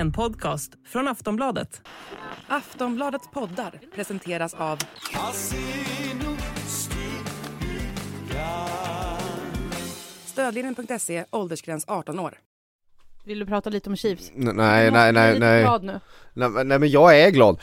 En 0.00 0.12
podcast 0.12 0.72
från 0.86 1.08
Aftonbladet. 1.08 1.82
Aftonbladets 2.48 3.28
poddar 3.30 3.80
presenteras 3.94 4.54
av 4.54 4.78
Stödlinjen.se, 10.24 11.24
åldersgräns 11.30 11.84
18 11.88 12.18
år. 12.18 12.38
Vill 13.24 13.38
du 13.38 13.46
prata 13.46 13.70
lite 13.70 13.90
om 13.90 13.96
Chiefs? 13.96 14.30
N- 14.36 14.52
Nej, 14.54 14.90
nej, 14.90 15.12
nej, 15.12 15.34
lite 15.34 15.46
nej. 15.46 15.62
glad 15.62 15.84
nu. 15.84 16.00
nej. 16.34 16.64
Nej 16.64 16.78
men 16.78 16.88
jag 16.90 17.20
är 17.20 17.30
glad. 17.30 17.60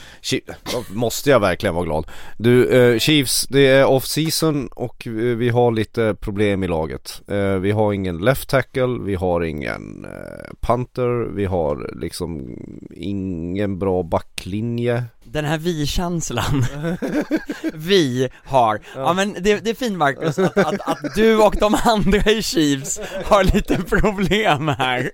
Måste 0.94 1.30
jag 1.30 1.40
verkligen 1.40 1.76
vara 1.76 1.86
glad? 1.86 2.08
Du, 2.38 2.70
eh, 2.70 3.00
Chiefs, 3.00 3.48
det 3.48 3.68
är 3.68 3.86
off-season 3.86 4.68
och 4.68 5.08
eh, 5.08 5.14
vi 5.14 5.50
har 5.50 5.72
lite 5.72 6.16
problem 6.20 6.64
i 6.64 6.68
laget. 6.68 7.22
Eh, 7.28 7.54
vi 7.56 7.72
har 7.72 7.94
ingen 7.94 8.18
left 8.18 8.50
tackle, 8.50 9.00
vi 9.02 9.16
har 9.16 9.42
ingen 9.42 10.06
eh, 10.06 10.54
punter, 10.62 11.30
vi 11.36 11.46
har 11.46 12.00
liksom 12.02 12.58
ingen 12.96 13.80
bra 13.80 14.04
backlinje. 14.04 15.04
Den 15.32 15.46
här 15.46 15.58
vi-känslan 15.58 16.66
Vi 17.74 18.30
har, 18.46 18.80
ja, 18.96 19.14
men 19.14 19.34
det, 19.34 19.60
det 19.60 19.70
är 19.70 19.74
fint 19.76 19.98
Marcus 19.98 20.40
att, 20.40 20.58
att, 20.58 20.82
att 20.90 21.16
du 21.16 21.38
och 21.44 21.56
de 21.60 21.78
andra 21.86 22.32
i 22.32 22.42
Chiefs 22.44 23.00
har 23.26 23.44
lite 23.44 23.78
problem 23.84 24.68
här 24.68 25.12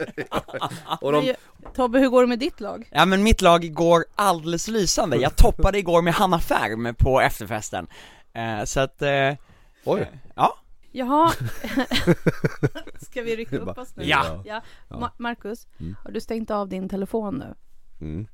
Och 1.01 1.11
de, 1.11 1.35
Tobbe, 1.75 1.99
hur 1.99 2.09
går 2.09 2.21
det 2.21 2.27
med 2.27 2.39
ditt 2.39 2.59
lag? 2.59 2.89
Ja 2.91 3.05
men 3.05 3.23
mitt 3.23 3.41
lag 3.41 3.73
går 3.73 4.05
alldeles 4.15 4.67
lysande, 4.67 5.17
jag 5.17 5.35
toppade 5.35 5.79
igår 5.79 6.01
med 6.01 6.13
Hanna 6.13 6.39
Färm 6.39 6.95
på 6.95 7.21
efterfesten 7.21 7.87
eh, 8.33 8.63
Så 8.65 8.79
att, 8.79 9.01
eh, 9.01 9.33
oj. 9.85 10.11
ja, 10.35 10.57
Jaha, 10.95 11.31
ska 13.01 13.21
vi 13.21 13.35
rycka 13.35 13.57
upp 13.57 13.77
oss 13.77 13.95
nu? 13.95 14.03
Ja. 14.03 14.41
ja. 14.45 14.61
Ma- 14.89 15.11
Marcus, 15.17 15.67
Mm. 15.79 15.95
har 16.03 16.11
du 16.11 16.21
stängt 16.21 16.51
av 16.51 16.69
din 16.69 16.89
telefon 16.89 17.37
nu? 17.37 17.53
Mm. 18.05 18.27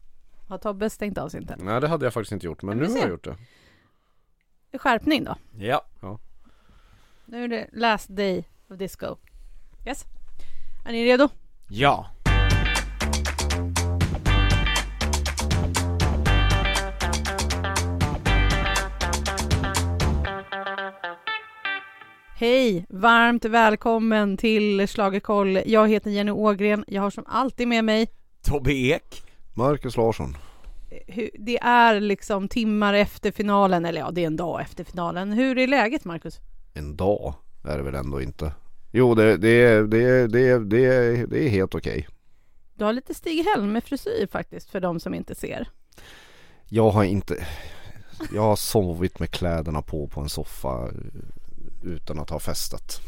Har 0.50 0.58
Tobbe 0.58 0.90
stängt 0.90 1.18
av 1.18 1.30
sin 1.30 1.46
telefon? 1.46 1.66
Nej 1.66 1.82
det 1.82 1.88
hade 1.88 2.06
jag 2.06 2.14
faktiskt 2.14 2.32
inte 2.32 2.46
gjort, 2.46 2.62
men 2.62 2.78
nu 2.78 2.88
har 2.88 2.98
jag 2.98 3.10
gjort 3.10 3.24
det. 3.24 4.78
Skärpning 4.78 5.24
då. 5.24 5.36
ja 5.58 5.86
Nu 7.26 7.44
är 7.44 7.48
det 7.48 7.68
last 7.74 8.10
day 8.10 8.44
of 8.70 8.78
disco. 8.78 9.16
Yes? 9.86 10.06
Är 10.86 10.92
ni 10.92 11.06
redo? 11.06 11.30
Ja 11.68 12.10
Hej! 22.36 22.86
Varmt 22.90 23.46
välkommen 23.46 24.38
till 24.38 24.88
Schlagerkoll. 24.88 25.60
Jag 25.66 25.90
heter 25.90 26.12
Jenny 26.12 26.32
Ågren. 26.32 26.86
Jag 26.88 27.02
har 27.02 27.10
som 27.10 27.26
alltid 27.28 27.68
med 27.68 27.86
mig 27.86 28.08
Tobbe 28.42 28.74
Ek 28.74 29.29
Marcus 29.60 29.98
Larsson. 29.98 30.38
hur- 31.08 31.30
det 31.40 31.58
är 31.62 32.00
liksom 32.00 32.48
timmar 32.48 32.94
efter 32.94 33.32
finalen, 33.32 33.86
eller 33.86 34.02
ja, 34.02 34.12
det 34.12 34.22
är 34.24 34.28
en 34.28 34.36
dag 34.38 34.62
efter 34.62 34.84
finalen. 34.84 35.32
Hur 35.34 35.58
är 35.58 35.68
läget 35.68 36.06
Marcus? 36.06 36.40
En 36.74 36.96
dag 36.96 37.34
är 37.64 37.78
det 37.78 37.84
väl 37.84 37.96
ändå 37.96 38.22
inte? 38.22 38.52
Jo 38.92 39.16
det, 39.16 39.38
det, 39.38 39.50
är- 39.50 39.84
det, 39.84 40.28
det, 40.28 40.60
det, 40.60 41.26
det 41.26 41.46
är 41.46 41.50
helt 41.50 41.76
okej. 41.76 42.08
Du 42.76 42.86
har 42.86 42.94
lite 42.94 43.14
Stig-Helm 43.14 43.82
frisyr 43.82 44.28
faktiskt, 44.32 44.70
för 44.70 44.80
de 44.80 45.00
som 45.00 45.14
inte 45.14 45.36
ser. 45.36 45.68
Jag 46.68 46.90
har 46.90 47.04
inte 47.04 47.48
Jag 48.34 48.42
har 48.42 48.56
sovit 48.56 49.20
med 49.20 49.32
kläderna 49.32 49.82
på 49.82 50.08
på 50.08 50.22
en 50.22 50.30
soffa 50.30 50.90
utan 51.84 52.20
att 52.20 52.30
ha 52.30 52.40
festat 52.40 53.02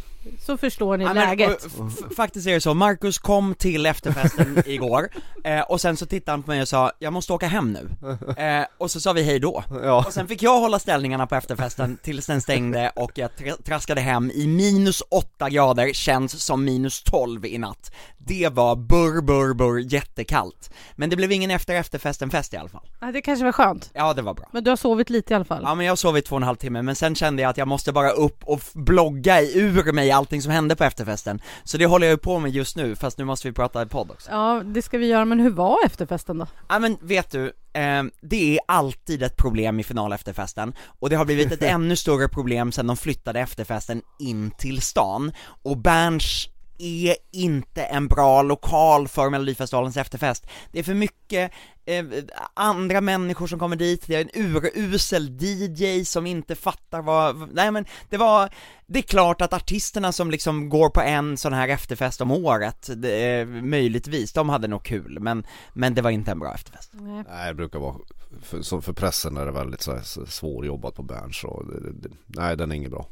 Så 0.46 0.58
förstår 0.58 0.98
ni 0.98 1.04
Ja, 1.04 1.14
men, 1.14 1.30
läget. 1.30 1.66
f- 1.66 2.16
faktiskt 2.18 2.48
är 2.48 2.52
det 2.54 2.62
så, 2.62 2.74
Marcus 2.74 3.20
kom 3.20 3.56
till 3.56 3.86
efterfesten 3.86 4.64
igår, 4.66 5.10
eh, 5.44 5.60
och 5.62 5.82
sen 5.82 5.98
så 5.98 6.06
tittade 6.06 6.32
han 6.32 6.44
på 6.44 6.50
mig 6.52 6.62
och 6.62 6.68
sa 6.68 6.92
'Jag 7.00 7.14
måste 7.14 7.34
åka 7.34 7.48
hem 7.48 7.72
nu' 7.74 8.38
eh, 8.62 8.66
Och 8.78 8.92
så 8.92 9.00
sa 9.00 9.14
vi 9.14 9.24
hej 9.24 9.40
då. 9.40 9.64
Ja, 9.84 10.04
Och 10.08 10.14
sen 10.14 10.28
fick 10.28 10.44
jag 10.44 10.60
hålla 10.60 10.80
ställningarna 10.80 11.28
på 11.28 11.36
efterfesten 11.36 11.98
tills 12.04 12.26
den 12.26 12.42
stängde 12.42 12.92
och 12.96 13.12
jag 13.16 13.30
tra- 13.32 13.64
traskade 13.64 14.02
hem 14.02 14.32
i 14.32 14.48
minus 14.48 15.04
8 15.10 15.50
grader, 15.50 15.94
känns 15.94 16.44
som 16.44 16.66
minus 16.66 17.04
12 17.04 17.46
i 17.46 17.58
natt. 17.58 17.92
Det 18.18 18.50
var 18.54 18.76
burr, 18.76 19.22
burr, 19.22 19.54
burr, 19.54 19.94
jättekallt. 19.94 20.72
Men 20.96 21.10
det 21.10 21.16
blev 21.16 21.32
ingen 21.32 21.52
efter 21.52 21.76
efterfesten-fest 21.76 22.54
i 22.54 22.58
alla 22.58 22.70
fall. 22.70 22.90
Ja, 23.02 23.12
det 23.12 23.22
kanske 23.22 23.46
var 23.46 23.52
skönt. 23.52 23.90
Ja 23.94 24.14
det 24.14 24.22
var 24.22 24.34
bra. 24.34 24.50
Men 24.52 24.64
du 24.64 24.70
har 24.70 24.78
sovit 24.78 25.10
lite 25.10 25.34
i 25.34 25.36
alla 25.36 25.46
fall. 25.46 25.62
Ja 25.64 25.76
men 25.76 25.86
jag 25.86 25.98
sov 25.98 26.18
i 26.18 26.22
två 26.22 26.36
och 26.36 26.42
en 26.42 26.44
halv 26.48 26.56
timme, 26.56 26.82
men 26.82 26.96
sen 26.96 27.16
kände 27.16 27.42
jag 27.42 27.50
att 27.50 27.58
jag 27.58 27.68
måste 27.68 27.92
bara 27.92 28.10
upp 28.12 28.44
och 28.44 28.62
blogga 28.74 29.42
i- 29.42 29.58
ur 29.60 29.92
mig 29.92 30.11
allting 30.12 30.42
som 30.42 30.52
hände 30.52 30.76
på 30.76 30.84
efterfesten 30.84 31.42
Så 31.64 31.78
det 31.78 31.86
håller 31.86 32.08
jag 32.08 32.14
ju 32.14 32.18
på 32.18 32.40
med 32.40 32.52
just 32.52 32.76
nu, 32.76 32.96
fast 32.96 33.18
nu 33.18 33.26
måste 33.26 33.48
vi 33.48 33.54
prata 33.54 33.82
i 33.82 33.86
podd 33.86 34.12
också 34.12 34.32
Ja, 34.32 34.62
det 34.66 34.82
ska 34.82 34.98
vi 34.98 35.08
göra. 35.08 35.26
Men 35.26 35.40
hur 35.40 35.50
var 35.50 35.78
efterfesten 35.86 36.38
då? 36.38 36.48
Ja 36.70 36.80
men 36.80 36.98
vet 37.02 37.32
du, 37.32 37.46
eh, 37.74 38.04
det 38.22 38.56
är 38.56 38.60
alltid 38.68 39.24
ett 39.24 39.38
problem 39.38 39.80
i 39.80 39.84
final 39.84 40.14
efterfesten 40.14 40.74
och 41.00 41.10
det 41.10 41.16
har 41.16 41.26
blivit 41.26 41.52
ett 41.52 41.64
ännu 41.74 41.96
större 41.96 42.28
problem 42.28 42.72
sen 42.72 42.88
de 42.88 42.98
flyttade 42.98 43.40
efterfesten 43.40 44.02
in 44.20 44.52
till 44.52 44.82
stan 44.82 45.32
och 45.64 45.78
Berns 45.78 46.48
är 46.82 47.16
inte 47.32 47.84
en 47.84 48.08
bra 48.08 48.42
lokal 48.42 49.08
för 49.08 49.30
Melodifestivalens 49.30 49.98
efterfest. 49.98 50.48
Det 50.72 50.80
är 50.80 50.84
för 50.84 50.94
mycket 50.94 51.52
eh, 51.86 52.06
andra 52.54 53.02
människor 53.02 53.48
som 53.48 53.60
kommer 53.60 53.76
dit, 53.76 54.08
det 54.08 54.16
är 54.16 54.22
en 54.22 54.30
urusel 54.74 55.38
DJ 55.42 56.06
som 56.06 56.26
inte 56.26 56.56
fattar 56.56 57.02
vad, 57.02 57.54
nej 57.54 57.72
men 57.72 57.86
det 58.10 58.18
var, 58.18 58.50
det 58.86 59.00
är 59.00 59.04
klart 59.04 59.42
att 59.42 59.54
artisterna 59.54 60.12
som 60.12 60.32
liksom 60.32 60.70
går 60.70 60.90
på 60.90 61.02
en 61.02 61.38
sån 61.38 61.54
här 61.54 61.68
efterfest 61.68 62.22
om 62.22 62.32
året, 62.32 62.90
det, 62.96 63.40
eh, 63.40 63.48
möjligtvis, 63.48 64.34
de 64.34 64.50
hade 64.50 64.68
nog 64.68 64.84
kul, 64.84 65.20
men, 65.20 65.44
men 65.74 65.94
det 65.94 66.02
var 66.02 66.10
inte 66.10 66.32
en 66.32 66.40
bra 66.40 66.54
efterfest. 66.54 66.90
Nej. 66.94 67.24
nej 67.30 67.48
det 67.48 67.54
brukar 67.54 67.80
vara 67.80 67.96
för, 68.42 68.62
så 68.62 68.82
för 68.82 68.94
pressen 68.94 69.38
är 69.38 69.46
det 69.46 69.52
väldigt 69.52 69.82
så 69.82 69.92
här, 69.92 70.26
svårjobbat 70.26 70.96
på 70.96 71.04
Berns 71.04 71.44
och 71.44 71.66
det, 71.66 71.80
det, 71.80 71.92
det, 71.92 72.16
Nej 72.26 72.58
den 72.58 72.72
är 72.72 72.76
inget 72.76 72.92
bra 72.92 73.08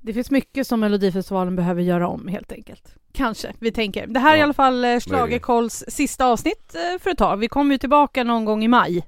Det 0.00 0.12
finns 0.12 0.30
mycket 0.30 0.66
som 0.66 0.80
Melodifestivalen 0.80 1.56
behöver 1.56 1.82
göra 1.82 2.08
om 2.08 2.28
helt 2.28 2.52
enkelt. 2.52 2.94
Kanske, 3.12 3.52
vi 3.60 3.72
tänker. 3.72 4.06
Det 4.06 4.20
här 4.20 4.32
är 4.32 4.36
i 4.36 4.38
Ja, 4.38 4.44
alla 4.44 4.52
fall 4.52 4.84
eh, 4.84 5.00
Schlagerkolls 5.00 5.84
sista 5.88 6.26
avsnitt 6.26 6.74
eh, 6.74 6.98
för 7.02 7.10
ett 7.10 7.18
tag. 7.18 7.36
Vi 7.36 7.48
kommer 7.48 7.74
ju 7.74 7.78
tillbaka 7.78 8.24
någon 8.24 8.44
gång 8.44 8.64
i 8.64 8.68
maj. 8.68 9.06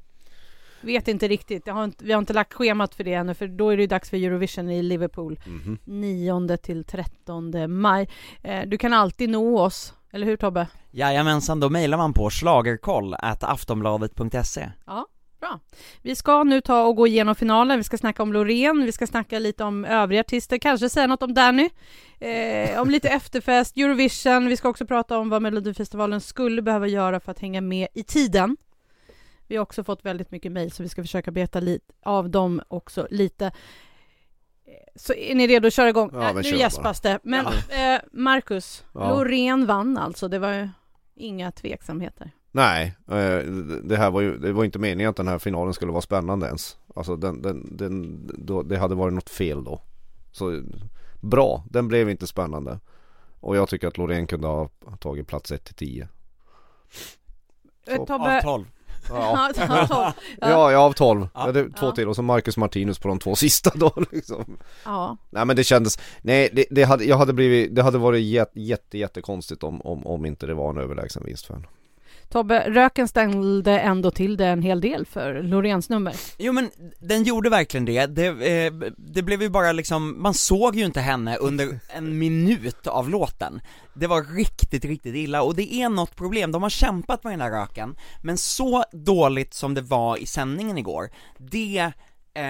Vet 0.83 1.09
inte 1.09 1.29
riktigt, 1.29 1.67
Jag 1.67 1.75
har 1.75 1.85
inte, 1.85 2.05
vi 2.05 2.13
har 2.13 2.19
inte 2.19 2.33
lagt 2.33 2.53
schemat 2.55 2.95
för 2.95 3.05
det 3.05 3.13
ännu 3.15 3.35
för 3.35 3.47
då 3.49 3.69
är 3.71 3.77
det 3.77 3.83
ju 3.83 3.87
dags 3.87 4.11
för 4.11 4.17
Eurovision 4.17 4.71
i 4.71 4.83
Liverpool. 4.83 5.41
Mhm. 5.47 5.79
9 5.85 6.57
till 6.57 6.85
13 6.85 7.81
maj. 7.81 8.09
Eh, 8.43 8.61
Du 8.67 8.79
kan 8.79 8.93
alltid 8.93 9.31
nå 9.31 9.59
oss, 9.61 9.95
eller 10.13 10.27
hur 10.27 10.37
Tobbe? 10.37 10.67
Jajamensan, 10.91 11.61
då 11.61 11.71
mejlar 11.71 11.99
man 11.99 12.13
på 12.13 12.31
schlagerkoll 12.31 13.15
at 13.15 13.45
aftonbladet.se 13.45 14.71
Bra. 15.41 15.61
Vi 16.03 16.17
ska 16.17 16.45
nu 16.45 16.61
ta 16.61 16.83
och 16.83 16.97
gå 16.97 17.07
igenom 17.07 17.35
finalen. 17.35 17.79
Vi 17.79 17.85
ska 17.85 17.99
snacka 17.99 18.23
om 18.23 18.33
Loreen, 18.33 18.85
vi 18.85 18.93
ska 18.93 19.07
snacka 19.07 19.39
lite 19.39 19.65
om 19.65 19.85
övriga 19.85 20.21
artister, 20.21 20.59
kanske 20.59 20.89
säga 20.89 21.07
något 21.07 21.23
om 21.23 21.35
Danny, 21.35 21.71
eh, 22.19 22.81
om 22.81 22.91
lite 22.91 23.09
efterfest, 23.21 23.77
Eurovision. 23.77 24.47
Vi 24.47 24.57
ska 24.57 24.69
också 24.69 24.87
prata 24.87 25.19
om 25.19 25.29
vad 25.31 25.43
Melodifestivalen 25.43 26.21
skulle 26.21 26.63
behöva 26.63 26.87
göra 26.87 27.21
för 27.21 27.31
att 27.31 27.39
hänga 27.39 27.61
med 27.61 27.89
i 27.95 28.03
tiden. 28.03 28.57
Vi 29.47 29.57
har 29.57 29.63
också 29.63 29.85
fått 29.85 30.05
väldigt 30.05 30.31
mycket 30.31 30.53
mejl 30.53 30.71
så 30.73 30.83
vi 30.83 30.89
ska 30.89 31.03
försöka 31.03 31.31
beta 31.31 31.61
lite 31.61 31.93
av 32.03 32.31
dem 32.31 32.63
också 32.69 33.07
lite. 33.11 33.47
Eh, 33.47 33.53
Så 34.97 35.13
är 35.15 35.35
ni 35.35 35.47
redo 35.47 35.67
att 35.67 35.75
köra 35.75 35.89
igång? 35.89 36.11
Ja, 36.13 36.33
men 36.33 36.43
nu 36.43 36.57
gäspas 36.59 37.01
det. 37.01 37.19
Men 37.23 37.47
eh, 37.47 38.01
Marcus, 38.13 38.85
Ja. 38.95 39.09
Loreen 39.11 39.67
vann 39.67 39.99
alltså. 39.99 40.29
Det 40.29 40.39
var 40.39 40.71
inga 41.15 41.53
tveksamheter. 41.53 42.31
Nej, 42.53 42.97
eh, 43.09 43.39
det 43.83 43.97
här 43.97 44.11
var 44.11 44.21
ju, 44.21 44.39
det 44.39 44.53
var 44.53 44.65
inte 44.65 44.79
meningen 44.79 45.11
att 45.11 45.17
den 45.17 45.29
här 45.29 45.39
finalen 45.39 45.75
skulle 45.75 45.93
vara 45.93 46.03
spännande 46.03 46.47
ens. 46.47 46.77
Alltså 46.95 47.17
den, 47.17 47.43
den, 47.43 47.77
den 47.77 48.21
då, 48.39 48.63
det 48.63 48.79
hade 48.79 48.95
varit 48.95 49.15
något 49.15 49.31
fel 49.31 49.65
då. 49.65 49.83
Så 50.33 50.63
bra, 51.21 51.65
den 51.71 51.89
blev 51.89 52.11
inte 52.11 52.27
spännande. 52.27 52.81
Och 53.41 53.57
jag 53.57 53.69
tycker 53.69 53.89
att 53.89 53.99
Loreen 53.99 54.27
kunde 54.27 54.47
ha 54.47 54.69
tagit 55.01 55.27
plats 55.27 55.53
1 55.53 55.65
till 55.65 55.75
10 55.75 56.09
Eh, 57.87 58.05
Tobbe, 58.05 58.37
Av 58.39 58.43
12 58.43 58.65
Ja, 59.09 59.53
Ja, 59.57 59.65
ja, 59.69 59.87
ja. 59.91 60.13
ja, 60.41 60.73
ja 60.73 60.79
av 60.79 60.93
12 60.93 61.29
Ja. 61.35 61.47
ja. 61.47 61.53
det, 61.53 61.65
Två 61.65 61.87
Ja. 61.87 61.93
till 61.93 62.09
och 62.09 62.17
så 62.17 62.23
Marcus 62.23 62.57
Martinus 62.57 62.99
på 62.99 63.09
de 63.09 63.19
två 63.19 63.37
sista 63.37 63.73
då 63.75 63.93
liksom. 64.13 64.57
Ja. 64.85 65.17
Nej 65.31 65.45
men 65.45 65.57
det 65.57 65.65
kändes, 65.65 65.99
nej 66.23 66.51
det, 66.53 66.65
det 66.71 66.83
hade, 66.85 67.05
jag 67.05 67.17
hade 67.17 67.33
blivit, 67.33 67.75
det 67.75 67.83
hade 67.83 67.99
varit 67.99 68.23
jätte, 68.23 68.61
jätte, 68.61 68.99
jättekonstigt 68.99 69.63
om, 69.63 69.81
om, 69.81 70.07
om 70.07 70.27
inte 70.27 70.47
det 70.47 70.55
var 70.55 70.71
en 70.71 70.79
överlägsen 70.79 71.23
vinst 71.27 71.47
för 71.47 71.55
henne 71.55 71.67
Tobbe, 72.33 72.71
röken 72.71 73.09
ställde 73.09 73.81
ändå 73.81 74.11
till 74.11 74.37
det 74.37 74.47
en 74.47 74.63
hel 74.63 74.81
del 74.81 75.07
för 75.07 75.43
Loreens 75.43 75.89
nummer. 75.89 76.15
Jo 76.39 76.53
men 76.53 76.71
den 76.99 77.25
gjorde 77.25 77.51
verkligen 77.51 77.85
det, 77.85 78.07
det, 78.07 78.27
eh, 78.27 78.73
det 78.97 79.23
blev 79.23 79.43
ju 79.43 79.49
bara 79.49 79.73
liksom, 79.73 80.23
man 80.23 80.35
såg 80.35 80.77
ju 80.77 80.85
inte 80.85 81.01
henne 81.01 81.37
under 81.37 81.79
en 81.89 82.19
minut 82.19 82.87
av 82.87 83.09
låten. 83.11 83.61
Det 83.95 84.07
var 84.07 84.37
riktigt, 84.37 84.85
riktigt 84.85 85.15
illa 85.15 85.43
och 85.43 85.55
det 85.55 85.75
är 85.75 85.89
något 85.89 86.17
problem, 86.17 86.53
de 86.53 86.63
har 86.63 86.71
kämpat 86.71 87.25
med 87.25 87.33
den 87.33 87.39
där 87.39 87.51
röken 87.51 87.97
Men 88.23 88.39
så 88.39 88.85
dåligt 88.93 89.55
som 89.55 89.75
det 89.75 89.83
var 89.83 90.17
i 90.17 90.27
sändningen 90.27 90.79
igår, 90.79 91.11
det, 91.39 91.93
eh, 92.35 92.45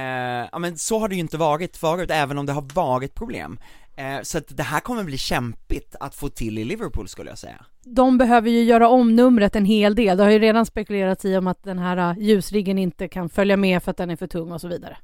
ja 0.52 0.58
men 0.58 0.78
så 0.78 0.98
har 0.98 1.08
det 1.08 1.14
ju 1.14 1.20
inte 1.20 1.36
varit 1.38 1.76
förut, 1.76 2.10
även 2.10 2.38
om 2.38 2.46
det 2.46 2.52
har 2.52 2.74
varit 2.74 3.14
problem. 3.14 3.58
Eh, 3.96 4.22
Så 4.22 4.38
att 4.38 4.56
det 4.56 4.62
här 4.62 4.80
kommer 4.80 5.04
bli 5.04 5.18
kämpigt 5.18 5.94
att 6.00 6.14
få 6.14 6.28
till 6.28 6.58
i 6.58 6.64
Liverpool 6.64 7.08
skulle 7.08 7.30
jag 7.30 7.38
säga 7.38 7.64
de 7.84 8.18
behöver 8.18 8.50
ju 8.50 8.62
göra 8.62 8.88
om 8.88 9.16
numret 9.16 9.56
en 9.56 9.64
hel 9.64 9.94
del. 9.94 10.16
Det 10.16 10.24
har 10.24 10.30
ju 10.30 10.38
redan 10.38 10.66
spekulerats 10.66 11.24
i 11.24 11.36
om 11.36 11.46
att 11.46 11.62
den 11.62 11.78
här 11.78 12.10
uh, 12.10 12.22
ljusriggen 12.22 12.78
inte 12.78 13.08
kan 13.08 13.28
följa 13.28 13.56
med 13.56 13.82
för 13.82 13.90
att 13.90 13.96
den 13.96 14.10
är 14.10 14.16
för 14.16 14.26
tung 14.26 14.52
och 14.52 14.60
så 14.60 14.68
vidare. 14.68 14.96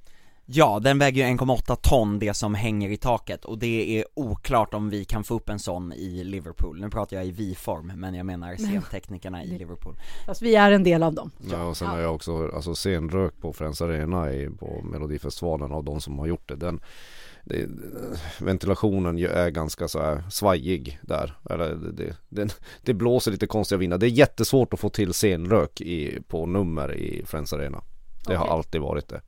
Ja, 0.49 0.79
den 0.83 0.99
väger 0.99 1.29
ju 1.29 1.37
1,8 1.37 1.77
ton 1.83 2.19
det 2.19 2.35
som 2.35 2.55
hänger 2.55 2.91
i 2.91 2.97
taket 2.97 3.45
och 3.45 3.59
det 3.59 3.99
är 3.99 4.05
oklart 4.15 4.75
om 4.75 4.91
vi 4.91 5.05
kan 5.05 5.25
få 5.25 5.35
upp 5.35 5.49
en 5.49 5.59
sån 5.59 5.93
i 5.93 6.25
Liverpool. 6.25 6.81
Nu 6.81 6.91
pratar 6.91 7.17
jag 7.17 7.27
i 7.27 7.31
vi-form, 7.31 7.93
men 7.97 8.15
jag 8.15 8.27
menar 8.27 8.57
scenteknikerna 8.57 9.45
i 9.45 9.59
Liverpool. 9.59 9.97
Fast 10.27 10.43
vi 10.43 10.57
är 10.57 10.73
en 10.73 10.85
del 10.85 11.03
av 11.03 11.15
dem. 11.15 11.31
Ja 11.51 11.65
och 11.65 11.77
sen 11.77 11.89
har 11.89 11.99
jag 11.99 12.15
också 12.15 12.51
alltså 12.55 12.75
scenrök 12.75 13.41
på 13.41 13.53
Friends 13.53 13.83
Arena 13.83 14.33
i, 14.33 14.51
på 14.51 14.83
Melodifestivalen 14.83 15.73
av 15.73 15.85
de 15.85 16.01
som 16.01 16.19
har 16.19 16.27
gjort 16.27 16.49
det. 16.49 16.57
Den, 16.57 16.81
det, 17.49 17.69
ventilationen 18.41 19.19
är 19.19 19.51
ganska 19.51 19.89
så 19.89 20.03
här 20.03 20.25
svajig 20.31 20.99
där. 21.03 21.39
Eller 21.51 21.75
det, 21.75 21.93
det, 21.93 22.17
det, 22.29 22.61
det 22.83 22.95
blåser 22.95 23.31
lite 23.31 23.47
konstiga 23.47 23.79
vindar. 23.79 23.99
Det 23.99 24.07
är 24.07 24.11
jättesvårt 24.11 24.75
att 24.75 24.81
få 24.81 24.89
till 24.89 25.13
scenrök 25.13 25.81
i, 25.81 26.19
på 26.29 26.47
nummer 26.47 26.95
i 26.95 27.25
Friends 27.27 27.53
Arena. 27.53 27.83
Det 28.27 28.35
har 28.35 28.45
Okej. 28.45 28.53
alltid 28.53 28.81
varit 28.81 29.09
det. 29.09 29.21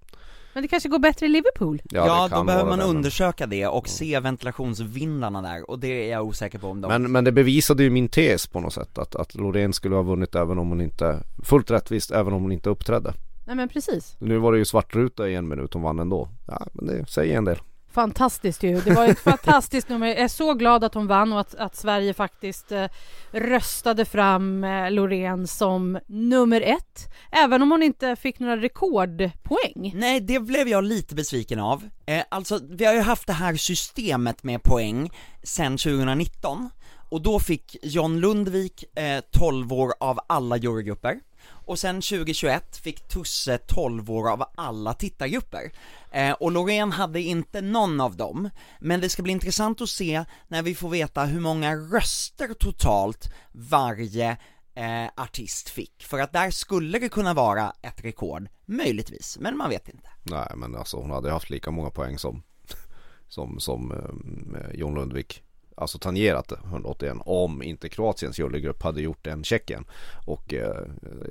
Men 0.55 0.63
det 0.63 0.69
kanske 0.69 0.89
går 0.89 0.99
bättre 0.99 1.27
i 1.27 1.29
Liverpool? 1.29 1.83
Ja, 1.91 2.29
kan 2.31 2.41
då 2.41 2.45
behöver 2.45 2.69
man 2.69 2.79
det, 2.79 2.87
men- 2.87 2.97
undersöka 2.97 3.47
det 3.47 3.67
och 3.67 3.89
se 3.89 4.21
ventilationsvindarna 4.21 5.43
där 5.43 5.71
och 5.71 5.79
det 5.79 5.89
är 5.89 6.11
jag 6.11 6.25
osäker 6.25 6.59
på 6.59 6.69
om 6.69 6.81
de 6.81 6.89
Men, 6.89 7.13
men 7.13 7.25
det 7.25 7.33
bevisade 7.33 7.83
ju 7.83 7.91
min 7.91 8.09
tes 8.09 8.47
på 8.47 8.61
något 8.61 8.73
sätt 8.73 8.99
att, 8.99 9.17
att 9.17 9.35
Loreen 9.35 9.73
skulle 9.73 9.95
ha 9.95 10.03
vunnit 10.03 10.35
även 10.35 10.59
om 10.59 10.69
hon 10.69 10.81
inte, 10.81 11.23
fullt 11.45 11.71
rättvist 11.71 12.11
även 12.11 12.33
om 12.33 12.43
hon 12.43 12.53
inte 12.53 12.71
uppträdde. 12.71 13.15
Nej 13.47 13.57
men 13.57 13.69
precis. 13.69 14.17
Nu 14.19 14.39
var 14.39 14.53
det 14.53 14.59
ju 14.59 14.65
svartruta 14.65 15.29
i 15.29 15.35
en 15.35 15.49
minut, 15.49 15.73
hon 15.75 15.83
vann 15.83 15.99
ändå. 15.99 16.29
Ja 16.47 16.67
men 16.73 16.87
det 16.87 17.07
säger 17.11 17.39
en 17.39 17.45
del. 17.45 17.59
Fantastiskt 17.91 18.63
ju. 18.63 18.81
Det 18.81 18.91
var 18.91 19.07
ett 19.07 19.19
fantastiskt 19.25 19.89
nummer. 19.89 20.07
Jag 20.07 20.19
är 20.19 20.29
så 20.29 20.55
glad 20.55 20.85
att 20.85 20.95
hon 20.95 21.07
vann 21.07 21.33
och 21.33 21.41
att, 21.41 21.55
att 21.55 21.77
Sverige 21.77 22.15
faktiskt 22.15 22.73
eh, 22.73 22.87
röstade 23.31 24.05
fram 24.05 24.65
eh, 24.65 24.91
Loreen 24.91 25.47
som 25.47 25.99
nummer 26.07 26.61
ett. 26.61 27.15
Även 27.33 27.63
om 27.63 27.71
hon 27.71 27.83
inte 27.83 28.17
fick 28.17 28.39
några 28.39 28.57
rekordpoäng. 28.57 29.93
Nej, 29.95 30.21
det 30.21 30.41
blev 30.41 30.69
jag 30.69 30.85
lite 30.85 31.15
besviken 31.15 31.61
av. 31.61 31.89
Eh, 32.07 32.23
alltså, 32.29 32.61
vi 32.71 32.85
har 32.85 32.95
ju 32.95 33.01
haft 33.01 33.27
det 33.27 33.33
här 33.33 33.55
systemet 33.55 34.43
med 34.43 34.63
poäng 34.63 35.11
sen 35.43 35.79
2019 35.79 36.71
och 37.11 37.23
då 37.23 37.39
fick 37.39 37.77
John 37.83 38.21
Lundvik 38.21 38.85
eh, 38.99 39.21
12 39.31 39.73
år 39.73 39.93
av 40.01 40.19
alla 40.27 40.57
jurygrupper 40.57 41.21
och 41.45 41.79
sen 41.79 41.97
2021 41.97 42.77
fick 42.77 43.09
Tusse 43.09 43.59
12 43.59 44.11
år 44.11 44.31
av 44.31 44.45
alla 44.55 44.95
tittargrupper. 44.95 45.73
Eh, 46.11 46.33
och 46.33 46.53
Loreen 46.53 46.93
hade 46.93 47.21
inte 47.21 47.61
någon 47.61 48.01
av 48.01 48.17
dem, 48.17 48.51
men 48.81 49.01
det 49.01 49.09
ska 49.09 49.23
bli 49.23 49.33
intressant 49.33 49.81
att 49.81 49.89
se 49.89 50.25
när 50.49 50.63
vi 50.63 50.75
får 50.75 50.89
veta 50.89 51.25
hur 51.25 51.41
många 51.41 51.77
röster 51.77 52.55
totalt 52.55 53.33
varje 53.53 54.37
eh, 54.75 55.07
artist 55.17 55.69
fick, 55.69 56.05
för 56.05 56.19
att 56.19 56.33
där 56.33 56.51
skulle 56.51 56.99
det 56.99 57.09
kunna 57.09 57.35
vara 57.35 57.73
ett 57.83 58.05
rekord, 58.05 58.49
möjligtvis, 58.67 59.39
men 59.41 59.57
man 59.57 59.71
vet 59.71 59.89
inte. 59.89 60.09
Nej 60.23 60.53
men 60.57 60.77
alltså 60.77 60.97
hon 60.97 61.11
hade 61.11 61.31
haft 61.31 61.51
lika 61.51 61.71
många 61.71 61.91
poäng 61.91 62.19
som 62.19 62.43
Som, 63.29 63.61
som 63.61 63.93
eh, 63.93 64.79
John 64.79 64.95
Lundvik 64.95 65.43
Alltså 65.81 65.99
tangerat 65.99 66.49
det, 66.49 66.59
181 66.65 67.17
Om 67.25 67.63
inte 67.63 67.89
Kroatiens 67.89 68.39
jurygrupp 68.39 68.83
hade 68.83 69.03
gjort 69.03 69.25
den 69.25 69.45
checken 69.45 69.85
Och 70.27 70.55
eh, 70.55 70.83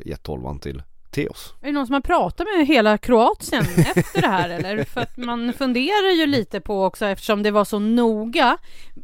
gett 0.05 0.23
tolvan 0.23 0.59
till 0.59 0.83
Teos 1.11 1.53
Är 1.61 1.67
det 1.67 1.73
någon 1.73 1.87
som 1.87 1.93
har 1.93 2.01
pratat 2.01 2.47
med 2.57 2.67
hela 2.67 2.97
Kroatien 2.97 3.63
efter 3.95 4.21
det 4.21 4.27
här 4.27 4.49
eller? 4.49 4.83
För 4.83 5.01
att 5.01 5.17
man 5.17 5.53
funderar 5.53 6.11
ju 6.11 6.25
lite 6.25 6.61
på 6.61 6.83
också 6.83 7.05
eftersom 7.05 7.43
det 7.43 7.51
var 7.51 7.65
så 7.65 7.79
noga 7.79 8.57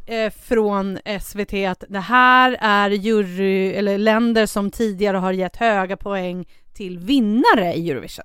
eh, 0.06 0.30
från 0.30 0.98
SVT 1.20 1.52
att 1.52 1.84
det 1.88 2.00
här 2.00 2.56
är 2.60 2.90
jury 2.90 3.72
eller 3.72 3.98
länder 3.98 4.46
som 4.46 4.70
tidigare 4.70 5.16
har 5.16 5.32
gett 5.32 5.56
höga 5.56 5.96
poäng 5.96 6.46
till 6.72 6.98
vinnare 6.98 7.74
i 7.74 7.90
Eurovision. 7.90 8.24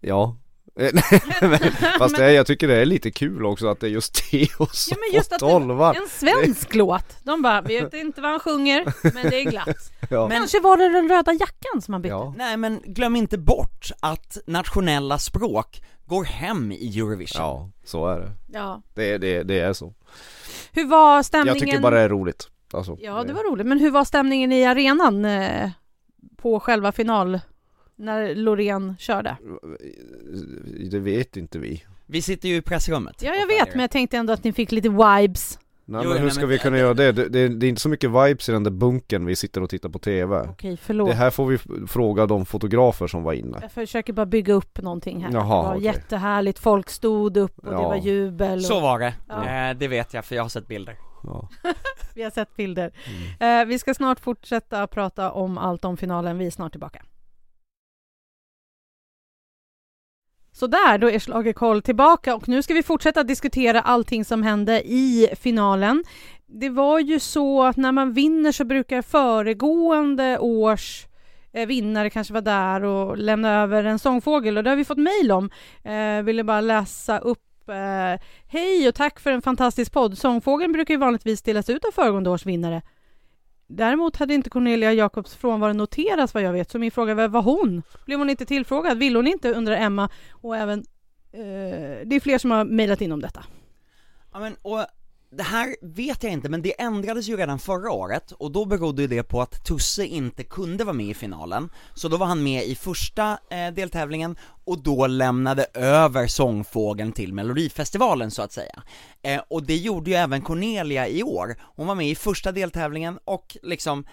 Ja 0.00 0.36
Fast 1.98 2.16
det, 2.16 2.24
är- 2.24 2.30
jag 2.30 2.46
tycker 2.46 2.68
det 2.68 2.76
är 2.76 2.84
lite 2.86 3.10
kul 3.10 3.44
också 3.46 3.68
att 3.68 3.80
det 3.80 3.86
är 3.86 3.90
just 3.90 4.14
Teos 4.30 4.88
Ja, 4.90 4.96
men 5.00 5.16
just 5.16 5.32
att 5.32 5.38
det- 5.40 5.46
tolvan 5.46 5.96
En 5.96 6.08
svensk 6.08 6.74
låt. 6.74 7.16
De 7.24 7.42
bara, 7.42 7.60
vet 7.62 7.94
inte 7.94 8.20
vad 8.20 8.30
han 8.30 8.40
sjunger, 8.40 8.84
men 9.14 9.30
det 9.30 9.40
är 9.40 9.50
glatt. 9.50 9.92
ja. 10.10 10.28
Men- 10.28 10.38
Kanske 10.38 10.60
var 10.60 10.76
det 10.76 10.88
den 10.88 11.08
röda 11.08 11.32
jackan 11.32 11.82
som 11.82 11.94
han 11.94 12.02
bytte? 12.02 12.12
ja. 12.12 12.34
Nej 12.36 12.56
men 12.56 12.80
glöm 12.84 13.16
inte 13.16 13.38
bort 13.38 13.90
att 14.00 14.38
nationella 14.46 15.18
språk 15.18 15.82
går 16.06 16.24
hem 16.24 16.72
i 16.72 16.98
Eurovision. 16.98 17.42
ja, 17.42 17.70
så 17.84 18.06
är 18.08 18.20
det 18.20 18.32
Ja. 18.52 18.82
Det, 18.94 19.18
det, 19.18 19.42
det 19.42 19.60
är 19.60 19.72
så 19.72 19.94
Hur 20.72 20.86
var 20.86 21.22
stämningen? 21.22 21.56
Jag 21.58 21.66
tycker 21.66 21.80
bara 21.80 21.94
det 21.94 22.00
är 22.00 22.08
roligt 22.08 22.48
alltså, 22.72 22.96
Ja, 23.00 23.24
det 23.24 23.32
var 23.32 23.44
roligt. 23.44 23.66
Men 23.66 23.78
hur 23.78 23.90
var 23.90 24.04
stämningen 24.04 24.52
i 24.52 24.64
arenan 24.64 25.24
eh, 25.24 25.70
på 26.36 26.60
själva 26.60 26.92
final? 26.92 27.40
När 28.00 28.34
Loreen 28.34 28.96
körde? 28.98 29.36
Det 30.90 30.98
vet 30.98 31.36
inte 31.36 31.58
vi 31.58 31.84
Vi 32.06 32.22
sitter 32.22 32.48
ju 32.48 32.56
i 32.56 32.62
pressrummet. 32.62 33.22
Ja, 33.22 33.34
jag 33.34 33.46
vet, 33.46 33.64
det. 33.66 33.70
men 33.72 33.80
jag 33.80 33.90
tänkte 33.90 34.16
ändå 34.16 34.32
att 34.32 34.44
ni 34.44 34.52
fick 34.52 34.72
lite 34.72 34.88
vibes. 34.88 35.58
Nej 35.84 36.00
Jo, 36.04 36.08
men 36.08 36.18
hur 36.18 36.24
nej, 36.24 36.30
ska 36.34 36.40
men- 36.40 36.48
vi 36.48 36.58
kunna 36.58 36.78
göra 36.78 36.94
det? 36.94 37.12
Det, 37.12 37.28
det? 37.28 37.48
det 37.48 37.66
är 37.66 37.68
inte 37.68 37.80
så 37.80 37.88
mycket 37.88 38.10
vibes 38.10 38.48
i 38.48 38.52
den 38.52 38.64
där 38.64 38.70
bunken 38.70 39.26
vi 39.26 39.36
sitter 39.36 39.62
och 39.62 39.70
tittar 39.70 39.88
på 39.88 39.98
TV 39.98 40.40
Okej, 40.40 40.76
förlåt. 40.76 41.08
Det 41.10 41.14
här 41.16 41.30
får 41.30 41.46
vi 41.46 41.58
fråga 41.86 42.26
de 42.26 42.46
fotografer 42.46 43.06
som 43.06 43.22
var 43.22 43.32
inne 43.32 43.58
Jag 43.62 43.72
försöker 43.72 44.12
bara 44.12 44.26
bygga 44.26 44.54
upp 44.54 44.82
någonting 44.82 45.24
här. 45.24 45.32
Jaha, 45.32 45.62
det 45.62 45.68
var 45.68 45.74
okej. 45.74 45.84
jättehärligt, 45.84 46.58
folk 46.58 46.90
stod 46.90 47.36
upp 47.36 47.58
och 47.58 47.64
det 47.70 47.72
Ja. 47.72 47.88
var 47.88 47.96
jubel. 47.96 48.58
Och 48.58 48.64
Så 48.64 48.80
var 48.80 48.98
det, 48.98 49.14
Ja. 49.28 49.68
eh, 49.70 49.76
det 49.76 49.88
vet 49.88 50.14
jag 50.14 50.24
för 50.24 50.34
jag 50.36 50.42
har 50.44 50.48
sett 50.48 50.66
bilder. 50.66 50.96
ja. 51.22 51.48
Vi 52.14 52.22
har 52.22 52.30
sett 52.30 52.56
bilder. 52.56 52.92
Mm. 53.38 53.60
Eh, 53.62 53.68
vi 53.68 53.78
ska 53.78 53.94
snart 53.94 54.20
fortsätta 54.20 54.86
prata 54.86 55.30
om 55.32 55.58
allt 55.58 55.84
om 55.84 55.96
finalen. 55.96 56.38
Vi 56.38 56.46
är 56.46 56.50
snart 56.50 56.72
tillbaka. 56.72 57.02
Så 60.60 60.66
där, 60.66 60.98
då 60.98 61.10
är 61.10 61.18
Schlagerkoll 61.18 61.82
tillbaka 61.82 62.34
och 62.34 62.48
nu 62.48 62.62
ska 62.62 62.74
vi 62.74 62.82
fortsätta 62.82 63.22
diskutera 63.22 63.80
allting 63.80 64.24
som 64.24 64.42
hände 64.42 64.82
i 64.82 65.28
finalen. 65.40 66.04
Det 66.46 66.68
var 66.68 66.98
ju 66.98 67.20
så 67.20 67.62
att 67.62 67.76
när 67.76 67.92
man 67.92 68.12
vinner 68.12 68.52
så 68.52 68.64
brukar 68.64 69.02
föregående 69.02 70.38
års 70.38 71.06
eh, 71.52 71.66
vinnare 71.66 72.10
kanske 72.10 72.32
vara 72.32 72.40
där 72.40 72.84
och 72.84 73.18
lämna 73.18 73.62
över 73.62 73.84
en 73.84 73.98
sångfågel 73.98 74.58
och 74.58 74.64
det 74.64 74.70
har 74.70 74.76
vi 74.76 74.84
fått 74.84 74.98
mejl 74.98 75.32
om. 75.32 75.50
Eh, 75.84 76.22
ville 76.22 76.44
bara 76.44 76.60
läsa 76.60 77.18
upp 77.18 77.68
eh, 77.68 78.20
Hej 78.48 78.88
och 78.88 78.94
tack 78.94 79.20
för 79.20 79.32
en 79.32 79.42
fantastisk 79.42 79.92
podd. 79.92 80.18
Sångfågeln 80.18 80.72
brukar 80.72 80.94
ju 80.94 80.98
vanligtvis 80.98 81.42
delas 81.42 81.70
ut 81.70 81.84
av 81.84 81.90
föregående 81.90 82.30
års 82.30 82.46
vinnare. 82.46 82.82
Däremot 83.72 84.16
hade 84.16 84.34
inte 84.34 84.50
Cornelia 84.50 84.92
Jacobs 84.92 85.34
frånvaro 85.34 85.72
noterats 85.72 86.34
vad 86.34 86.42
jag 86.42 86.52
vet, 86.52 86.70
så 86.70 86.78
min 86.78 86.90
fråga 86.90 87.14
var, 87.14 87.28
var 87.28 87.42
hon? 87.42 87.82
Blev 88.04 88.18
hon 88.18 88.30
inte 88.30 88.46
tillfrågad? 88.46 88.98
Vill 88.98 89.16
hon 89.16 89.26
inte? 89.26 89.52
undrar 89.52 89.76
Emma 89.76 90.08
och 90.30 90.56
även 90.56 90.78
eh, 91.32 91.40
det 92.04 92.16
är 92.16 92.20
fler 92.20 92.38
som 92.38 92.50
har 92.50 92.64
mejlat 92.64 93.00
in 93.00 93.12
om 93.12 93.20
detta. 93.20 93.44
Ja 94.32 94.40
men 94.40 94.56
och 94.62 94.86
det 95.32 95.42
här 95.42 95.76
vet 95.82 96.22
jag 96.22 96.32
inte, 96.32 96.48
men 96.48 96.62
det 96.62 96.80
ändrades 96.80 97.28
ju 97.28 97.36
redan 97.36 97.58
förra 97.58 97.90
året 97.92 98.32
och 98.32 98.52
då 98.52 98.64
berodde 98.64 99.02
ju 99.02 99.08
det 99.08 99.22
på 99.22 99.42
att 99.42 99.64
Tusse 99.64 100.06
inte 100.06 100.44
kunde 100.44 100.84
vara 100.84 100.94
med 100.94 101.06
i 101.06 101.14
finalen, 101.14 101.70
så 101.94 102.08
då 102.08 102.16
var 102.16 102.26
han 102.26 102.42
med 102.42 102.64
i 102.64 102.74
första 102.74 103.38
eh, 103.50 103.74
deltävlingen 103.74 104.36
och 104.64 104.82
då 104.82 105.06
lämnade 105.06 105.66
över 105.74 106.26
sångfågeln 106.26 107.12
till 107.12 107.32
melodifestivalen 107.32 108.30
så 108.30 108.42
att 108.42 108.52
säga. 108.52 108.82
Eh, 109.22 109.40
och 109.48 109.62
det 109.62 109.76
gjorde 109.76 110.10
ju 110.10 110.16
även 110.16 110.42
Cornelia 110.42 111.08
i 111.08 111.22
år, 111.22 111.56
hon 111.60 111.86
var 111.86 111.94
med 111.94 112.08
i 112.08 112.14
första 112.14 112.52
deltävlingen 112.52 113.18
och 113.24 113.56
liksom 113.62 114.04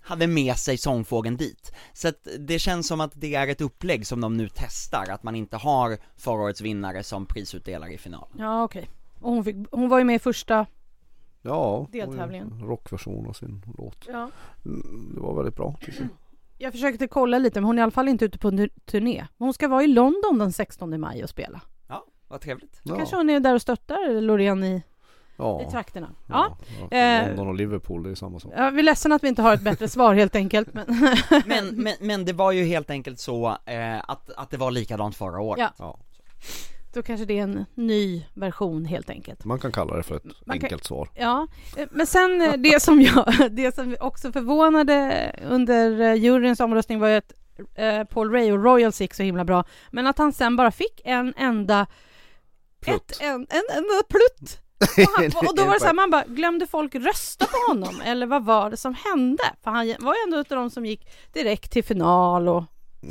hade 0.00 0.26
med 0.26 0.56
sig 0.56 0.78
sångfågeln 0.78 1.36
dit. 1.36 1.72
Så 1.92 2.08
att 2.08 2.28
det 2.38 2.58
känns 2.58 2.86
som 2.86 3.00
att 3.00 3.12
det 3.14 3.34
är 3.34 3.48
ett 3.48 3.60
upplägg 3.60 4.06
som 4.06 4.20
de 4.20 4.36
nu 4.36 4.48
testar, 4.54 5.06
att 5.10 5.22
man 5.22 5.36
inte 5.36 5.56
har 5.56 5.98
förra 6.16 6.42
årets 6.42 6.60
vinnare 6.60 7.02
som 7.02 7.26
prisutdelare 7.26 7.92
i 7.92 7.98
finalen. 7.98 8.36
Ja, 8.38 8.64
okej. 8.64 8.88
Och 9.20 9.32
hon, 9.32 9.44
fick, 9.44 9.56
hon 9.70 9.88
var 9.88 9.98
ju 9.98 10.04
med 10.04 10.16
i 10.16 10.18
första... 10.18 10.66
Ja, 11.42 11.86
Deltävlingen. 11.92 12.52
en 12.52 12.66
rockversion 12.66 13.26
av 13.26 13.32
sin 13.32 13.62
låt 13.78 14.04
Ja. 14.08 14.30
Mm, 14.64 15.12
Det 15.14 15.20
var 15.20 15.34
väldigt 15.34 15.56
bra 15.56 15.74
jag. 15.80 16.08
Jag 16.58 16.72
försökte 16.72 17.08
kolla 17.08 17.38
lite, 17.38 17.60
men 17.60 17.64
hon 17.64 17.78
är 17.78 17.80
i 17.80 17.82
alla 17.82 17.90
fall 17.90 18.08
inte 18.08 18.24
ute 18.24 18.38
på 18.38 18.68
turné. 18.84 19.26
Hon 19.38 19.54
ska 19.54 19.68
vara 19.68 19.82
i 19.82 19.86
London 19.86 20.38
den 20.38 20.52
16 20.52 21.00
maj 21.00 21.22
och 21.22 21.30
spela. 21.30 21.60
Ja, 21.88 22.04
vad 22.28 22.40
trevligt. 22.40 22.80
Ja, 22.82 22.96
Kanske 22.96 23.16
hon 23.16 23.30
är 23.30 23.40
där 23.40 23.54
och 23.54 23.62
stöttar 23.62 24.20
Loreen 24.20 24.64
i, 24.64 24.82
ja, 25.36 25.62
i 25.62 25.70
trakterna. 25.70 26.10
Ja. 26.28 26.58
ja. 26.90 26.96
Eh, 26.96 27.26
London 27.26 27.48
och 27.48 27.54
Liverpool, 27.54 28.02
det 28.02 28.10
är 28.10 28.14
samma 28.14 28.40
sak 28.40 28.52
Jag 28.56 28.78
är 28.78 28.82
ledsen 28.82 29.12
att 29.12 29.24
vi 29.24 29.28
inte 29.28 29.42
har 29.42 29.54
ett 29.54 29.62
bättre 29.62 29.88
svar 29.88 30.14
helt 30.14 30.36
enkelt. 30.36 30.74
Men... 30.74 30.84
Men, 31.46 31.82
men, 31.82 31.94
men 32.00 32.24
det 32.24 32.32
var 32.32 32.52
ju 32.52 32.64
helt 32.64 32.90
enkelt 32.90 33.18
så 33.20 33.56
eh, 33.64 34.10
att, 34.10 34.30
att 34.30 34.50
det 34.50 34.56
var 34.56 34.70
likadant 34.70 35.16
förra 35.16 35.40
året. 35.40 35.58
Ja. 35.60 35.72
ja. 35.78 35.98
Då 36.96 37.02
kanske 37.02 37.24
det 37.26 37.38
är 37.38 37.42
en 37.42 37.64
ny 37.74 38.24
version 38.34 38.84
helt 38.84 39.10
enkelt. 39.10 39.44
Man 39.44 39.58
kan 39.58 39.72
kalla 39.72 39.96
det 39.96 40.02
för 40.02 40.16
ett 40.16 40.24
Man 40.24 40.58
kan- 40.58 40.64
enkelt 40.64 40.84
svar 40.84 41.08
Ja, 41.14 41.46
eh, 41.76 41.88
men 41.90 42.06
sen 42.06 42.42
eh, 42.42 42.52
det 42.52 42.82
som 42.82 43.00
jag, 43.02 43.34
det 43.50 43.74
som 43.74 43.96
också 44.00 44.32
förvånade 44.32 45.32
under 45.50 46.00
eh, 46.00 46.14
juryns 46.14 46.60
omröstning 46.60 46.98
var 47.00 47.08
ju 47.08 47.14
att 47.16 47.32
Paul 48.10 48.30
Ray 48.32 48.52
och 48.52 48.64
Royals 48.64 49.00
gick 49.00 49.14
så 49.14 49.22
himla 49.22 49.44
bra, 49.44 49.64
men 49.90 50.06
att 50.06 50.18
han 50.18 50.32
sen 50.32 50.56
bara 50.56 50.70
fick 50.70 51.00
en 51.04 51.34
enda 51.36 51.86
Plutt. 52.80 53.10
Ett, 53.10 53.20
en, 53.20 53.34
en 53.34 53.76
enda 53.76 54.02
plutt 54.08 54.60
Och, 54.80 55.12
han, 55.16 55.26
och 55.48 55.56
då 55.56 55.64
var 55.64 55.74
det 55.74 55.80
så 55.80 55.86
här, 55.86 55.94
man 55.94 56.10
bara, 56.10 56.24
glömde 56.26 56.66
folk 56.66 56.94
rösta 56.94 57.46
på 57.46 57.72
honom? 57.72 58.00
Eller 58.04 58.26
vad 58.26 58.44
var 58.44 58.70
det 58.70 58.76
som 58.76 58.94
hände? 58.94 59.42
För 59.62 59.70
han 59.70 59.94
var 59.98 60.14
ju 60.14 60.20
ändå 60.24 60.38
utav 60.38 60.58
de 60.58 60.70
som 60.70 60.86
gick 60.86 61.08
direkt 61.32 61.72
till 61.72 61.84
final 61.84 62.48
och 62.48 62.64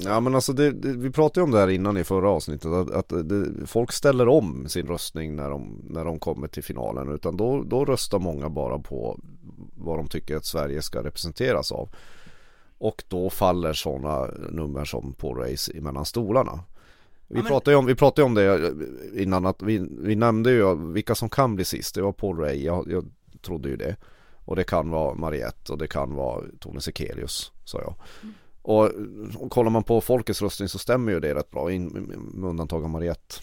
Ja 0.03 0.19
men 0.19 0.35
alltså 0.35 0.53
det, 0.53 0.71
det, 0.71 0.93
vi 0.93 1.11
pratade 1.11 1.39
ju 1.39 1.43
om 1.43 1.51
det 1.51 1.59
här 1.59 1.67
innan 1.69 1.97
i 1.97 2.03
förra 2.03 2.29
avsnittet 2.29 2.71
att, 2.71 2.91
att 2.91 3.29
det, 3.29 3.67
folk 3.67 3.91
ställer 3.91 4.27
om 4.27 4.69
sin 4.69 4.87
röstning 4.87 5.35
när 5.35 5.49
de, 5.49 5.81
när 5.89 6.05
de 6.05 6.19
kommer 6.19 6.47
till 6.47 6.63
finalen 6.63 7.09
utan 7.13 7.37
då, 7.37 7.63
då 7.63 7.85
röstar 7.85 8.19
många 8.19 8.49
bara 8.49 8.79
på 8.79 9.19
vad 9.75 9.97
de 9.99 10.07
tycker 10.07 10.35
att 10.35 10.45
Sverige 10.45 10.81
ska 10.81 11.03
representeras 11.03 11.71
av. 11.71 11.89
Och 12.77 13.03
då 13.07 13.29
faller 13.29 13.73
sådana 13.73 14.27
nummer 14.49 14.85
som 14.85 15.13
Paul 15.13 15.37
Race 15.37 15.81
mellan 15.81 16.05
stolarna. 16.05 16.51
Vi, 17.27 17.35
Ja, 17.35 17.41
men- 17.41 17.45
pratade 17.45 17.71
ju 17.71 17.77
om, 17.77 17.85
vi 17.85 17.95
pratade 17.95 18.25
om 18.25 18.33
det 18.33 18.73
innan 19.13 19.45
att 19.45 19.61
vi, 19.61 19.87
vi 19.99 20.15
nämnde 20.15 20.51
ju 20.51 20.75
vilka 20.91 21.15
som 21.15 21.29
kan 21.29 21.55
bli 21.55 21.65
sist. 21.65 21.95
Det 21.95 22.01
var 22.01 22.11
Paul 22.11 22.37
Ray, 22.39 22.63
jag, 22.63 22.91
jag 22.91 23.05
trodde 23.41 23.69
ju 23.69 23.75
det. 23.75 23.95
Och 24.45 24.55
det 24.55 24.63
kan 24.63 24.89
vara 24.89 25.13
Mariette 25.13 25.71
och 25.71 25.77
det 25.77 25.87
kan 25.87 26.15
vara 26.15 26.43
Tone 26.59 26.81
Sekelius, 26.81 27.51
sa 27.63 27.81
jag. 27.81 27.93
Och, 28.65 28.91
och 29.35 29.51
kollar 29.51 29.69
man 29.69 29.83
på 29.83 30.01
folkets 30.01 30.41
röstning 30.41 30.69
så 30.69 30.79
stämmer 30.79 31.11
ju 31.11 31.19
det 31.19 31.35
rätt 31.35 31.51
bra, 31.51 31.71
in, 31.71 31.87
med 32.33 32.49
undantag 32.49 32.83
av 32.83 32.89
Mariette. 32.89 33.35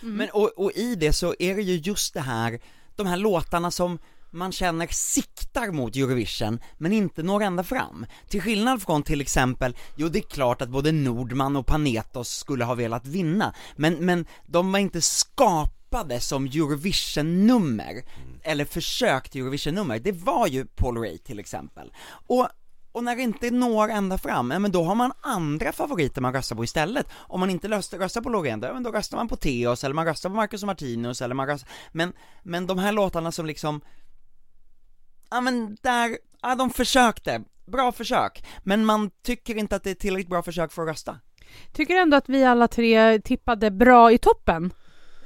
Men 0.00 0.28
och, 0.32 0.52
och 0.56 0.72
i 0.72 0.94
det 0.94 1.12
så 1.12 1.34
är 1.38 1.54
det 1.56 1.62
ju 1.62 1.74
just 1.76 2.14
det 2.14 2.20
här, 2.20 2.60
de 2.96 3.06
här 3.06 3.16
låtarna 3.16 3.70
som 3.70 3.98
man 4.30 4.52
känner 4.52 4.86
siktar 4.90 5.70
mot 5.70 5.96
Eurovision, 5.96 6.58
men 6.78 6.92
inte 6.92 7.22
når 7.22 7.42
ända 7.42 7.64
fram. 7.64 8.06
Till 8.28 8.42
skillnad 8.42 8.82
från 8.82 9.02
till 9.02 9.20
exempel, 9.20 9.76
jo 9.96 10.08
det 10.08 10.18
är 10.18 10.30
klart 10.30 10.62
att 10.62 10.68
både 10.68 10.92
Nordman 10.92 11.56
och 11.56 11.66
Panetos 11.66 12.28
skulle 12.28 12.64
ha 12.64 12.74
velat 12.74 13.06
vinna, 13.06 13.54
men, 13.76 13.94
men 13.94 14.26
de 14.46 14.72
var 14.72 14.78
inte 14.78 15.00
skapade 15.00 16.20
som 16.20 16.46
Eurovision-nummer, 16.46 18.02
eller 18.42 18.64
försök 18.64 19.28
till 19.28 19.40
Eurovision-nummer, 19.40 19.98
det 19.98 20.12
var 20.12 20.46
ju 20.46 20.66
Paul 20.66 20.98
Ray 20.98 21.18
till 21.18 21.38
exempel. 21.38 21.92
Och 22.26 22.48
och 22.96 23.04
när 23.04 23.16
det 23.16 23.22
inte 23.22 23.50
når 23.50 23.88
ända 23.88 24.18
fram, 24.18 24.50
ja, 24.50 24.58
men 24.58 24.72
då 24.72 24.82
har 24.82 24.94
man 24.94 25.12
andra 25.20 25.72
favoriter 25.72 26.20
man 26.20 26.32
röstar 26.32 26.56
på 26.56 26.64
istället. 26.64 27.06
Om 27.16 27.40
man 27.40 27.50
inte 27.50 27.68
röstar, 27.68 27.98
röstar 27.98 28.20
på 28.20 28.28
Loreen, 28.28 28.62
ja, 28.62 28.72
men 28.72 28.82
då 28.82 28.92
röstar 28.92 29.16
man 29.16 29.28
på 29.28 29.36
Teos, 29.36 29.84
eller 29.84 29.94
man 29.94 30.06
röstar 30.06 30.30
på 30.30 30.36
Marcus 30.36 30.62
och 30.62 30.66
Martinus, 30.66 31.22
eller 31.22 31.34
man 31.34 31.46
röstar, 31.46 31.68
men, 31.92 32.12
men 32.42 32.66
de 32.66 32.78
här 32.78 32.92
låtarna 32.92 33.32
som 33.32 33.46
liksom, 33.46 33.80
ja 35.30 35.40
men 35.40 35.76
där, 35.82 36.18
ja 36.42 36.54
de 36.54 36.70
försökte, 36.70 37.42
bra 37.66 37.92
försök, 37.92 38.44
men 38.62 38.84
man 38.84 39.10
tycker 39.22 39.56
inte 39.56 39.76
att 39.76 39.84
det 39.84 39.90
är 39.90 39.94
tillräckligt 39.94 40.30
bra 40.30 40.42
försök 40.42 40.72
för 40.72 40.82
att 40.82 40.88
rösta. 40.88 41.18
Tycker 41.72 41.96
ändå 41.96 42.16
att 42.16 42.28
vi 42.28 42.44
alla 42.44 42.68
tre 42.68 43.20
tippade 43.20 43.70
bra 43.70 44.12
i 44.12 44.18
toppen. 44.18 44.72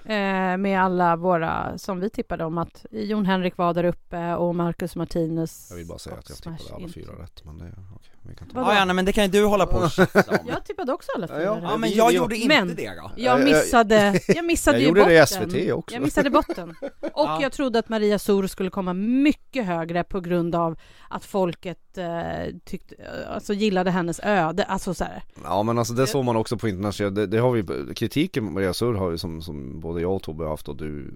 Eh, 0.04 0.57
med 0.57 0.80
alla 0.80 1.16
våra 1.16 1.78
som 1.78 2.00
vi 2.00 2.11
tippade 2.11 2.45
om 2.45 2.59
att 2.59 2.87
Jon 2.90 3.26
Henrik 3.26 3.57
var 3.57 3.75
där 3.75 3.85
uppe 3.85 4.35
och 4.35 4.54
Marcus 4.54 4.97
Martinus. 4.97 5.66
Jag 5.71 5.76
vill 5.76 5.87
bara 5.87 5.99
säga 5.99 6.16
att 6.16 6.28
jag 6.28 6.38
tippade 6.38 6.75
alla 6.75 6.88
fyra 6.88 7.12
rätt, 7.23 7.45
men 7.45 7.59
det, 7.59 7.64
okej, 7.64 7.75
vi 7.75 7.95
kan 7.95 8.09
ta 8.09 8.09
Vadå? 8.22 8.68
Ja, 8.70 8.74
ja 8.74 8.84
nej, 8.84 8.94
men 8.96 9.04
det 9.04 9.12
kan 9.12 9.24
ju 9.24 9.30
du 9.30 9.44
hålla 9.44 9.66
på 9.66 9.76
och 9.78 9.90
tjafsa 9.90 10.24
om. 10.28 10.36
Jag 10.48 10.64
tippade 10.64 10.92
också 10.92 11.10
alla 11.16 11.28
fyra. 11.28 11.42
Ja. 11.42 11.58
Ja 11.62 11.76
men 11.76 11.90
vi- 11.90 11.96
jag 11.96 12.08
vi- 12.08 12.14
gjorde 12.14 12.36
inte 12.36 12.48
Men- 12.48 12.74
det 12.76 12.88
då. 12.90 13.10
Jag 13.16 13.44
missade, 13.44 14.20
jag 14.28 14.44
missade 14.52 14.76
Jag 14.76 14.82
ju 14.82 14.88
gjorde 14.88 15.00
botten. 15.00 15.14
det 15.14 15.22
i 15.22 15.26
SVT 15.66 15.72
också. 15.72 15.94
Jag 15.96 16.02
missade 16.02 16.30
botten. 16.30 16.70
Och 17.00 17.10
Ja. 17.14 17.38
jag 17.42 17.52
trodde 17.52 17.78
att 17.78 17.88
Maria 17.88 18.18
Sur 18.18 18.46
skulle 18.46 18.70
komma 18.70 18.92
mycket 18.92 19.66
högre 19.66 20.04
på 20.04 20.20
grund 20.20 20.54
av 20.54 20.78
att 21.08 21.24
folket 21.24 21.98
eh, 21.98 22.54
tyckte, 22.64 22.94
eh, 22.94 23.34
alltså 23.34 23.52
gillade 23.52 23.90
hennes 23.90 24.20
öde. 24.22 24.64
Alltså 24.64 24.94
så 24.94 25.04
här. 25.04 25.22
Ja 25.44 25.62
men 25.62 25.78
alltså 25.78 25.94
det 25.94 26.06
såg 26.06 26.24
man 26.24 26.36
också 26.36 26.56
på 26.58 26.68
internationellt, 26.68 27.14
det, 27.14 27.26
det 27.26 27.38
har 27.38 27.52
vi, 27.52 27.94
kritiken 27.94 28.52
Maria 28.52 28.72
Sur 28.74 28.94
har 28.94 29.10
ju 29.10 29.18
som, 29.18 29.42
som 29.42 29.80
både 29.80 30.00
jag 30.00 30.12
och 30.12 30.22
Tobbe 30.22 30.44
har 30.44 30.50
haft 30.50 30.68
och 30.68 30.76
du 30.76 31.14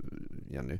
Jenny 0.50 0.78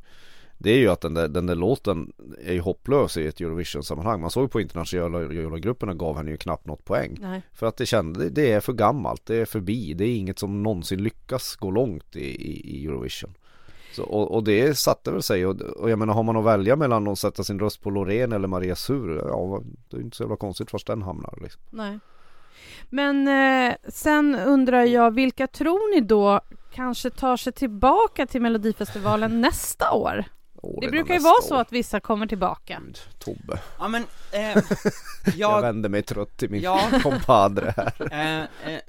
Det 0.64 0.71
är 0.71 0.78
ju 0.78 0.88
att 0.88 1.00
den 1.00 1.14
där, 1.14 1.28
den 1.28 1.47
där 1.47 1.54
låten 1.54 2.12
är 2.44 2.52
ju 2.52 2.61
hopplös 2.61 3.16
i 3.16 3.26
ett 3.26 3.40
Eurovision-sammanhang 3.40 4.21
Man 4.21 4.30
såg 4.30 4.44
ju 4.44 4.49
på 4.49 4.61
internationella 4.61 5.59
grupperna 5.59 5.94
gav 5.94 6.16
henne 6.16 6.30
ju 6.30 6.37
knappt 6.37 6.66
något 6.66 6.85
poäng 6.85 7.18
Nej. 7.21 7.42
För 7.52 7.66
att 7.66 7.76
det 7.76 7.87
kände, 7.87 8.30
det 8.30 8.52
är 8.52 8.61
för 8.61 8.73
gammalt, 8.73 9.26
det 9.26 9.37
är 9.37 9.44
förbi, 9.44 9.94
det 9.94 10.04
är 10.04 10.16
inget 10.16 10.38
som 10.38 10.62
någonsin 10.62 11.02
lyckas 11.02 11.56
gå 11.56 11.71
långt 11.71 12.16
i, 12.16 12.21
i, 12.21 12.80
i 12.80 12.87
Eurovision 12.87 13.35
så, 13.92 14.02
och, 14.02 14.35
och 14.35 14.44
det 14.44 14.78
satte 14.78 15.11
väl 15.11 15.23
sig 15.23 15.47
och, 15.47 15.61
och 15.61 15.90
jag 15.90 15.99
menar 15.99 16.14
har 16.14 16.23
man 16.23 16.37
att 16.37 16.44
välja 16.44 16.76
mellan 16.76 17.09
att 17.09 17.18
sätta 17.18 17.44
sin 17.44 17.59
röst 17.59 17.83
på 17.83 17.90
Loreen 17.90 18.33
eller 18.33 18.49
Maria 18.49 18.76
Sur 18.76 19.16
Ja 19.16 19.62
det 19.90 19.97
är 19.97 20.00
inte 20.00 20.16
så 20.16 20.23
jävla 20.23 20.37
konstigt 20.37 20.73
vart 20.73 20.87
den 20.87 21.02
hamnar 21.02 21.38
liksom. 21.42 21.62
Nej. 21.71 21.99
Men 22.90 23.28
eh, 23.28 23.75
sen 23.88 24.35
undrar 24.35 24.85
jag, 24.85 25.14
vilka 25.14 25.47
tror 25.47 25.94
ni 25.94 26.00
då 26.00 26.40
kanske 26.73 27.11
tar 27.11 27.37
sig 27.37 27.52
tillbaka 27.52 28.26
till 28.26 28.42
Melodifestivalen 28.42 29.40
nästa 29.40 29.92
år? 29.92 30.25
Åh, 30.64 30.78
Det 30.80 30.88
brukar 30.90 31.14
ju 31.14 31.21
vara 31.21 31.42
så 31.42 31.54
år. 31.56 31.61
att 31.61 31.73
vissa 31.73 32.00
kommer 32.00 32.26
tillbaka. 32.26 32.80
Gud, 32.85 32.99
Tobbe. 33.18 33.61
Ja 33.78 33.88
men, 33.88 34.06
eh, 34.33 34.40
Jag 35.25 35.35
jag, 35.37 35.62
vänder 35.62 35.88
mig 35.88 36.02
trött 36.02 36.37
till 36.37 36.50
min 36.50 36.62
Ja. 36.62 36.90
kompadre 37.02 37.75
här. 37.76 37.92
Eh, 38.12 38.73
eh, 38.75 38.80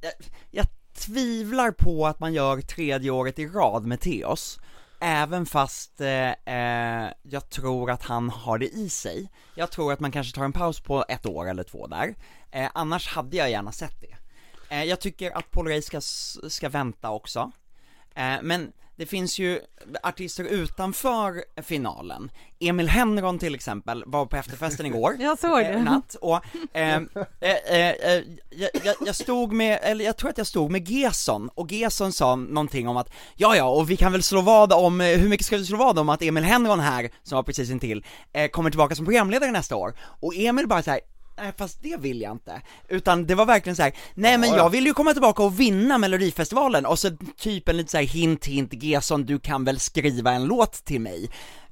jag, 0.00 0.12
jag 0.50 0.66
tvivlar 0.98 1.70
på 1.70 2.06
att 2.06 2.20
man 2.20 2.34
gör 2.34 2.60
tredje 2.60 3.10
året 3.10 3.38
i 3.38 3.46
rad 3.46 3.86
med 3.86 4.00
Theos. 4.00 4.60
Även 5.00 5.46
fast 5.46 6.00
eh, 6.00 6.30
eh, 6.30 7.10
jag 7.22 7.48
tror 7.50 7.90
att 7.90 8.02
han 8.02 8.30
har 8.30 8.58
det 8.58 8.68
i 8.68 8.88
sig. 8.88 9.28
Jag 9.54 9.70
tror 9.70 9.92
att 9.92 10.00
man 10.00 10.12
kanske 10.12 10.34
tar 10.36 10.44
en 10.44 10.52
paus 10.52 10.80
på 10.80 11.04
ett 11.08 11.26
år 11.26 11.50
eller 11.50 11.62
två 11.62 11.86
där. 11.86 12.14
Eh, 12.50 12.70
Annars 12.74 13.08
hade 13.08 13.36
jag 13.36 13.50
gärna 13.50 13.72
sett 13.72 14.00
det. 14.00 14.16
Eh, 14.74 14.84
Jag 14.84 15.00
tycker 15.00 15.30
att 15.38 15.50
Paul 15.50 15.68
Ray 15.68 15.82
ska, 15.82 16.00
ska 16.48 16.68
vänta 16.68 17.10
också. 17.10 17.52
Eh, 18.14 18.36
Men 18.42 18.72
det 18.96 19.06
finns 19.06 19.38
ju 19.38 19.60
artister 20.02 20.44
utanför 20.44 21.44
finalen 21.62 22.30
Emil 22.60 22.88
Henron 22.88 23.38
till 23.38 23.54
exempel 23.54 24.04
var 24.06 24.26
på 24.26 24.36
efterfesten 24.36 24.86
igår 24.86 25.16
Jag 25.20 25.38
såg 25.38 25.60
eh, 25.60 25.68
det. 25.68 25.82
natt 25.82 26.16
och 26.20 26.40
eh, 26.76 26.96
eh, 26.96 27.02
eh, 27.40 27.90
eh, 27.90 28.22
jag, 28.84 28.94
jag, 29.06 29.16
stod 29.16 29.52
med, 29.52 29.78
eller 29.82 30.04
jag 30.04 30.16
tror 30.16 30.30
att 30.30 30.38
jag 30.38 30.46
stod 30.46 30.70
med 30.70 30.88
Gesson 30.88 31.50
och 31.54 31.72
Gesson 31.72 32.12
sa 32.12 32.36
någonting 32.36 32.88
om 32.88 32.96
att 32.96 33.12
ja 33.36 33.56
ja 33.56 33.64
och 33.64 33.90
vi 33.90 33.96
kan 33.96 34.12
väl 34.12 34.22
slå 34.22 34.40
vad 34.40 34.72
om, 34.72 35.00
eh, 35.00 35.18
hur 35.18 35.28
mycket 35.28 35.46
ska 35.46 35.56
vi 35.56 35.66
slå 35.66 35.78
vad 35.78 35.98
om 35.98 36.08
att 36.08 36.22
Emil 36.22 36.44
Henron 36.44 36.80
här, 36.80 37.10
som 37.22 37.36
var 37.36 37.42
precis 37.42 37.70
intill, 37.70 38.04
eh, 38.32 38.48
kommer 38.48 38.70
tillbaka 38.70 38.94
som 38.94 39.04
programledare 39.04 39.50
nästa 39.50 39.76
år 39.76 39.94
och 40.00 40.34
Emil 40.34 40.68
bara 40.68 40.82
så 40.82 40.90
här. 40.90 41.00
Nej 41.36 41.52
fast 41.58 41.82
det 41.82 41.96
vill 42.00 42.20
jag 42.20 42.32
inte, 42.32 42.62
utan 42.88 43.26
det 43.26 43.34
var 43.34 43.46
verkligen 43.46 43.76
så 43.76 43.82
här. 43.82 43.92
nej 44.14 44.38
men 44.38 44.48
Ja, 44.50 44.56
jag 44.56 44.64
ja. 44.64 44.68
vill 44.68 44.86
ju 44.86 44.94
komma 44.94 45.12
tillbaka 45.12 45.42
och 45.42 45.60
vinna 45.60 45.98
melodifestivalen 45.98 46.86
och 46.86 46.98
så 46.98 47.10
typ 47.38 47.68
en 47.68 47.76
lite 47.76 47.90
så 47.90 47.96
här 47.96 48.04
hint 48.04 48.44
hint 48.46 48.72
Gesson 48.72 49.24
du 49.24 49.38
kan 49.38 49.64
väl 49.64 49.80
skriva 49.80 50.32
en 50.32 50.44
låt 50.44 50.72
till 50.84 51.00
mig 51.00 51.30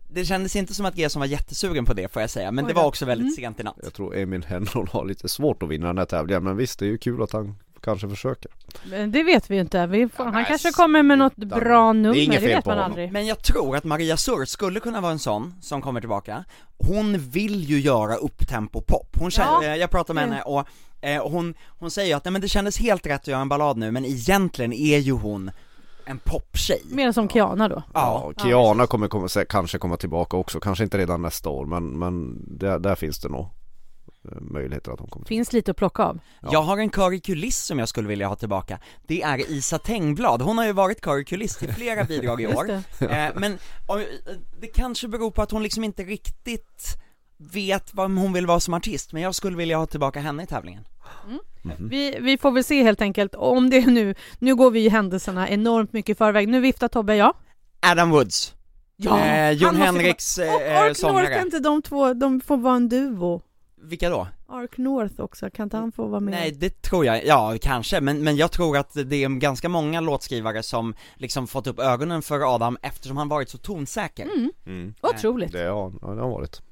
Det 0.08 0.24
kändes 0.24 0.56
inte 0.56 0.74
som 0.74 0.86
att 0.86 0.98
Gesson 0.98 1.20
var 1.20 1.26
jättesugen 1.26 1.84
på 1.84 1.92
det 1.94 2.12
får 2.12 2.22
jag 2.22 2.30
säga, 2.30 2.50
men 2.52 2.64
Oj 2.64 2.68
det 2.68 2.74
var 2.74 2.84
också 2.84 3.04
väldigt 3.04 3.24
Mm. 3.24 3.36
sent 3.36 3.60
i 3.60 3.62
natt 3.62 3.76
Jag 3.82 3.94
tror 3.94 4.16
Emil 4.16 4.44
Henron 4.44 4.88
har 4.92 5.04
lite 5.04 5.28
svårt 5.28 5.62
att 5.62 5.68
vinna 5.68 5.86
den 5.86 5.98
här 5.98 6.04
tävlingen 6.04 6.44
Men 6.44 6.56
visst, 6.56 6.78
det 6.78 6.84
är 6.84 6.90
ju 6.90 6.98
kul 6.98 7.22
att 7.22 7.32
han 7.32 7.54
kanske 7.84 8.08
försöker. 8.08 8.50
Men 8.84 9.12
det 9.12 9.22
vet 9.22 9.50
vi 9.50 9.54
ju 9.54 9.60
inte. 9.60 9.86
Vi 9.86 10.08
får, 10.08 10.26
Ja, 10.26 10.32
han 10.32 10.44
kanske 10.44 10.72
kommer 10.72 11.02
med 11.02 11.18
något 11.18 11.32
det- 11.36 11.46
bra 11.46 11.92
nummer, 11.92 12.02
det 12.02 12.08
är 12.08 12.20
det, 12.20 12.24
inget 12.24 12.40
fel 12.40 12.48
vet 12.48 12.64
på 12.64 12.70
man 12.70 12.78
honom. 12.78 12.90
aldrig. 12.92 13.12
Men 13.12 13.26
jag 13.26 13.42
tror 13.42 13.76
att 13.76 13.84
Maria 13.84 14.16
Sur 14.16 14.44
skulle 14.44 14.80
kunna 14.80 15.00
vara 15.00 15.12
en 15.12 15.18
sån 15.18 15.54
som 15.60 15.82
kommer 15.82 16.00
tillbaka. 16.00 16.44
Hon 16.78 17.18
vill 17.18 17.64
ju 17.64 17.80
göra 17.80 18.14
upptempo-pop, 18.16 19.16
hon 19.20 19.30
känner, 19.30 19.62
Ja, 19.62 19.64
eh, 19.64 19.76
jag 19.76 19.90
pratar 19.90 20.14
med 20.14 20.28
det- 20.28 20.32
henne 20.32 20.42
och 20.42 20.66
eh, 21.00 21.28
hon, 21.30 21.54
hon 21.78 21.90
säger 21.90 22.08
ju 22.08 22.14
att 22.14 22.24
nej 22.24 22.32
men 22.32 22.40
det 22.40 22.48
kändes 22.48 22.78
helt 22.78 23.06
rätt 23.06 23.20
att 23.20 23.28
göra 23.28 23.40
en 23.40 23.48
ballad 23.48 23.76
nu 23.76 23.90
men 23.90 24.04
egentligen 24.04 24.72
är 24.72 24.98
ju 24.98 25.12
hon 25.12 25.50
en 26.04 26.18
poptjej. 26.18 26.82
Mer 26.90 27.12
som 27.12 27.28
Kiana 27.28 27.68
då. 27.68 27.82
Ja, 27.94 28.32
Ja, 28.36 28.44
Kiana 28.44 28.86
kommer, 28.86 29.08
kommer 29.08 29.44
kanske 29.44 29.78
komma 29.78 29.96
tillbaka 29.96 30.36
också, 30.36 30.60
kanske 30.60 30.84
inte 30.84 30.98
redan 30.98 31.22
nästa 31.22 31.48
år 31.50 31.66
men, 31.66 31.86
men 31.98 32.38
där, 32.58 32.78
där 32.78 32.94
finns 32.94 33.18
det 33.20 33.28
nog 33.28 33.46
möjligheter 34.40 34.92
att 34.92 35.00
hon 35.00 35.08
kommer. 35.08 35.26
Finns 35.26 35.52
lite 35.52 35.70
att 35.70 35.76
plocka 35.76 36.02
av. 36.02 36.20
Ja. 36.40 36.48
Jag 36.52 36.62
har 36.62 36.78
en 36.78 36.90
kuliss 37.20 37.58
som 37.58 37.78
jag 37.78 37.88
skulle 37.88 38.08
vilja 38.08 38.28
ha 38.28 38.36
tillbaka 38.36 38.78
Det 39.06 39.22
är 39.22 39.50
Isa 39.50 39.78
Tengblad, 39.78 40.42
hon 40.42 40.58
har 40.58 40.64
ju 40.64 40.72
varit 40.72 41.04
kör 41.04 41.32
i 41.42 41.48
flera 41.48 42.04
bidrag 42.04 42.40
i 42.40 42.46
år 42.54 42.64
det. 42.64 43.06
Eh, 43.06 43.32
men 43.34 43.58
och, 43.86 44.00
eh, 44.00 44.06
det 44.60 44.66
kanske 44.66 45.08
beror 45.08 45.30
på 45.30 45.42
att 45.42 45.50
hon 45.50 45.62
liksom 45.62 45.84
inte 45.84 46.02
riktigt 46.02 46.96
vet 47.36 47.94
vad 47.94 48.10
hon 48.10 48.32
vill 48.32 48.46
vara 48.46 48.60
som 48.60 48.74
artist, 48.74 49.12
men 49.12 49.22
jag 49.22 49.34
skulle 49.34 49.56
vilja 49.56 49.76
ha 49.78 49.86
tillbaka 49.86 50.20
henne 50.20 50.42
i 50.42 50.46
tävlingen. 50.46 50.84
Mhm. 51.62 51.88
Vi, 51.88 52.18
vi 52.20 52.38
får 52.38 52.50
väl 52.50 52.64
se 52.64 52.82
helt 52.82 53.00
enkelt 53.00 53.34
om 53.34 53.70
det 53.70 53.86
nu, 53.86 54.14
nu 54.38 54.54
går 54.54 54.70
vi 54.70 54.80
ju 54.80 54.88
händelserna 54.88 55.48
enormt 55.48 55.92
mycket 55.92 56.14
i 56.14 56.18
förväg. 56.18 56.48
Nu 56.48 56.60
viftar 56.60 56.88
Tobbe 56.88 57.16
ja. 57.16 57.34
Adam 57.80 58.10
Woods, 58.10 58.54
eh, 59.04 59.50
Jon 59.50 59.76
Henriks. 59.76 60.38
Och 60.38 60.44
eh, 60.44 60.80
Ark 60.80 60.88
North, 60.88 61.00
sångare. 61.00 61.34
kan 61.34 61.44
inte 61.44 61.58
de 61.58 61.82
två, 61.82 62.14
de 62.14 62.40
får 62.40 62.56
vara 62.56 62.76
en 62.76 62.88
duo? 62.88 63.42
Vilka 63.84 64.10
då? 64.10 64.28
Ark 64.48 64.78
North 64.78 65.20
också, 65.20 65.50
kan 65.50 65.64
inte 65.64 65.76
han 65.76 65.92
få 65.92 66.06
vara 66.06 66.20
med? 66.20 66.32
Nej 66.32 66.50
det 66.52 66.82
tror 66.82 67.06
jag, 67.06 67.26
ja 67.26 67.56
kanske, 67.62 68.00
men, 68.00 68.24
men 68.24 68.36
jag 68.36 68.52
tror 68.52 68.76
att 68.76 68.92
det 69.06 69.24
är 69.24 69.28
ganska 69.28 69.68
många 69.68 70.00
låtskrivare 70.00 70.62
som 70.62 70.94
liksom 71.14 71.46
fått 71.46 71.66
upp 71.66 71.78
ögonen 71.78 72.22
för 72.22 72.54
Adam 72.54 72.78
eftersom 72.82 73.16
han 73.16 73.28
varit 73.28 73.48
så 73.48 73.58
tonsäker. 73.58 74.24
Mm, 74.24 74.52
Mm. 74.66 74.94
otroligt. 75.02 75.52
Det, 75.52 75.58
har, 75.68 75.92
ja, 76.02 76.08
det 76.08 76.20
har 76.20 76.28
varit 76.30 76.62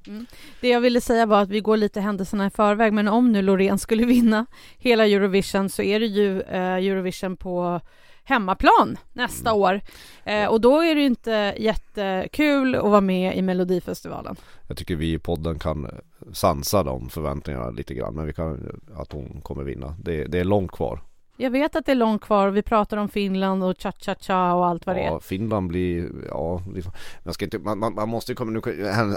Det 0.61 0.69
jag 0.69 0.81
ville 0.81 1.01
säga 1.01 1.25
var 1.25 1.41
att 1.41 1.49
vi 1.49 1.59
går 1.59 1.77
lite 1.77 2.01
händelserna 2.01 2.47
i 2.47 2.49
förväg, 2.49 2.93
men 2.93 3.07
om 3.07 3.31
nu 3.31 3.41
Loreen 3.41 3.79
skulle 3.79 4.05
vinna 4.15 4.45
hela 4.77 5.07
Eurovision 5.07 5.69
så 5.69 5.81
är 5.81 5.99
det 5.99 6.05
ju 6.05 6.41
eh, 6.41 6.61
Eurovision 6.61 7.37
på 7.37 7.81
hemmaplan 8.31 8.97
nästa 9.13 9.49
Mm. 9.49 9.61
år. 9.61 9.81
Eh, 10.23 10.47
och 10.47 10.61
då 10.61 10.81
är 10.83 10.95
det 10.95 11.01
ju 11.01 11.07
inte 11.07 11.55
jättekul 11.57 12.75
att 12.75 12.83
vara 12.83 13.01
med 13.01 13.37
i 13.37 13.41
Melodifestivalen. 13.41 14.35
Jag 14.67 14.77
tycker 14.77 14.95
vi 14.95 15.13
i 15.13 15.19
podden 15.19 15.59
kan 15.59 15.85
eh, 15.85 15.91
sansa 16.33 16.83
de 16.83 17.09
förväntningarna 17.09 17.69
lite 17.69 17.93
grann 17.93 18.15
men 18.15 18.25
vi 18.25 18.33
kan 18.33 18.79
att 18.95 19.11
hon 19.11 19.41
kommer 19.41 19.63
vinna. 19.63 19.95
Det, 20.03 20.23
det 20.25 20.39
är 20.39 20.43
långt 20.43 20.71
kvar. 20.71 21.01
Jag 21.37 21.51
vet 21.51 21.75
att 21.75 21.85
det 21.85 21.91
är 21.91 21.95
långt 21.95 22.21
kvar 22.21 22.47
och 22.47 22.55
vi 22.57 22.61
pratar 22.61 22.97
om 22.97 23.09
Finland 23.09 23.63
och 23.63 23.75
cha-cha-cha 23.77 24.53
och 24.53 24.65
allt 24.65 24.85
vad 24.85 24.95
det 24.95 25.01
är. 25.01 25.05
Ja, 25.05 25.19
Finland 25.19 25.67
blir, 25.67 26.09
ja, 26.29 26.61
liksom- 26.75 26.93
man 27.23 27.33
ska 27.33 27.45
inte, 27.45 27.59
man, 27.59 27.79
man, 27.79 27.93
man 27.93 28.09
måste 28.09 28.31
ju 28.31 28.35
komma, 28.35 28.51
nu, 28.51 28.61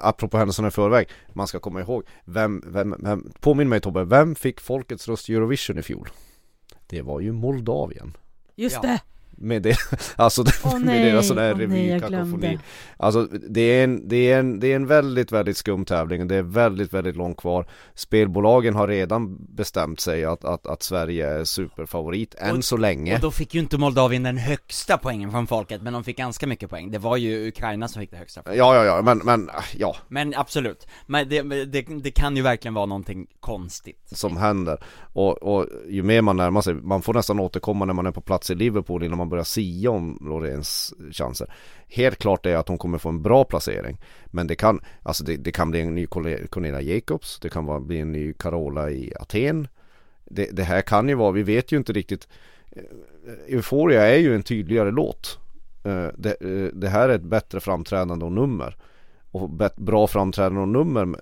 apropå 0.02 0.36
händelserna 0.38 0.68
i 0.68 0.70
förväg, 0.70 1.08
man 1.32 1.46
ska 1.46 1.58
komma 1.58 1.80
ihåg, 1.80 2.02
vem, 2.24 2.62
vem, 2.66 2.94
vem, 2.98 3.32
påminn 3.40 3.68
mig 3.68 3.80
Tobbe, 3.80 4.04
vem 4.04 4.34
fick 4.34 4.60
folkets 4.60 5.08
röst 5.08 5.30
i 5.30 5.34
Eurovision 5.34 5.78
i 5.78 5.82
fjol? 5.82 6.08
Det 6.86 7.02
var 7.02 7.20
ju 7.20 7.32
Moldavien. 7.32 8.16
Just 8.56 8.74
Ja. 8.76 8.82
det! 8.82 9.00
Med 9.36 9.62
det, 9.62 9.76
alltså 10.16 10.42
det, 10.42 10.52
Åh 10.64 10.72
med 10.72 10.82
nej, 10.86 11.10
deras 11.10 11.28
sån 11.28 11.38
här 11.38 11.54
nej, 11.54 11.62
jag 11.64 12.02
revykakofoni. 12.02 12.58
Alltså 12.96 13.24
det 13.48 13.60
är, 13.60 13.84
en, 13.84 14.08
det, 14.08 14.32
är 14.32 14.38
en, 14.38 14.60
det 14.60 14.72
är 14.72 14.76
en 14.76 14.86
väldigt, 14.86 15.32
väldigt 15.32 15.56
skum 15.56 15.84
tävling 15.84 16.20
och 16.20 16.26
det 16.26 16.36
är 16.36 16.42
väldigt, 16.42 16.92
väldigt 16.92 17.16
långt 17.16 17.36
kvar. 17.36 17.66
Spelbolagen 17.94 18.74
har 18.74 18.88
redan 18.88 19.36
bestämt 19.54 20.00
sig 20.00 20.24
att, 20.24 20.44
att, 20.44 20.66
att 20.66 20.82
Sverige 20.82 21.28
är 21.28 21.44
superfavorit, 21.44 22.34
än 22.38 22.56
Och- 22.56 22.64
så 22.64 22.76
länge. 22.76 23.14
Och 23.14 23.20
då 23.20 23.30
fick 23.30 23.54
ju 23.54 23.60
inte 23.60 23.78
Moldavien 23.78 24.22
den 24.22 24.38
högsta 24.38 24.98
poängen 24.98 25.30
från 25.30 25.46
folket, 25.46 25.82
men 25.82 25.92
de 25.92 26.04
fick 26.04 26.16
ganska 26.16 26.46
mycket 26.46 26.70
poäng. 26.70 26.90
Det 26.90 26.98
var 26.98 27.16
ju 27.16 27.48
Ukraina 27.48 27.88
som 27.88 28.00
fick 28.00 28.10
det 28.10 28.16
högsta. 28.16 28.42
Ja, 28.46 28.52
ja, 28.54 28.84
ja, 28.84 29.02
men, 29.02 29.18
men 29.18 29.50
ja, 29.76 29.96
Men 30.08 30.34
absolut, 30.36 30.86
men 31.06 31.28
det, 31.28 31.42
det, 31.64 31.82
det 32.02 32.10
kan 32.10 32.36
ju 32.36 32.42
verkligen 32.42 32.74
vara 32.74 32.86
någonting 32.86 33.26
konstigt. 33.40 34.08
som 34.12 34.36
händer. 34.36 34.78
Och, 35.12 35.42
och 35.42 35.66
ju 35.88 36.02
mer 36.02 36.22
man 36.22 36.36
närmar 36.36 36.60
sig, 36.60 36.74
man 36.74 37.02
får 37.02 37.14
nästan 37.14 37.40
återkomma 37.40 37.84
när 37.84 37.94
man 37.94 38.06
är 38.06 38.10
på 38.10 38.20
plats 38.20 38.50
i 38.50 38.54
Liverpool 38.54 39.02
innan 39.04 39.18
man 39.18 39.23
man 39.24 39.28
börjar 39.28 39.44
sia 39.44 39.90
om 39.90 40.18
Loreens 40.20 40.94
chanser. 41.12 41.54
Helt 41.88 42.18
klart 42.18 42.46
är 42.46 42.56
att 42.56 42.68
hon 42.68 42.78
kommer 42.78 42.98
få 42.98 43.08
en 43.08 43.22
bra 43.22 43.44
placering. 43.44 44.00
Men 44.26 44.46
det 44.46 44.54
kan, 44.54 44.80
alltså 45.02 45.24
det, 45.24 45.36
det 45.36 45.52
kan 45.52 45.70
bli 45.70 45.80
en 45.80 45.94
ny 45.94 46.06
Cornelia 46.06 46.80
Jacobs, 46.80 47.38
det 47.40 47.48
kan 47.48 47.64
vara, 47.64 47.80
bli 47.80 47.98
en 47.98 48.12
ny 48.12 48.32
Carola 48.32 48.90
i 48.90 49.12
Aten. 49.20 49.68
Det, 50.24 50.48
det 50.52 50.62
här 50.62 50.82
kan 50.82 51.08
ju 51.08 51.14
vara, 51.14 51.32
vi 51.32 51.42
vet 51.42 51.72
ju 51.72 51.76
inte 51.76 51.92
riktigt. 51.92 52.28
Eh, 52.70 53.54
Euphoria 53.54 54.02
är 54.02 54.18
ju 54.18 54.34
en 54.34 54.42
tydligare 54.42 54.90
låt. 54.90 55.38
Eh, 55.84 56.08
det, 56.16 56.40
eh, 56.40 56.68
det 56.74 56.88
här 56.88 57.08
är 57.08 57.14
ett 57.14 57.22
bättre 57.22 57.60
framträdande 57.60 58.24
och 58.24 58.32
nummer. 58.32 58.76
Och 59.30 59.50
bra 59.76 60.06
framträdande 60.06 60.60
och 60.60 60.68
nummer 60.68 61.16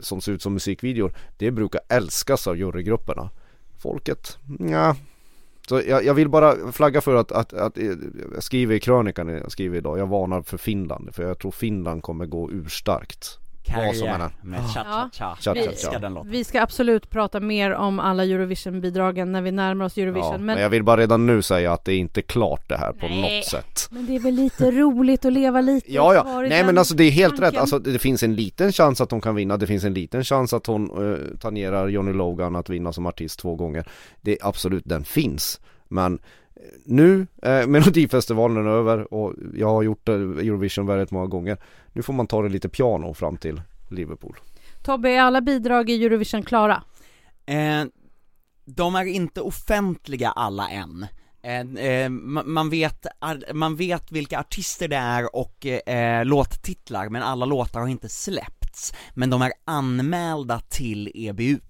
som 0.00 0.20
ser 0.20 0.32
ut 0.32 0.42
som 0.42 0.54
musikvideor, 0.54 1.12
det 1.36 1.50
brukar 1.50 1.80
älskas 1.88 2.46
av 2.46 2.56
jurygrupperna. 2.56 3.30
Folket, 3.78 4.38
ja. 4.58 4.96
Så 5.68 5.82
jag, 5.88 6.04
jag 6.04 6.14
vill 6.14 6.28
bara 6.28 6.72
flagga 6.72 7.00
för 7.00 7.14
att, 7.14 7.32
att, 7.32 7.52
att, 7.52 7.78
eh, 7.78 7.84
jag 8.34 8.42
skriver 8.42 8.74
i 8.74 8.80
krönikan 8.80 9.28
jag 9.28 9.52
skriver 9.52 9.78
idag, 9.78 9.98
jag 9.98 10.06
varnar 10.06 10.42
för 10.42 10.58
Finland, 10.58 11.14
för 11.14 11.22
jag 11.22 11.38
tror 11.38 11.50
Finland 11.50 12.02
kommer 12.02 12.26
gå 12.26 12.50
urstarkt. 12.50 13.38
Vad 13.76 13.96
som 13.96 14.08
än 14.08 14.12
Karriär 14.14 14.30
är. 14.42 14.46
med 14.46 14.60
cha-cha-cha. 14.60 15.08
Cha-cha-cha. 15.10 15.56
Jag 15.56 15.66
älskar 15.66 16.00
den 16.00 16.14
låten. 16.14 16.30
Vi 16.30 16.44
ska 16.44 16.62
absolut 16.62 17.10
prata 17.10 17.40
mer 17.40 17.74
om 17.74 18.00
alla 18.00 18.24
Eurovision-bidragen 18.24 19.32
när 19.32 19.42
vi 19.42 19.50
närmar 19.52 19.84
oss 19.84 19.98
Eurovision. 19.98 20.32
Ja, 20.32 20.38
men... 20.38 20.46
men 20.46 20.62
jag 20.62 20.70
vill 20.70 20.84
bara 20.84 21.00
redan 21.00 21.26
nu 21.26 21.42
säga 21.42 21.72
att 21.72 21.84
det 21.84 21.92
är 21.92 21.98
inte 21.98 22.22
klart 22.22 22.68
det 22.68 22.76
här 22.76 22.92
på 22.92 23.06
Nej. 23.08 23.36
något 23.36 23.44
sätt. 23.44 23.88
men 23.90 24.06
det 24.06 24.16
är 24.16 24.20
väl 24.20 24.34
lite 24.34 24.70
roligt 24.70 25.24
att 25.24 25.32
leva 25.32 25.60
lite 25.60 25.92
Ja, 25.92 26.14
ja, 26.14 26.40
nej 26.40 26.48
den 26.48 26.66
men 26.66 26.78
alltså 26.78 26.94
det 26.94 27.04
är 27.04 27.10
helt 27.10 27.36
tanken. 27.36 27.50
rätt, 27.50 27.60
alltså 27.60 27.78
det 27.78 27.98
finns 27.98 28.22
en 28.22 28.34
liten 28.34 28.72
chans 28.72 29.00
att 29.00 29.10
hon 29.10 29.20
kan 29.20 29.34
vinna, 29.34 29.56
det 29.56 29.66
finns 29.66 29.84
en 29.84 29.94
liten 29.94 30.24
chans 30.24 30.52
att 30.52 30.66
hon 30.66 31.12
eh, 31.12 31.38
tangerar 31.38 31.88
Johnny 31.88 32.12
Logan 32.12 32.56
att 32.56 32.68
vinna 32.70 32.92
som 32.92 33.06
artist 33.06 33.38
två 33.40 33.54
gånger. 33.54 33.84
Det 34.20 34.32
är 34.32 34.48
absolut, 34.48 34.84
den 34.86 35.04
finns. 35.04 35.60
Men 35.88 36.18
nu, 36.84 37.26
eh, 37.42 37.66
Melodifestivalen 37.66 38.66
är 38.66 38.70
över 38.70 39.14
och 39.14 39.34
jag 39.54 39.68
har 39.68 39.82
gjort 39.82 40.08
eh, 40.08 40.14
Eurovision 40.14 40.86
väldigt 40.86 41.10
många 41.10 41.26
gånger. 41.26 41.58
Nu 41.92 42.02
får 42.02 42.12
man 42.12 42.26
ta 42.26 42.42
det 42.42 42.48
lite 42.48 42.68
piano 42.68 43.14
fram 43.14 43.36
till 43.36 43.62
Liverpool. 43.90 44.36
Tobbe, 44.82 45.10
är 45.10 45.20
alla 45.20 45.40
bidrag 45.40 45.90
i 45.90 46.04
Eurovision 46.04 46.42
klara? 46.42 46.82
Eh, 47.46 47.84
de 48.64 48.94
är 48.94 49.04
inte 49.04 49.40
offentliga 49.40 50.30
alla 50.30 50.68
än. 50.68 51.06
Eh, 51.42 51.60
eh, 51.60 52.08
ma- 52.08 52.44
man, 52.44 52.70
vet, 52.70 53.06
man 53.54 53.76
vet 53.76 54.12
vilka 54.12 54.40
artister 54.40 54.88
det 54.88 54.96
är 54.96 55.36
och 55.36 55.66
eh, 55.66 56.24
låttitlar, 56.24 57.08
men 57.08 57.22
alla 57.22 57.46
låtar 57.46 57.80
har 57.80 57.88
inte 57.88 58.08
släppts. 58.08 58.94
Men 59.14 59.30
de 59.30 59.42
är 59.42 59.52
anmälda 59.64 60.60
till 60.60 61.10
EBU, 61.14 61.60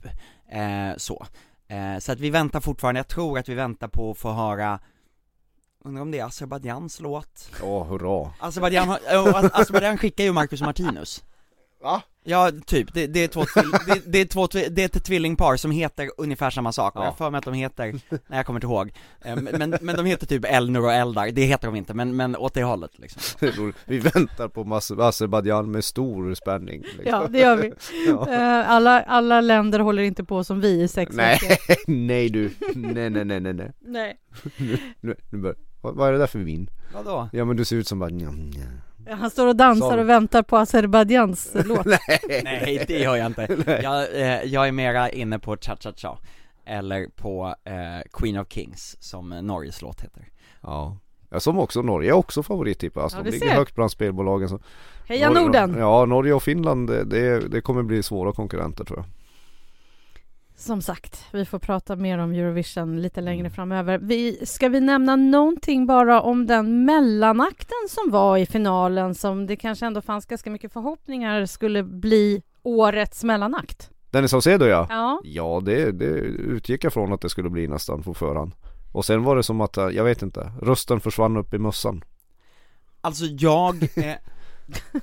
eh, 0.52 0.96
så. 0.96 1.26
Eh, 1.68 1.98
så 1.98 2.12
att 2.12 2.20
vi 2.20 2.30
väntar 2.30 2.60
fortfarande, 2.60 2.98
jag 2.98 3.08
tror 3.08 3.38
att 3.38 3.48
vi 3.48 3.54
väntar 3.54 3.88
på 3.88 4.10
att 4.10 4.18
få 4.18 4.32
höra 4.32 4.80
Undrar 5.84 6.02
om 6.02 6.10
det 6.10 6.18
är 6.18 6.24
Azerbajdzjans 6.24 7.00
låt? 7.00 7.50
Ja, 7.60 7.84
hurra. 7.84 8.30
Azerbajdzjan, 8.38 8.96
ja, 9.10 9.50
Azerbajdzjan 9.52 9.98
skickar 9.98 10.24
ju 10.24 10.32
Marcus 10.32 10.60
Martinus 10.60 11.24
Va? 11.82 12.02
Ja, 12.24 12.50
typ, 12.66 12.94
det, 12.94 13.06
det 13.06 13.24
är 13.24 13.28
två, 13.28 13.44
det, 13.86 14.02
det 14.12 14.18
är 14.18 14.24
två, 14.24 14.46
det 14.46 14.78
är 14.82 14.84
ett 14.86 15.04
tvillingpar 15.04 15.56
som 15.56 15.70
heter 15.70 16.10
ungefär 16.18 16.50
samma 16.50 16.72
sak, 16.72 16.92
Ja. 16.96 17.00
jag 17.00 17.10
har 17.10 17.16
för 17.16 17.30
mig 17.30 17.38
att 17.38 17.44
de 17.44 17.54
heter, 17.54 17.92
nej 18.10 18.20
jag 18.28 18.46
kommer 18.46 18.56
inte 18.58 18.66
ihåg, 18.66 18.92
Eh, 19.24 19.36
men, 19.36 19.74
men 19.80 19.96
de 19.96 20.06
heter 20.06 20.26
typ 20.26 20.44
Elnur 20.44 20.84
och 20.84 20.92
Eldar, 20.92 21.30
det 21.30 21.42
heter 21.42 21.66
de 21.68 21.76
inte, 21.76 21.94
men, 21.94 22.16
men 22.16 22.36
åt 22.36 22.54
det 22.54 22.62
hållet 22.62 22.98
liksom. 22.98 23.48
Vi 23.84 23.98
väntar 23.98 24.48
på 24.48 24.74
Azerbajdzjan 25.04 25.70
med 25.70 25.84
stor 25.84 26.34
spänning. 26.34 26.80
liksom. 26.82 27.04
Ja, 27.06 27.26
det 27.28 27.38
gör 27.38 27.56
vi. 27.56 27.72
Ja. 28.08 28.32
Eh, 28.32 28.70
alla, 28.70 29.02
alla 29.02 29.40
länder 29.40 29.78
håller 29.80 30.02
inte 30.02 30.24
på 30.24 30.44
som 30.44 30.60
vi 30.60 30.82
i 30.82 30.88
sex 30.88 31.12
Nej, 31.16 31.38
veckor. 31.48 31.76
nej 31.86 32.28
du. 32.28 32.50
Nej, 32.74 33.10
nej, 33.10 33.24
nej, 33.24 33.40
nej, 33.40 33.52
nej. 33.54 33.72
Nej. 33.80 34.16
Nu, 35.00 35.14
nu 35.30 35.38
bör, 35.38 35.54
vad, 35.80 35.94
vad 35.94 36.08
är 36.08 36.12
det 36.12 36.18
där 36.18 36.26
för 36.26 36.38
vin? 36.38 36.70
Vadå? 36.94 37.28
Ja 37.32 37.44
men 37.44 37.56
du 37.56 37.64
ser 37.64 37.76
ut 37.76 37.88
som 37.88 37.98
bara 37.98 38.10
njam, 38.10 38.36
njam. 38.50 38.80
Han 39.10 39.30
står 39.30 39.46
och 39.46 39.56
dansar 39.56 39.90
Som- 39.90 39.98
och 40.00 40.08
väntar 40.08 40.42
på 40.42 40.56
Azerbajdzjans 40.56 41.50
låt. 41.64 41.86
Nej, 42.44 42.84
det 42.88 42.98
gör 42.98 43.16
jag 43.16 43.26
inte. 43.26 43.56
Jag, 43.82 44.20
eh, 44.20 44.42
jag 44.44 44.68
är 44.68 44.72
mera 44.72 45.10
inne 45.10 45.38
på 45.38 45.56
Cha-Cha-Cha, 45.56 46.18
eller 46.66 47.06
på 47.16 47.54
eh, 47.64 47.72
Queen 48.12 48.38
of 48.38 48.46
Kings, 48.50 48.96
som 49.00 49.28
Norges 49.28 49.82
låt 49.82 50.00
heter 50.00 50.28
Ja. 50.62 50.96
Ja, 51.30 51.40
som 51.40 51.58
också 51.58 51.82
Norge 51.82 52.10
är 52.10 52.14
också 52.14 52.42
favorittippar, 52.42 53.02
alltså 53.02 53.18
Ja, 53.18 53.22
de 53.24 53.30
ligger 53.30 53.48
ser. 53.48 53.54
högt 53.54 53.74
bland 53.74 53.90
spelbolagen 53.90 54.48
så. 54.48 54.60
Heja 55.08 55.30
Norge- 55.30 55.44
Norden! 55.44 55.76
Ja, 55.78 56.04
Norge 56.04 56.32
och 56.32 56.42
Finland, 56.42 56.88
det, 56.88 57.04
det, 57.04 57.48
det 57.48 57.60
kommer 57.60 57.82
bli 57.82 58.02
svåra 58.02 58.32
konkurrenter 58.32 58.84
tror 58.84 58.98
jag. 58.98 59.06
Som 60.58 60.82
sagt, 60.82 61.24
vi 61.32 61.44
får 61.44 61.58
prata 61.58 61.96
mer 61.96 62.18
om 62.18 62.32
Eurovision 62.32 63.02
lite 63.02 63.20
längre 63.20 63.50
framöver. 63.50 63.98
Vi, 63.98 64.46
ska 64.46 64.68
vi 64.68 64.80
nämna 64.80 65.16
någonting 65.16 65.86
bara 65.86 66.20
om 66.20 66.46
den 66.46 66.84
mellanakten 66.84 67.88
som 67.88 68.10
var 68.10 68.36
i 68.36 68.46
finalen 68.46 69.14
som 69.14 69.46
det 69.46 69.56
kanske 69.56 69.86
ändå 69.86 70.00
fanns 70.00 70.26
ganska 70.26 70.50
mycket 70.50 70.72
förhoppningar 70.72 71.46
skulle 71.46 71.82
bli 71.82 72.42
årets 72.62 73.24
mellanakt? 73.24 73.90
Dennis 74.10 74.30
Saucedo 74.30 74.64
ja. 74.66 74.86
Ja, 74.90 75.20
Ja, 75.24 75.60
det, 75.64 75.92
det 75.92 76.04
utgick 76.04 76.84
jag 76.84 76.92
från 76.92 77.12
att 77.12 77.20
det 77.20 77.28
skulle 77.28 77.50
bli 77.50 77.68
nästan 77.68 78.02
på 78.02 78.14
förhand. 78.14 78.52
Och 78.92 79.04
sen 79.04 79.22
var 79.22 79.36
det 79.36 79.42
som 79.42 79.60
att, 79.60 79.76
eh, 79.76 79.88
jag 79.88 80.04
vet 80.04 80.22
inte, 80.22 80.52
rösten 80.62 81.00
försvann 81.00 81.36
upp 81.36 81.54
i 81.54 81.58
mössan. 81.58 82.04
Alltså 83.00 83.24
jag, 83.24 83.82
eh, 83.82 84.16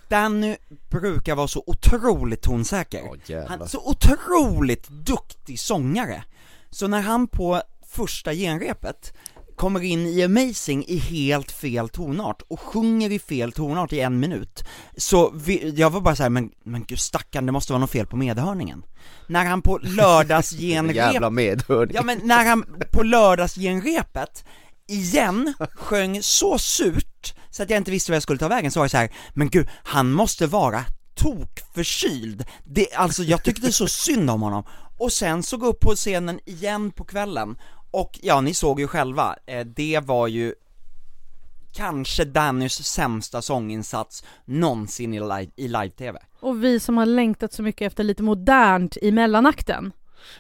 Danny 0.10 0.56
brukar 0.90 1.36
vara 1.36 1.48
så 1.48 1.64
otroligt 1.68 2.42
tonsäker 2.42 3.02
Ja 3.26 3.46
Han 3.48 3.62
är 3.62 3.66
så 3.66 3.90
otroligt 3.90 4.90
duktig 4.90 5.60
sångare. 5.60 6.24
Så 6.70 6.88
när 6.88 7.02
han 7.02 7.28
på 7.28 7.62
första 7.88 8.34
genrepet 8.34 9.14
kommer 9.56 9.84
in 9.84 10.06
i 10.06 10.24
Amazing 10.24 10.86
i 10.88 10.98
helt 10.98 11.52
fel 11.52 11.90
tonart 11.90 12.42
och 12.48 12.60
sjunger 12.60 13.12
i 13.12 13.20
fel 13.20 13.52
tonart 13.52 13.94
i 13.94 14.00
en 14.00 14.20
minut, 14.20 14.64
så 14.98 15.32
vi, 15.32 15.70
jag 15.70 15.90
var 15.90 16.02
bara 16.02 16.16
så 16.16 16.24
här, 16.24 16.30
men, 16.30 16.52
men 16.64 16.84
gud 16.84 17.00
stackarn, 17.00 17.46
det 17.46 17.52
måste 17.52 17.74
vara 17.74 17.80
något 17.80 17.92
fel 17.92 18.08
på 18.08 18.16
medhörningen. 18.18 18.86
När 19.28 19.46
han 19.46 19.62
på 19.62 19.80
lördagsgenrepet 19.84 20.96
Jävla 21.14 21.30
medhörning. 21.30 21.96
Ja 21.96 22.04
men 22.04 22.22
när 22.24 22.46
han 22.46 22.66
på 22.92 23.04
lördagsgenrepet 23.04 24.46
igen 24.88 25.54
sjöng 25.74 26.24
så 26.24 26.58
surt 26.58 27.15
så 27.50 27.64
att 27.64 27.70
jag 27.70 27.78
inte 27.78 27.92
visste 27.92 28.12
vad 28.12 28.16
jag 28.16 28.24
skulle 28.24 28.40
ta 28.40 28.48
vägen 28.48 28.72
så 28.72 28.80
var 28.80 28.84
jag 28.84 28.92
så 28.92 28.98
här, 28.98 29.10
men 29.34 29.50
gud, 29.50 29.68
han 29.84 30.12
måste 30.12 30.48
vara 30.48 30.86
tokförkyld. 31.16 32.46
Det, 32.64 32.94
alltså 32.94 33.24
jag 33.24 33.44
tyckte 33.44 33.72
så 33.72 33.88
synd 33.88 34.30
om 34.30 34.42
honom. 34.42 34.64
Och 34.98 35.12
sen 35.12 35.44
så 35.44 35.58
gå 35.58 35.66
upp 35.66 35.80
på 35.80 35.96
scenen 35.96 36.40
igen 36.46 36.92
på 36.92 37.04
kvällen, 37.04 37.58
och 37.92 38.20
ja 38.22 38.42
ni 38.42 38.54
såg 38.54 38.80
ju 38.80 38.88
själva, 38.88 39.36
eh, 39.46 39.66
det 39.66 40.00
var 40.04 40.28
ju 40.28 40.54
kanske 41.74 42.26
Dannys 42.26 42.84
sämsta 42.86 43.42
sånginsats 43.42 44.24
någonsin 44.46 45.14
i 45.14 45.20
live- 45.20 45.52
i 45.56 45.68
live-tv. 45.68 46.20
och 46.40 46.64
vi 46.64 46.80
som 46.80 46.98
har 46.98 47.06
längtat 47.06 47.54
så 47.54 47.64
mycket 47.64 47.88
efter 47.88 48.04
lite 48.04 48.24
modernt 48.24 48.98
i 49.02 49.12
mellanakten. 49.12 49.92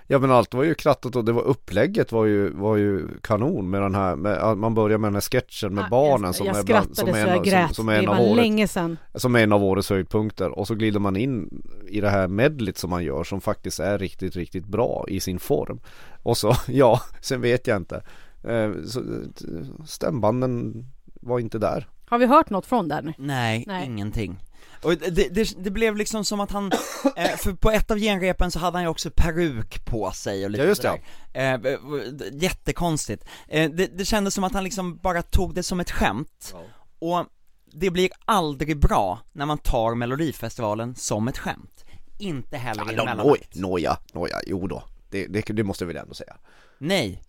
Ja 0.08 0.20
men 0.20 0.32
allt 0.32 0.54
var 0.54 0.64
ju 0.64 0.74
krattat 0.74 1.16
och 1.16 1.26
det 1.26 1.32
var 1.32 1.42
upplägget 1.42 2.12
var 2.12 2.26
ju, 2.26 2.50
var 2.50 2.76
ju 2.76 3.08
kanon 3.22 3.70
med 3.70 3.82
den 3.82 3.96
här, 3.96 4.16
med, 4.16 4.58
man 4.58 4.74
börjar 4.74 4.98
med 4.98 5.08
den 5.08 5.16
här 5.16 5.22
sketchen 5.22 5.76
med 5.76 5.84
Ja, 5.84 5.88
barnen 5.90 6.26
jag, 6.26 6.36
som 6.36 6.46
jag 6.46 6.58
är 6.58 6.64
bland, 6.64 6.98
som 6.98 7.10
är 7.10 7.28
en, 7.28 7.44
grät. 7.44 7.66
som, 7.68 7.76
som 7.76 7.90
är 7.90 8.00
en 8.00 8.10
av 8.10 8.20
årets, 8.20 8.78
som 9.16 9.36
är 9.36 9.44
en 9.44 9.52
av 9.52 9.64
årets 9.64 9.90
höjdpunkter 9.90 10.60
och 10.60 10.68
så 10.68 10.76
glider 10.76 11.00
man 11.00 11.16
in 11.16 11.64
i 11.88 12.02
det 12.02 12.10
här 12.10 12.28
medlet 12.28 12.78
som 12.78 12.90
man 12.90 13.04
gör 13.04 13.24
som 13.24 13.42
faktiskt 13.42 13.80
är 13.80 13.98
riktigt, 13.98 14.36
riktigt 14.36 14.66
bra 14.66 15.06
i 15.08 15.20
sin 15.20 15.40
form. 15.40 15.80
Och 16.24 16.38
så, 16.38 16.56
ja, 16.68 17.02
sen 17.22 17.42
vet 17.42 17.68
jag 17.68 17.78
inte. 17.78 18.04
Eh, 18.44 18.72
så, 18.86 19.00
eh, 19.00 19.86
stämbanden 19.86 20.86
var 21.22 21.40
inte 21.40 21.60
där. 21.60 21.88
Har 22.06 22.18
vi 22.18 22.26
hört 22.26 22.50
något 22.50 22.66
från 22.66 22.88
nu? 22.88 23.14
Nej, 23.18 23.64
Nej. 23.68 23.86
ingenting. 23.86 24.40
Och 24.84 24.98
det, 24.98 25.30
det, 25.36 25.64
det 25.64 25.72
blev 25.72 25.96
liksom 25.96 26.26
som 26.26 26.40
att 26.40 26.52
han, 26.52 26.72
eh, 27.16 27.38
för 27.38 27.54
på 27.54 27.72
ett 27.72 27.92
av 27.92 27.98
genrepen 27.98 28.52
så 28.52 28.60
hade 28.60 28.78
han 28.78 28.84
ju 28.84 28.90
också 28.90 29.10
peruk 29.16 29.86
på 29.86 30.12
sig 30.12 30.46
och 30.46 30.52
lite 30.52 30.64
Ja, 30.64 30.68
just 30.70 30.82
det. 30.82 31.00
sådär. 31.34 31.64
Eh, 31.66 32.42
jättekonstigt. 32.44 33.26
Eh, 33.48 33.72
det, 33.72 33.98
det 33.98 34.06
kändes 34.06 34.34
som 34.34 34.44
att 34.44 34.54
han 34.54 34.64
liksom 34.64 34.98
bara 34.98 35.22
tog 35.22 35.56
det 35.56 35.64
som 35.64 35.80
ett 35.80 35.92
skämt, 35.92 36.56
och 37.00 37.26
det 37.72 37.90
blir 37.90 38.10
aldrig 38.26 38.80
bra 38.80 39.20
när 39.34 39.46
man 39.46 39.58
tar 39.58 39.96
melodifestivalen 39.96 40.96
som 40.96 41.28
ett 41.28 41.38
skämt. 41.38 41.86
Inte 42.18 42.58
heller 42.58 42.92
i 42.92 42.94
en 42.94 42.96
Ja, 42.96 43.04
no, 43.04 43.18
mellanakt. 43.18 43.56
noja, 43.56 43.98
noja, 44.14 44.38
jo 44.48 44.68
då. 44.68 44.84
Det, 45.10 45.28
det, 45.28 45.42
det 45.42 45.64
måste 45.64 45.86
vi 45.86 45.94
väl 45.94 46.02
ändå 46.02 46.14
säga. 46.14 46.38
Nej. 46.78 47.22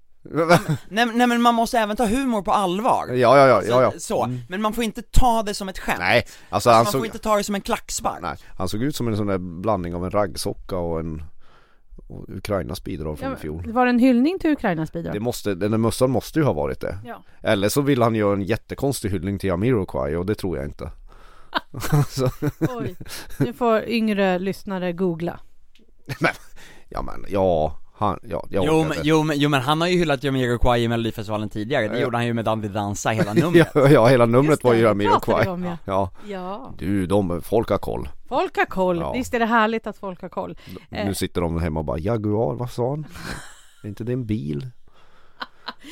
Nej. 0.88 1.06
Nej 1.14 1.26
men 1.26 1.42
man 1.42 1.54
måste 1.54 1.78
även 1.78 1.96
ta 1.96 2.06
humor 2.06 2.42
på 2.42 2.52
allvar. 2.52 3.08
Ja, 3.08 3.36
ja, 3.36 3.46
ja, 3.46 3.62
ja, 3.62 3.82
ja. 3.82 3.90
Så, 3.92 4.00
så. 4.00 4.30
men 4.48 4.62
man 4.62 4.72
får 4.72 4.84
inte 4.84 5.02
ta 5.02 5.42
det 5.42 5.54
som 5.54 5.68
ett 5.68 5.78
skämt. 5.78 5.98
Nej, 5.98 6.26
alltså 6.48 6.68
man 6.68 6.76
han 6.76 6.84
får 6.84 6.92
såg, 6.92 7.06
inte 7.06 7.18
ta 7.18 7.36
det 7.36 7.44
som 7.44 7.54
en 7.54 7.60
klackspark. 7.60 8.22
nej, 8.22 8.36
han 8.56 8.68
såg 8.68 8.82
ut 8.82 8.96
som 8.96 9.08
en 9.08 9.16
sån 9.16 9.26
där 9.26 9.38
blandning 9.38 9.94
av 9.94 10.04
en 10.04 10.10
raggsocka 10.10 10.76
och 10.76 11.00
en 11.00 11.22
och 12.08 12.24
Ukrainas 12.28 12.84
bidrag 12.84 13.18
från 13.18 13.30
Ja, 13.30 13.36
i 13.36 13.40
fjol. 13.40 13.72
var 13.72 13.86
det 13.86 13.90
en 13.90 13.98
hyllning 13.98 14.38
till 14.38 14.50
Ukrainas 14.50 14.92
bidrag? 14.92 15.14
Det 15.14 15.20
måste, 15.20 15.54
den 15.54 15.70
där 15.70 15.78
mössan 15.78 16.10
måste 16.10 16.38
ju 16.38 16.44
ha 16.44 16.52
varit 16.52 16.80
det. 16.80 16.98
Ja. 17.04 17.22
Eller 17.42 17.68
så 17.68 17.80
vill 17.80 18.02
han 18.02 18.14
göra 18.14 18.32
en 18.32 18.42
jättekonstig 18.42 19.10
hyllning 19.10 19.38
till 19.38 19.48
Jamiroquai 19.48 20.16
och 20.16 20.26
det 20.26 20.34
tror 20.34 20.56
jag 20.56 20.66
inte. 20.66 20.90
Oj, 22.76 22.96
nu 23.38 23.52
får 23.52 23.84
yngre 23.84 24.38
lyssnare 24.38 24.92
googla. 24.92 25.40
ja 26.88 27.02
men, 27.02 27.24
ja, 27.28 27.78
han, 27.98 28.18
ja, 28.22 28.44
jag 28.50 28.64
Jo 28.66 28.84
men, 28.84 28.96
jo, 29.02 29.22
men, 29.22 29.38
jo 29.38 29.48
men 29.48 29.60
han 29.62 29.80
har 29.80 29.88
ju 29.88 29.98
hyllat 29.98 30.24
Jamiroquai 30.24 30.82
i 30.82 30.88
melodifestivalen 30.88 31.48
tidigare, 31.48 31.88
det 31.88 31.94
Ja. 31.98 32.02
gjorde 32.04 32.16
han 32.16 32.26
ju 32.26 32.34
med 32.34 32.44
Dandy 32.44 32.68
Dansa 32.68 33.10
hela 33.10 33.32
numret 33.34 33.68
Ja, 33.74 33.88
ja, 33.88 34.06
hela 34.06 34.26
numret 34.26 34.50
Just 34.50 34.64
var 34.64 34.74
ju 34.74 34.80
Jamiroquai. 34.82 35.46
om, 35.48 35.64
ja. 35.64 35.76
Ja, 35.84 36.10
Ja, 36.28 36.74
du, 36.78 37.06
de, 37.06 37.42
folk 37.42 37.70
har 37.70 37.78
koll. 37.78 38.08
folk 38.28 38.56
har 38.56 38.64
koll. 38.66 38.98
Ja. 38.98 39.12
Visst 39.12 39.34
är 39.34 39.38
det 39.38 39.46
härligt 39.46 39.86
att 39.86 39.96
folk 39.98 40.22
har 40.22 40.28
koll. 40.28 40.56
Eh. 40.90 41.06
Nu 41.06 41.14
sitter 41.14 41.40
de 41.40 41.60
hemma 41.60 41.80
och 41.80 41.86
bara 41.86 41.98
Jaguar, 41.98 42.54
vad 42.54 42.70
sa 42.70 42.90
han? 42.90 43.06
Är 43.82 43.88
inte 43.88 44.04
det 44.04 44.12
en 44.12 44.26
bil? 44.26 44.66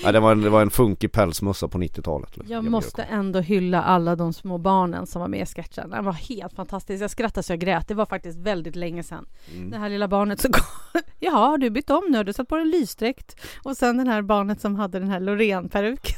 Nej 0.03 0.13
det 0.13 0.21
var 0.21 0.33
en, 0.33 0.41
det 0.41 0.51
var 0.51 0.63
en 0.63 0.71
funkig 0.71 1.13
pälsmössa 1.13 1.69
på 1.69 1.79
90-talet 1.79 2.31
Jag 2.47 2.65
måste 2.65 3.03
ändå 3.03 3.41
hylla 3.41 3.83
alla 3.83 4.17
de 4.17 4.33
små 4.33 4.59
barnen 4.59 5.07
som 5.07 5.21
var 5.21 5.29
med 5.29 5.41
i 5.43 5.47
sketchen. 5.47 5.91
Den 5.91 6.05
var 6.05 6.13
helt 6.13 6.53
fantastisk. 6.55 7.03
Jag 7.03 7.11
skrattade 7.11 7.43
så 7.43 7.53
jag 7.53 7.61
grät. 7.61 7.89
Det 7.89 7.95
var 7.95 8.07
faktiskt 8.07 8.39
väldigt 8.39 8.77
länge 8.77 9.03
sedan. 9.03 9.27
Mm. 9.55 9.71
Det 9.71 9.79
här 9.79 9.89
lilla 9.89 10.09
barnet 10.09 10.41
som 10.41 10.53
kom. 10.53 11.01
Jaha, 11.19 11.47
har 11.49 11.59
du 11.59 11.71
bytt 11.71 11.91
om 11.91 12.05
nu? 12.11 12.17
Har 12.17 12.25
Du 12.25 12.33
satt 12.33 12.49
på 12.49 12.57
en 12.57 12.71
lysdräkt. 12.71 13.41
Och 13.63 13.77
sen 13.77 13.97
den 13.97 14.07
här 14.09 14.23
barnet 14.23 14.61
som 14.61 14.77
hade 14.77 14.99
den 14.99 15.09
här 15.09 15.21
Loreen-peruken. 15.21 16.17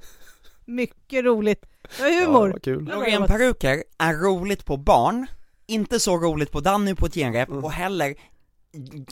Mycket 0.64 1.24
roligt. 1.24 1.66
Det 1.96 2.02
var 2.02 2.08
Ja, 2.10 2.26
humor. 2.26 2.58
kul. 2.62 2.84
Loreen-peruker 2.84 3.82
är 3.98 4.14
roligt 4.14 4.64
på 4.64 4.76
barn, 4.76 5.26
inte 5.66 6.00
så 6.00 6.16
roligt 6.18 6.52
på 6.52 6.60
Danny 6.60 6.94
på 6.94 7.06
ett 7.06 7.14
genrep, 7.14 7.48
och 7.48 7.72
heller 7.72 8.14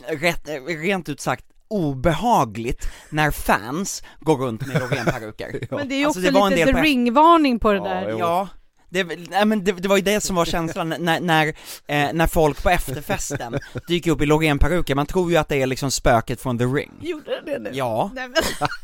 rätt, 0.08 0.48
rent 0.82 1.08
ut 1.08 1.20
sagt 1.20 1.44
obehagligt 1.68 2.88
när 3.10 3.30
fans 3.30 4.02
går 4.20 4.36
runt 4.36 4.66
med 4.66 4.80
Loreen-peruker 4.80 5.66
Men 5.76 5.88
det 5.88 5.94
är 5.94 5.98
ju 5.98 6.04
Alltså, 6.04 6.20
också 6.20 6.38
en 6.38 6.50
lite 6.52 6.72
the 6.72 6.80
ring-varning 6.82 7.58
på 7.58 7.72
det 7.72 7.78
Ja, 7.78 7.84
där. 7.84 8.10
jo. 8.10 8.18
Ja, 8.18 8.48
det, 8.88 9.04
nej, 9.30 9.44
men 9.44 9.64
det, 9.64 9.72
det 9.72 9.88
var 9.88 9.96
ju 9.96 10.02
det 10.02 10.20
som 10.20 10.36
var 10.36 10.44
känslan 10.44 10.88
när, 10.88 11.20
när, 11.20 11.46
eh, 11.86 12.12
när 12.12 12.26
folk 12.26 12.62
på 12.62 12.70
efterfesten 12.70 13.58
dyker 13.88 14.10
upp 14.10 14.22
i 14.22 14.26
Loreen-peruker, 14.26 14.94
man 14.94 15.06
tror 15.06 15.30
ju 15.30 15.36
att 15.36 15.48
det 15.48 15.62
är 15.62 15.66
liksom 15.66 15.90
spöket 15.90 16.40
från 16.40 16.58
The 16.58 16.64
Ring. 16.64 16.92
Gjorde 17.00 17.40
det 17.46 17.58
nu? 17.58 17.70
Ja, 17.72 18.10
Nej, 18.14 18.28
men... 18.28 18.42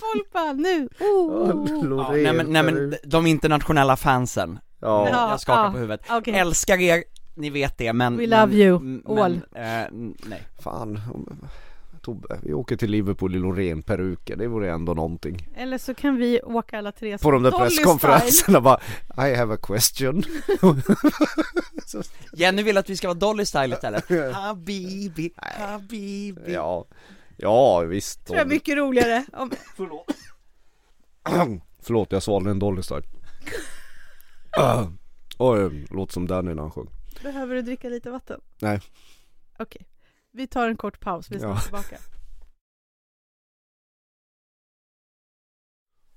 Folk 0.00 0.32
bara 0.32 0.52
nu, 0.52 0.88
oh, 1.00 1.48
ja 1.90 2.08
nej, 2.12 2.32
men, 2.32 2.46
nej 2.52 2.62
men 2.62 2.94
de 3.04 3.26
internationella 3.26 3.96
fansen, 3.96 4.58
Ja, 4.80 5.08
Ja. 5.10 5.30
jag 5.30 5.40
skakar 5.40 5.64
ja, 5.64 5.70
på 5.70 5.76
huvudet. 5.78 6.00
Okej. 6.10 6.34
Älskar 6.34 6.80
er, 6.80 7.04
ni 7.38 7.50
vet 7.50 7.78
det 7.78 7.92
men 7.92 8.16
We 8.16 8.26
love 8.26 8.54
you, 8.54 8.76
m- 8.76 9.02
all. 9.06 9.40
Men, 9.52 9.84
eh, 9.84 9.90
nej. 10.28 10.42
Fan 10.58 11.00
Tobbe, 12.02 12.38
vi 12.42 12.52
åker 12.52 12.76
till 12.76 12.90
Liverpool 12.90 13.36
i 13.36 13.38
Loreen-peruker, 13.38 14.36
det 14.36 14.46
vore 14.46 14.72
ändå 14.72 14.94
någonting. 14.94 15.48
Eller 15.56 15.78
så 15.78 15.94
kan 15.94 16.16
vi 16.16 16.40
åka 16.42 16.78
alla 16.78 16.92
tre 16.92 17.18
På 17.18 17.30
de 17.30 17.42
där 17.42 17.50
presskonferenserna 17.50 18.60
bara 18.60 18.80
I 19.16 19.34
have 19.34 19.54
a 19.54 19.58
question. 19.62 20.22
Jenny 22.32 22.62
vill 22.62 22.78
att 22.78 22.90
vi 22.90 22.96
ska 22.96 23.08
vara 23.08 23.18
Dolly 23.18 23.44
Style 23.44 23.74
istället. 23.74 24.34
Habibi, 24.34 25.30
habibi. 25.36 26.34
Ja, 26.46 26.84
ja 27.36 27.80
visst. 27.80 28.26
Tror 28.26 28.38
jag 28.38 28.46
är 28.46 28.50
mycket 28.50 28.76
roligare. 28.76 29.24
Om... 29.32 29.50
Förlåt 31.82 32.12
jag 32.12 32.22
svalde 32.22 32.50
en 32.50 32.58
Dolly 32.58 32.82
Style. 32.82 33.02
Oj, 35.38 35.86
låter 35.90 36.12
som 36.12 36.26
Danny 36.26 36.54
när 36.54 36.62
han 36.62 36.70
sjöng 36.70 36.88
Behöver 37.22 37.54
du 37.54 37.62
dricka 37.62 37.88
lite 37.88 38.10
vatten? 38.10 38.40
Nej. 38.62 38.80
Okej. 39.58 39.86
Vi 40.30 40.46
tar 40.46 40.68
en 40.68 40.76
kort 40.76 41.00
paus, 41.00 41.30
vi 41.30 41.36
är 41.36 41.40
Ja. 41.42 41.60
tillbaka. 41.60 41.96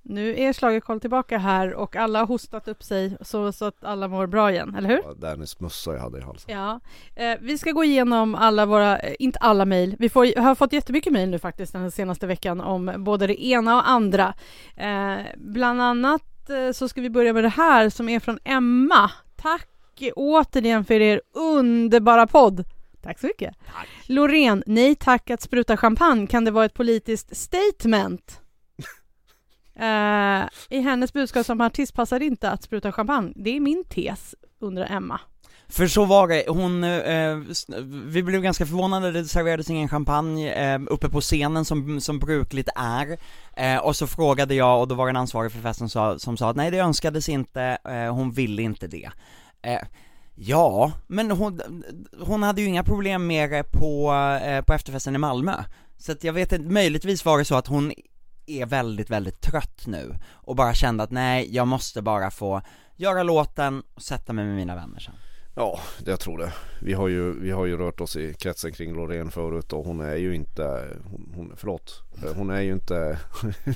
Nu 0.04 0.38
är 0.40 0.52
Schlagerkoll 0.52 1.00
tillbaka 1.00 1.38
här 1.38 1.74
och 1.74 1.96
alla 1.96 2.18
har 2.18 2.26
hostat 2.26 2.68
upp 2.68 2.82
sig 2.82 3.16
så, 3.20 3.52
så 3.52 3.64
att 3.64 3.84
alla 3.84 4.08
mår 4.08 4.26
bra 4.26 4.50
igen, 4.50 4.74
eller 4.74 4.88
hur? 4.88 5.00
Ja, 5.04 5.14
Dannys 5.14 5.60
mössa 5.60 5.92
jag 5.92 6.00
hade 6.00 6.18
i 6.18 6.22
halsen 6.22 6.54
Ja. 6.54 6.80
Eh, 7.16 7.38
vi 7.40 7.58
ska 7.58 7.70
gå 7.70 7.84
igenom 7.84 8.34
alla 8.34 8.66
våra, 8.66 8.98
eh, 8.98 9.14
inte 9.18 9.38
alla 9.38 9.64
mejl, 9.64 9.96
vi 9.98 10.08
får, 10.08 10.40
har 10.40 10.54
fått 10.54 10.72
jättemycket 10.72 11.12
mejl 11.12 11.30
nu 11.30 11.38
faktiskt 11.38 11.72
den 11.72 11.90
senaste 11.90 12.26
veckan 12.26 12.60
om 12.60 12.94
både 12.98 13.26
det 13.26 13.44
ena 13.44 13.76
och 13.76 13.88
andra. 13.88 14.34
Eh, 14.76 15.18
bland 15.36 15.82
annat 15.82 16.50
eh, 16.50 16.72
så 16.72 16.88
ska 16.88 17.00
vi 17.00 17.10
börja 17.10 17.32
med 17.32 17.44
det 17.44 17.48
här 17.48 17.88
som 17.90 18.08
är 18.08 18.20
från 18.20 18.38
Emma. 18.44 19.10
Tack 19.36 19.68
återigen 20.16 20.84
för 20.84 21.00
er 21.00 21.20
underbara 21.34 22.26
podd. 22.26 22.64
Tack 23.02 23.18
så 23.18 23.26
mycket. 23.26 23.54
Loreen, 24.06 24.62
nej 24.66 24.94
tack 24.94 25.30
att 25.30 25.42
spruta 25.42 25.76
champagne. 25.76 26.26
Kan 26.26 26.44
det 26.44 26.50
vara 26.50 26.64
ett 26.64 26.74
politiskt 26.74 27.36
statement? 27.36 28.40
Eh, 29.76 30.44
I 30.68 30.80
hennes 30.80 31.12
budskap 31.12 31.46
som 31.46 31.60
artist 31.60 31.94
passar 31.94 32.18
det 32.18 32.24
inte 32.24 32.50
att 32.50 32.62
spruta 32.62 32.92
champagne. 32.92 33.32
Det 33.36 33.56
är 33.56 33.60
min 33.60 33.84
tes, 33.84 34.34
undrar 34.60 34.86
Emma. 34.90 35.20
För 35.68 35.86
så 35.86 36.04
var 36.04 36.28
det, 36.28 36.44
hon, 36.48 36.84
eh, 36.84 37.36
vi 38.06 38.22
blev 38.22 38.42
ganska 38.42 38.66
förvånade, 38.66 39.12
det 39.12 39.24
serverades 39.24 39.70
ingen 39.70 39.88
champagne 39.88 40.52
eh, 40.52 40.80
uppe 40.86 41.08
på 41.08 41.20
scenen 41.20 41.64
som, 41.64 42.00
som 42.00 42.18
brukligt 42.18 42.68
är 42.76 43.18
eh, 43.56 43.78
Och 43.78 43.96
så 43.96 44.06
frågade 44.06 44.54
jag 44.54 44.80
och 44.80 44.88
då 44.88 44.94
var 44.94 45.06
det 45.06 45.10
en 45.10 45.16
ansvarig 45.16 45.52
för 45.52 45.58
festen 45.58 45.88
som 45.88 46.12
sa, 46.12 46.18
som 46.18 46.36
sa 46.36 46.50
att 46.50 46.56
nej 46.56 46.70
det 46.70 46.78
önskades 46.78 47.28
inte, 47.28 47.78
eh, 47.84 48.14
hon 48.14 48.32
ville 48.32 48.62
inte 48.62 48.86
det 48.86 49.10
eh, 49.62 49.82
Ja, 50.34 50.92
men 51.06 51.30
hon, 51.30 51.60
hon 52.20 52.42
hade 52.42 52.60
ju 52.60 52.66
inga 52.66 52.84
problem 52.84 53.26
med 53.26 53.50
det 53.50 53.64
på, 53.64 54.12
eh, 54.44 54.64
på 54.64 54.72
efterfesten 54.72 55.14
i 55.14 55.18
Malmö. 55.18 55.64
Så 55.98 56.12
att 56.12 56.24
jag 56.24 56.32
vet 56.32 56.52
inte, 56.52 56.72
möjligtvis 56.72 57.24
var 57.24 57.38
det 57.38 57.44
så 57.44 57.56
att 57.56 57.66
hon 57.66 57.92
är 58.46 58.66
väldigt, 58.66 59.10
väldigt 59.10 59.40
trött 59.40 59.86
nu 59.86 60.18
och 60.30 60.56
bara 60.56 60.74
kände 60.74 61.02
att 61.02 61.10
nej, 61.10 61.54
jag 61.54 61.68
måste 61.68 62.02
bara 62.02 62.30
få 62.30 62.62
göra 62.96 63.22
låten 63.22 63.82
och 63.94 64.02
sätta 64.02 64.32
mig 64.32 64.44
med 64.44 64.56
mina 64.56 64.74
vänner 64.74 65.00
sen. 65.00 65.14
Ja, 65.54 65.80
det 66.04 66.10
jag 66.10 66.20
tror 66.20 66.38
det. 66.38 66.52
Vi 66.80 66.92
har 66.92 67.08
ju, 67.08 67.40
vi 67.40 67.50
har 67.50 67.66
ju 67.66 67.76
rört 67.76 68.00
oss 68.00 68.16
i 68.16 68.34
kretsen 68.34 68.72
kring 68.72 68.94
Loreen 68.94 69.30
förut 69.30 69.72
och 69.72 69.84
hon 69.84 70.00
är 70.00 70.16
ju 70.16 70.34
inte, 70.34 70.88
hon, 71.10 71.32
hon 71.36 71.52
förlåt, 71.56 72.02
hon 72.36 72.50
är 72.50 72.60
ju 72.60 72.72
inte, 72.72 73.18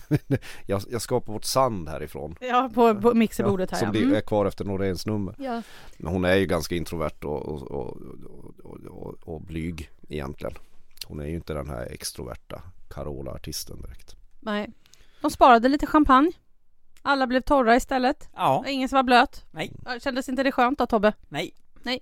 jag, 0.66 0.82
jag 0.90 1.02
ska 1.02 1.20
på 1.20 1.32
vårt 1.32 1.44
sand 1.44 1.88
härifrån. 1.88 2.36
Ja, 2.40 2.70
på, 2.74 2.94
på 3.00 3.14
mixerbordet 3.14 3.70
här 3.70 3.78
Som 3.78 3.90
ja. 3.94 4.00
Mm. 4.00 4.14
är 4.14 4.20
kvar 4.20 4.46
efter 4.46 4.64
Noreens 4.64 5.06
nummer. 5.06 5.34
ja. 5.38 5.62
Men 5.98 6.12
hon 6.12 6.24
är 6.24 6.34
ju 6.34 6.46
ganska 6.46 6.74
introvert 6.74 7.24
och, 7.24 7.42
och, 7.48 7.62
och, 7.62 7.96
och, 8.64 8.80
och, 8.86 9.14
och 9.34 9.40
blyg 9.40 9.90
egentligen. 10.08 10.54
Hon 11.06 11.20
är 11.20 11.26
ju 11.26 11.34
inte 11.34 11.54
den 11.54 11.68
här 11.68 11.86
extroverta 11.92 12.62
Carola-artisten 12.90 13.80
direkt. 13.82 14.16
Nej. 14.40 14.72
De 15.20 15.30
sparade 15.30 15.68
lite 15.68 15.86
champagne. 15.86 16.32
Alla 17.02 17.26
blev 17.26 17.40
torra 17.40 17.76
istället. 17.76 18.28
Ja, 18.34 18.58
Och 18.58 18.66
ingen 18.68 18.88
som 18.88 18.96
var 18.96 19.02
blöt. 19.02 19.44
nej, 19.50 19.72
Ja, 19.84 19.98
Kändes 20.00 20.28
inte 20.28 20.42
det 20.42 20.52
skönt 20.52 20.78
då 20.78 20.86
Tobbe? 20.86 21.12
nej 21.28 21.54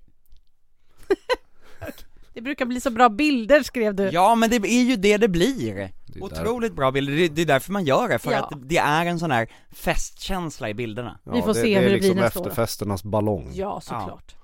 Det 2.34 2.40
brukar 2.40 2.64
bli 2.66 2.80
så 2.80 2.90
bra 2.90 3.08
bilder 3.08 3.62
skrev 3.62 3.94
du. 3.94 4.02
Ja 4.12 4.34
men 4.34 4.50
det 4.50 4.56
är 4.56 4.82
ju 4.84 4.96
det 4.96 5.16
det 5.16 5.28
blir! 5.28 5.74
Det 5.74 5.82
är 5.82 5.90
där- 6.14 6.22
Otroligt 6.22 6.74
bra 6.74 6.90
bilder, 6.90 7.12
det, 7.12 7.28
det 7.28 7.42
är 7.42 7.46
därför 7.46 7.72
man 7.72 7.84
gör 7.84 8.08
det, 8.08 8.18
för 8.18 8.32
Ja. 8.32 8.38
att 8.38 8.52
det 8.68 8.76
är 8.78 9.06
en 9.06 9.18
sån 9.18 9.30
här 9.30 9.48
festkänsla 9.72 10.68
i 10.68 10.74
bilderna 10.74 11.18
Vi 11.24 11.42
får 11.42 11.48
det, 11.48 11.54
se 11.54 11.60
det 11.62 11.68
hur 11.68 11.76
är 11.76 11.80
det 11.82 11.86
blir 11.88 11.94
liksom 12.00 12.16
nästa 12.16 12.40
år. 12.40 12.46
efterfesternas 12.46 13.04
ballong. 13.04 13.50
Ja, 13.54 13.80
såklart. 13.80 14.34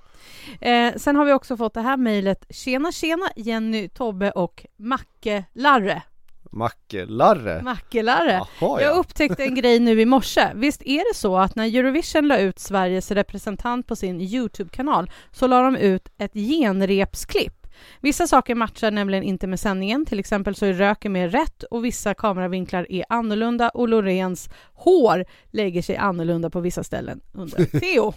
Eh, 0.60 0.94
sen 0.96 1.16
har 1.16 1.24
vi 1.24 1.32
också 1.32 1.56
fått 1.56 1.74
det 1.74 1.80
här 1.80 1.96
mejlet. 1.96 2.44
Tjena, 2.50 2.92
tjena 2.92 3.30
Jenny, 3.36 3.88
Tobbe 3.88 4.30
och 4.30 4.66
Macke-Larre. 4.76 6.02
Macke-Larre. 6.50 7.62
Macke-Larre. 7.62 8.32
Jaha 8.60 8.80
Jag 8.80 8.82
ja. 8.82 8.90
upptäckte 8.90 9.44
en 9.44 9.54
grej 9.54 9.80
nu 9.80 10.00
i 10.00 10.06
morse. 10.06 10.50
Visst 10.54 10.82
är 10.82 11.12
det 11.12 11.18
så 11.18 11.36
att 11.36 11.56
när 11.56 11.76
Eurovision 11.78 12.28
la 12.28 12.38
ut 12.38 12.58
Sveriges 12.58 13.10
representant 13.10 13.86
på 13.86 13.96
sin 13.96 14.20
Youtube-kanal 14.20 15.10
så 15.32 15.46
la 15.46 15.62
de 15.62 15.76
ut 15.76 16.08
ett 16.18 16.34
genrepsklipp 16.34 17.60
Vissa 18.00 18.26
saker 18.26 18.54
matchar 18.54 18.90
nämligen 18.90 19.24
inte 19.24 19.46
med 19.46 19.60
sändningen, 19.60 20.06
till 20.06 20.18
exempel 20.18 20.54
så 20.54 20.66
är 20.66 20.72
röken 20.72 21.12
mer 21.12 21.28
rätt 21.28 21.62
och 21.62 21.84
vissa 21.84 22.14
kameravinklar 22.14 22.86
är 22.90 23.04
annorlunda 23.08 23.68
och 23.68 23.88
Loreens 23.88 24.50
hår 24.72 25.24
lägger 25.50 25.82
sig 25.82 25.96
annorlunda 25.96 26.50
på 26.50 26.60
vissa 26.60 26.84
ställen 26.84 27.20
under 27.32 27.64
Theo. 27.80 28.14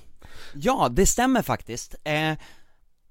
Ja, 0.54 0.88
det 0.92 1.06
stämmer 1.06 1.42
faktiskt. 1.42 1.96
Eh, 2.04 2.34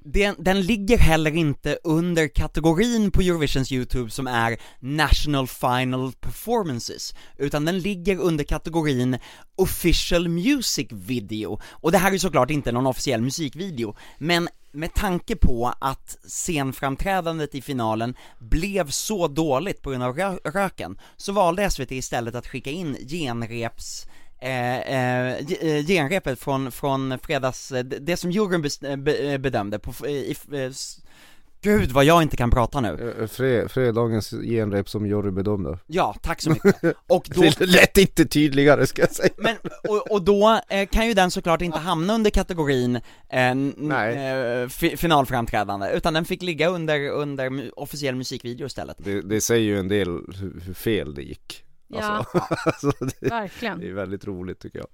den, 0.04 0.34
den 0.38 0.62
ligger 0.62 0.98
heller 0.98 1.36
inte 1.36 1.78
under 1.84 2.28
kategorin 2.28 3.10
på 3.10 3.20
Eurovisions 3.20 3.72
YouTube 3.72 4.10
som 4.10 4.26
är 4.26 4.56
National 4.80 5.48
Final 5.48 6.12
Performances, 6.12 7.14
utan 7.36 7.64
den 7.64 7.78
ligger 7.78 8.18
under 8.18 8.44
kategorin 8.44 9.18
Official 9.56 10.28
Music 10.28 10.88
Video, 10.90 11.60
och 11.70 11.92
det 11.92 11.98
här 11.98 12.12
är 12.12 12.18
såklart 12.18 12.50
inte 12.50 12.72
någon 12.72 12.86
officiell 12.86 13.22
musikvideo, 13.22 13.96
men 14.18 14.48
med 14.72 14.94
tanke 14.94 15.36
på 15.36 15.74
att 15.80 16.16
scenframträdandet 16.24 17.54
i 17.54 17.62
finalen 17.62 18.14
blev 18.38 18.90
så 18.90 19.28
dåligt 19.28 19.82
på 19.82 19.90
grund 19.90 20.04
av 20.04 20.16
rö 20.16 20.36
röken, 20.44 20.98
så 21.16 21.32
valde 21.32 21.70
SVT 21.70 21.92
istället 21.92 22.34
att 22.34 22.46
skicka 22.46 22.70
in 22.70 22.96
genreps 23.08 24.06
eh, 24.42 24.78
eh, 24.80 25.36
eh, 25.60 25.86
genrepet 25.86 26.38
från, 26.38 26.72
från 26.72 27.18
fredags, 27.18 27.72
eh, 27.72 27.84
det- 27.84 28.16
som 28.16 28.30
juryn 28.30 28.64
eh, 28.84 28.96
be, 28.96 29.38
bedömde 29.38 29.78
på, 29.78 30.06
i, 30.06 30.36
i, 30.52 30.70
Gud 31.64 31.92
vad 31.92 32.04
jag 32.04 32.22
inte 32.22 32.36
kan 32.36 32.50
prata 32.50 32.80
nu. 32.80 33.28
Fre, 33.32 33.68
fredagens 33.68 34.30
genrep 34.30 34.88
som 34.88 35.06
jury 35.06 35.30
bedömde. 35.30 35.78
Ja, 35.86 36.14
tack 36.22 36.42
så 36.42 36.50
mycket. 36.50 36.74
Och 37.06 37.28
då, 37.34 37.42
Det 37.42 37.66
lät 37.66 37.98
inte 37.98 38.24
tydligare 38.24 38.86
ska 38.86 39.02
jag 39.02 39.10
säga. 39.12 39.30
men, 39.36 39.56
och, 39.88 40.10
och 40.10 40.22
då 40.22 40.60
eh, 40.68 40.88
kan 40.88 41.06
ju 41.06 41.14
den 41.14 41.30
såklart 41.30 41.62
inte 41.62 41.78
hamna 41.78 42.14
under 42.14 42.30
kategorin 42.30 43.00
eh, 43.28 43.50
eh, 43.50 44.68
fi, 44.68 44.96
finalframträdande, 44.96 45.90
utan 45.94 46.14
den 46.14 46.24
fick 46.24 46.42
ligga 46.42 46.68
under, 46.68 47.08
under 47.10 47.70
officiell 47.80 48.14
musikvideo 48.14 48.66
istället. 48.66 48.96
Det, 48.98 49.22
det 49.22 49.40
säger 49.40 49.64
ju 49.64 49.78
en 49.78 49.88
del 49.88 50.08
hur, 50.08 50.60
hur 50.66 50.74
fel 50.74 51.14
det 51.14 51.22
gick. 51.22 51.64
Ja, 52.00 52.16
Alltså, 52.16 52.38
alltså 52.66 52.92
det, 53.00 53.12
det 53.20 53.28
verkligen. 53.28 53.82
är 53.82 53.92
väldigt 53.92 54.24
roligt 54.26 54.60
tycker 54.60 54.78
jag. 54.78 54.88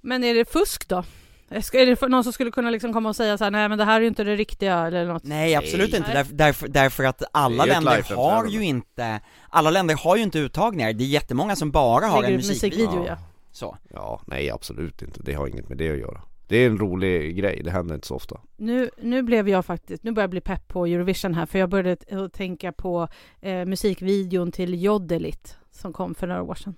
Men 0.00 0.24
är 0.24 0.34
det 0.34 0.44
fusk 0.52 0.88
då? 0.88 1.04
Är 1.50 1.86
det 1.86 1.96
för- 1.96 2.08
någon 2.08 2.24
som 2.24 2.32
skulle 2.32 2.50
kunna 2.50 2.70
liksom 2.70 2.92
komma 2.92 3.08
och 3.08 3.16
säga 3.16 3.38
så 3.38 3.44
här, 3.44 3.50
nej 3.50 3.68
men 3.68 3.78
det 3.78 3.84
här 3.84 3.96
är 3.96 4.00
ju 4.00 4.06
inte 4.06 4.24
det 4.24 4.36
riktiga 4.36 4.86
eller 4.86 5.04
något? 5.06 5.24
Nej 5.24 5.54
absolut 5.54 5.90
Nej. 5.92 5.98
inte, 5.98 6.12
därför, 6.12 6.34
därför, 6.34 6.68
därför 6.68 7.04
att 7.04 7.22
alla 7.32 7.66
Det 7.66 7.72
länder 7.72 8.16
har 8.16 8.46
ju 8.48 8.62
inte, 8.64 9.20
alla 9.48 9.70
länder 9.70 9.94
har 9.94 10.16
ju 10.16 10.22
inte 10.22 10.38
uttagningar, 10.38 10.92
det 10.92 11.04
är 11.04 11.06
jättemånga 11.06 11.56
som 11.56 11.70
bara 11.70 12.06
har 12.06 12.22
en 12.24 12.32
musikvideo. 12.36 12.84
musikvideo 12.86 13.06
ja. 13.06 13.18
Så. 13.52 13.76
Ja, 13.90 14.20
nej 14.26 14.50
absolut 14.50 15.02
inte. 15.02 15.22
Det 15.22 15.32
har 15.34 15.46
inget 15.46 15.68
med 15.68 15.78
det 15.78 15.90
att 15.92 15.98
göra. 15.98 16.20
Det 16.48 16.56
är 16.56 16.66
en 16.66 16.78
rolig 16.78 17.36
grej, 17.36 17.60
det 17.64 17.70
händer 17.70 17.94
inte 17.94 18.06
så 18.06 18.14
ofta. 18.14 18.40
Nu, 18.56 18.90
nu 19.02 19.22
blev 19.22 19.48
jag 19.48 19.64
faktiskt, 19.66 20.02
nu 20.02 20.12
börjar 20.12 20.24
jag 20.24 20.30
bli 20.30 20.40
pepp 20.40 20.68
på 20.68 20.86
Eurovision 20.86 21.34
här 21.34 21.46
för 21.46 21.58
jag 21.58 21.68
började 21.68 22.28
tänka 22.28 22.72
på 22.72 23.08
eh, 23.40 23.64
musikvideon 23.64 24.52
till 24.52 24.82
Jodelit 24.82 25.56
som 25.80 25.92
kom 25.92 26.14
för 26.14 26.26
några 26.26 26.42
år 26.42 26.54
sedan. 26.54 26.74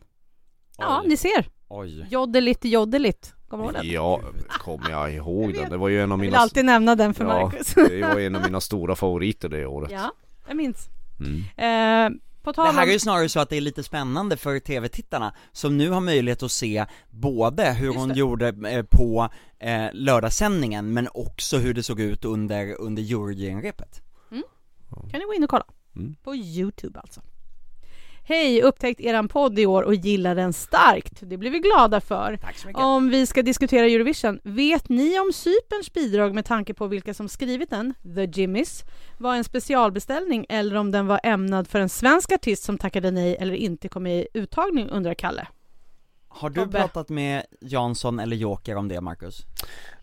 Ja, 0.79 1.01
Oj. 1.03 1.09
ni 1.09 1.17
ser. 1.17 1.49
Oj. 1.69 2.07
Jodelit 2.11 2.65
Jodelit. 2.65 3.35
Kommer 3.49 3.65
du 3.65 3.69
ihåg 3.71 3.75
den? 3.85 3.91
Ja, 3.93 4.21
kommer 4.49 4.91
jag 4.91 5.15
ihåg 5.15 5.55
den. 5.55 5.71
Det 5.71 5.77
var 5.77 5.89
ju 5.89 6.01
en 6.03 6.13
av 6.13 6.19
Jag 6.19 6.21
vill 6.23 6.31
mina... 6.31 6.39
alltid 6.39 6.65
nämna 6.65 6.95
den 6.95 7.15
för 7.15 7.25
Ja, 7.25 7.43
Marcus. 7.45 7.75
Det 7.75 8.03
var 8.03 8.21
en 8.21 8.37
av 8.37 8.43
mina 8.43 8.61
stora 8.61 8.97
favoriter 8.97 9.49
det 9.49 9.67
året. 9.67 9.91
ja, 9.91 10.13
jag 10.49 10.57
minns. 10.57 10.89
Mm. 11.21 11.41
Eh, 12.15 12.19
på 12.43 12.51
Det 12.51 12.55
tal 12.57 12.69
om... 12.69 12.75
här 12.75 12.87
är 12.87 12.93
ju 12.93 12.99
snarare 12.99 13.29
så 13.29 13.41
att 13.41 13.49
det 13.49 13.57
är 13.57 13.61
lite 13.61 13.83
spännande 13.83 14.37
för 14.37 14.59
tv-tittarna 14.59 15.35
som 15.53 15.77
nu 15.79 15.91
har 15.91 16.01
möjlighet 16.01 16.43
att 16.43 16.53
se 16.53 16.87
både 17.11 17.73
hur 17.73 17.95
hon 17.95 18.15
gjorde 18.15 18.49
eh, 18.49 18.85
på 18.91 19.29
eh, 19.59 19.87
lördagssändningen 19.93 20.93
men 20.93 21.09
också 21.15 21.59
hur 21.59 21.75
det 21.75 21.83
såg 21.83 22.01
ut 22.01 22.25
under, 22.25 22.81
under 22.81 23.03
jurygenrepet. 23.03 24.03
kan 25.11 25.21
ni 25.21 25.25
gå 25.27 25.35
in 25.35 25.45
och 25.45 25.51
kolla. 25.51 25.65
Mm. 25.97 26.15
På 26.23 26.35
Youtube 26.35 27.01
alltså. 27.01 27.21
Hej, 28.25 28.63
upptäckt 28.63 29.01
eran 29.01 29.29
podd 29.29 29.59
i 29.59 29.67
år 29.67 29.83
och 29.83 29.95
gillar 29.95 30.35
den 30.35 30.53
starkt. 30.53 31.13
Det 31.21 31.37
blir 31.37 31.51
vi 31.51 31.59
glada 31.59 32.01
för. 32.01 32.37
Tack 32.37 32.57
så 32.57 32.67
mycket. 32.67 32.83
Om 32.83 33.11
vi 33.11 33.27
ska 33.27 33.43
diskutera 33.43 33.87
Eurovision, 33.87 34.41
vet 34.45 34.89
ni 34.89 35.19
om 35.19 35.33
Cyperns 35.33 35.93
bidrag 35.93 36.35
med 36.35 36.45
tanke 36.45 36.75
på 36.75 36.87
vilka 36.87 37.15
som 37.15 37.29
skrivit 37.29 37.71
den, 37.71 37.95
The 38.15 38.41
Jimmys, 38.41 38.83
var 39.19 39.35
en 39.35 39.45
specialbeställning 39.45 40.47
eller 40.49 40.77
om 40.77 40.91
den 40.91 41.07
var 41.07 41.21
ämnad 41.23 41.69
för 41.69 41.81
en 41.81 41.89
svensk 41.89 42.33
artist 42.33 42.65
som 42.65 42.79
tackade 42.79 43.11
nej 43.11 43.37
eller 43.41 43.55
inte 43.55 43.89
kom 43.89 44.07
i 44.07 44.27
uttagning, 44.35 44.89
undrar 44.89 45.15
Kalle. 45.15 45.47
Har 46.29 46.51
du 46.51 46.61
Tobbe. 46.61 46.79
pratat 46.79 47.09
med 47.09 47.43
Jansson 47.61 48.19
eller 48.21 48.37
Joker 48.37 48.77
om 48.77 48.89
det 48.89 49.01
Marcus? 49.01 49.47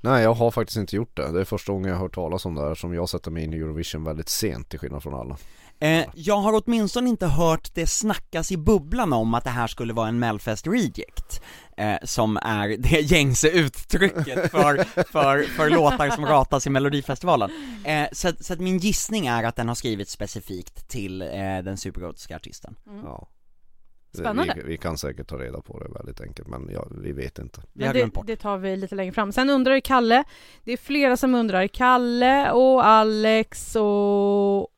Nej, 0.01 0.23
jag 0.23 0.33
har 0.33 0.51
faktiskt 0.51 0.77
inte 0.77 0.95
gjort 0.95 1.17
det. 1.17 1.31
Det 1.31 1.39
är 1.41 1.45
första 1.45 1.71
gången 1.71 1.89
jag 1.89 1.95
har 1.95 2.01
hört 2.03 2.15
talas 2.15 2.45
om 2.45 2.55
det 2.55 2.61
här 2.61 2.75
som 2.75 2.93
jag 2.93 3.09
sätter 3.09 3.31
mig 3.31 3.43
in 3.43 3.53
i 3.53 3.57
Eurovision 3.57 4.03
väldigt 4.03 4.29
sent 4.29 4.69
till 4.69 4.79
skillnad 4.79 5.03
från 5.03 5.13
alla. 5.13 5.37
Eh, 5.79 6.05
jag 6.13 6.37
har 6.37 6.61
åtminstone 6.63 7.09
inte 7.09 7.27
hört 7.27 7.73
det 7.73 7.87
snackas 7.87 8.51
i 8.51 8.57
bubblan 8.57 9.13
om 9.13 9.33
att 9.33 9.43
det 9.43 9.49
här 9.49 9.67
skulle 9.67 9.93
vara 9.93 10.07
en 10.07 10.19
Melfest 10.19 10.67
reject, 10.67 11.41
eh, 11.77 11.95
som 12.03 12.37
är 12.37 12.77
det 12.79 12.99
gängse 12.99 13.49
uttrycket 13.49 14.51
för, 14.51 15.03
för, 15.03 15.43
för 15.43 15.69
låtar 15.69 16.09
som 16.09 16.25
ratas 16.25 16.67
i 16.67 16.69
melodifestivalen. 16.69 17.51
Eh, 17.85 18.07
så, 18.11 18.31
så 18.39 18.53
att 18.53 18.59
min 18.59 18.77
gissning 18.77 19.27
är 19.27 19.43
att 19.43 19.55
den 19.55 19.67
har 19.67 19.75
skrivits 19.75 20.11
specifikt 20.11 20.89
till 20.89 21.21
eh, 21.21 21.27
den 21.63 21.77
supergotiska 21.77 22.35
artisten. 22.35 22.75
Ja. 23.03 23.29
Spännande. 24.13 24.53
Vi, 24.55 24.63
vi 24.63 24.77
kan 24.77 24.97
säkert 24.97 25.27
ta 25.27 25.37
reda 25.37 25.61
på 25.61 25.79
det 25.79 25.89
väldigt 25.89 26.21
enkelt 26.21 26.47
men 26.47 26.69
ja, 26.71 26.87
vi 27.03 27.11
vet 27.11 27.39
inte. 27.39 27.61
Vi 27.73 27.85
har 27.85 27.93
Men 27.93 28.09
det, 28.09 28.21
det 28.25 28.35
tar 28.35 28.57
vi 28.57 28.75
lite 28.75 28.95
längre 28.95 29.11
fram. 29.13 29.31
Sen 29.31 29.49
undrar 29.49 29.75
ju 29.75 29.81
Kalle, 29.81 30.23
det 30.63 30.73
är 30.73 30.77
flera 30.77 31.17
som 31.17 31.35
undrar, 31.35 31.67
Kalle 31.67 32.51
och 32.51 32.85
Alex 32.85 33.75
och 33.75 34.69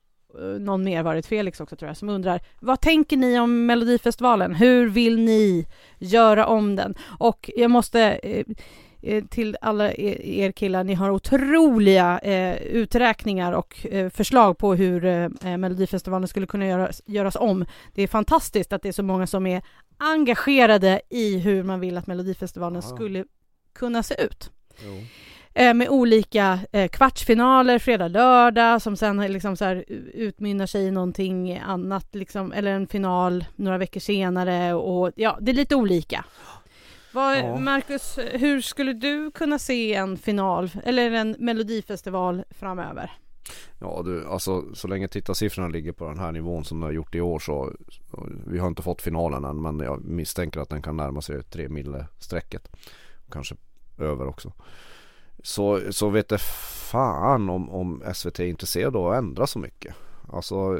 någon 0.59 0.83
mer 0.83 1.03
var 1.03 1.15
det, 1.15 1.25
Felix 1.25 1.59
också 1.61 1.75
tror 1.75 1.89
jag, 1.89 1.97
som 1.97 2.09
undrar 2.09 2.39
vad 2.59 2.81
tänker 2.81 3.17
ni 3.17 3.39
om 3.39 3.65
Melodifestivalen? 3.65 4.55
Hur 4.55 4.87
vill 4.89 5.19
ni 5.19 5.67
göra 5.99 6.45
om 6.45 6.75
den? 6.75 6.95
Och 7.19 7.49
jag 7.55 7.71
måste 7.71 8.01
eh, 8.01 8.45
eh, 9.01 9.23
till 9.25 9.57
alla 9.61 9.91
er, 9.93 10.21
er 10.21 10.51
killar, 10.51 10.83
ni 10.83 10.93
har 10.93 11.09
otroliga 11.09 12.19
eh, 12.19 12.61
uträkningar 12.61 13.51
och 13.53 13.85
eh, 13.91 14.09
förslag 14.09 14.57
på 14.57 14.75
hur 14.75 15.05
eh, 15.05 15.25
eh, 15.45 15.57
Melodifestivalen 15.57 16.27
skulle 16.27 16.47
kunna 16.47 16.67
göras, 16.67 17.01
göras 17.05 17.35
om. 17.35 17.65
Det 17.93 18.01
är 18.03 18.07
fantastiskt 18.07 18.73
att 18.73 18.81
det 18.81 18.87
är 18.89 18.93
så 18.93 19.03
många 19.03 19.27
som 19.27 19.45
är 19.47 19.61
engagerade 19.97 21.01
i 21.09 21.37
hur 21.37 21.63
man 21.63 21.79
vill 21.79 21.97
att 21.97 22.07
Melodifestivalen 22.07 22.81
Ja. 22.85 22.95
skulle 22.95 23.25
kunna 23.73 24.03
se 24.03 24.15
ut. 24.23 24.51
Jo. 24.85 24.91
Eh, 25.53 25.73
med 25.73 25.89
olika 25.89 26.59
eh, 26.71 26.87
kvartsfinaler, 26.87 27.79
fredag, 27.79 28.07
lördag 28.07 28.81
som 28.81 28.97
sen 28.97 29.17
liksom 29.17 29.57
så 29.57 29.65
här 29.65 29.85
utmynnar 30.13 30.65
sig 30.65 30.83
i 30.83 30.91
någonting 30.91 31.57
annat, 31.57 32.07
liksom, 32.15 32.51
eller 32.51 32.71
en 32.71 32.87
final 32.87 33.45
några 33.55 33.77
veckor 33.77 33.99
senare 33.99 34.73
och 34.73 35.11
ja, 35.15 35.37
det 35.41 35.51
är 35.51 35.55
lite 35.55 35.75
olika. 35.75 36.25
Vad, 37.13 37.37
Ja. 37.37 37.57
Marcus, 37.59 38.19
hur 38.31 38.61
skulle 38.61 38.93
du 38.93 39.31
kunna 39.31 39.59
se 39.59 39.93
en 39.93 40.17
final 40.17 40.71
eller 40.83 41.11
en 41.11 41.35
melodifestival 41.39 42.43
framöver? 42.49 43.11
Ja 43.79 44.01
du, 44.05 44.27
alltså 44.27 44.75
så 44.75 44.87
länge 44.87 45.07
tittarsiffrorna 45.07 45.67
ligger 45.67 45.91
på 45.91 46.07
den 46.07 46.19
här 46.19 46.31
nivån 46.31 46.65
som 46.65 46.79
de 46.79 46.85
har 46.85 46.91
gjort 46.91 47.15
i 47.15 47.21
år 47.21 47.39
så, 47.39 47.73
Vi 48.47 48.59
har 48.59 48.67
inte 48.67 48.81
fått 48.81 49.01
finalen 49.01 49.45
än 49.45 49.61
men 49.61 49.79
jag 49.79 50.03
misstänker 50.03 50.59
att 50.59 50.69
den 50.69 50.81
kan 50.81 50.97
närma 50.97 51.21
sig 51.21 51.43
tre 51.43 51.69
mille 51.69 52.05
strecket 52.19 52.69
Kanske 53.31 53.55
över 53.97 54.27
också 54.27 54.53
så, 55.43 55.81
så 55.91 56.09
vet 56.09 56.29
det 56.29 56.41
fan 56.91 57.49
om, 57.49 57.69
om 57.69 58.03
SVT 58.13 58.39
är 58.39 58.45
intresserade 58.45 58.97
av 58.97 59.07
att 59.07 59.17
ändra 59.17 59.47
så 59.47 59.59
mycket. 59.59 59.95
Alltså 60.33 60.79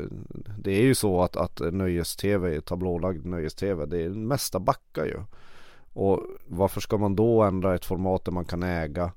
det 0.57 0.71
är 0.71 0.81
ju 0.81 0.95
så 0.95 1.21
att, 1.21 1.37
att 1.37 1.59
nöjes-tv, 1.59 2.61
tablålagd 2.61 3.25
nöjes-tv, 3.25 3.85
det 3.85 3.97
är 4.01 4.09
det 4.09 4.15
mesta 4.15 4.59
backar 4.59 5.05
ju. 5.05 5.19
Och 5.93 6.23
varför 6.47 6.81
ska 6.81 6.97
man 6.97 7.15
då 7.15 7.43
ändra 7.43 7.75
ett 7.75 7.85
format 7.85 8.25
där 8.25 8.31
man 8.31 8.45
kan 8.45 8.63
äga 8.63 9.11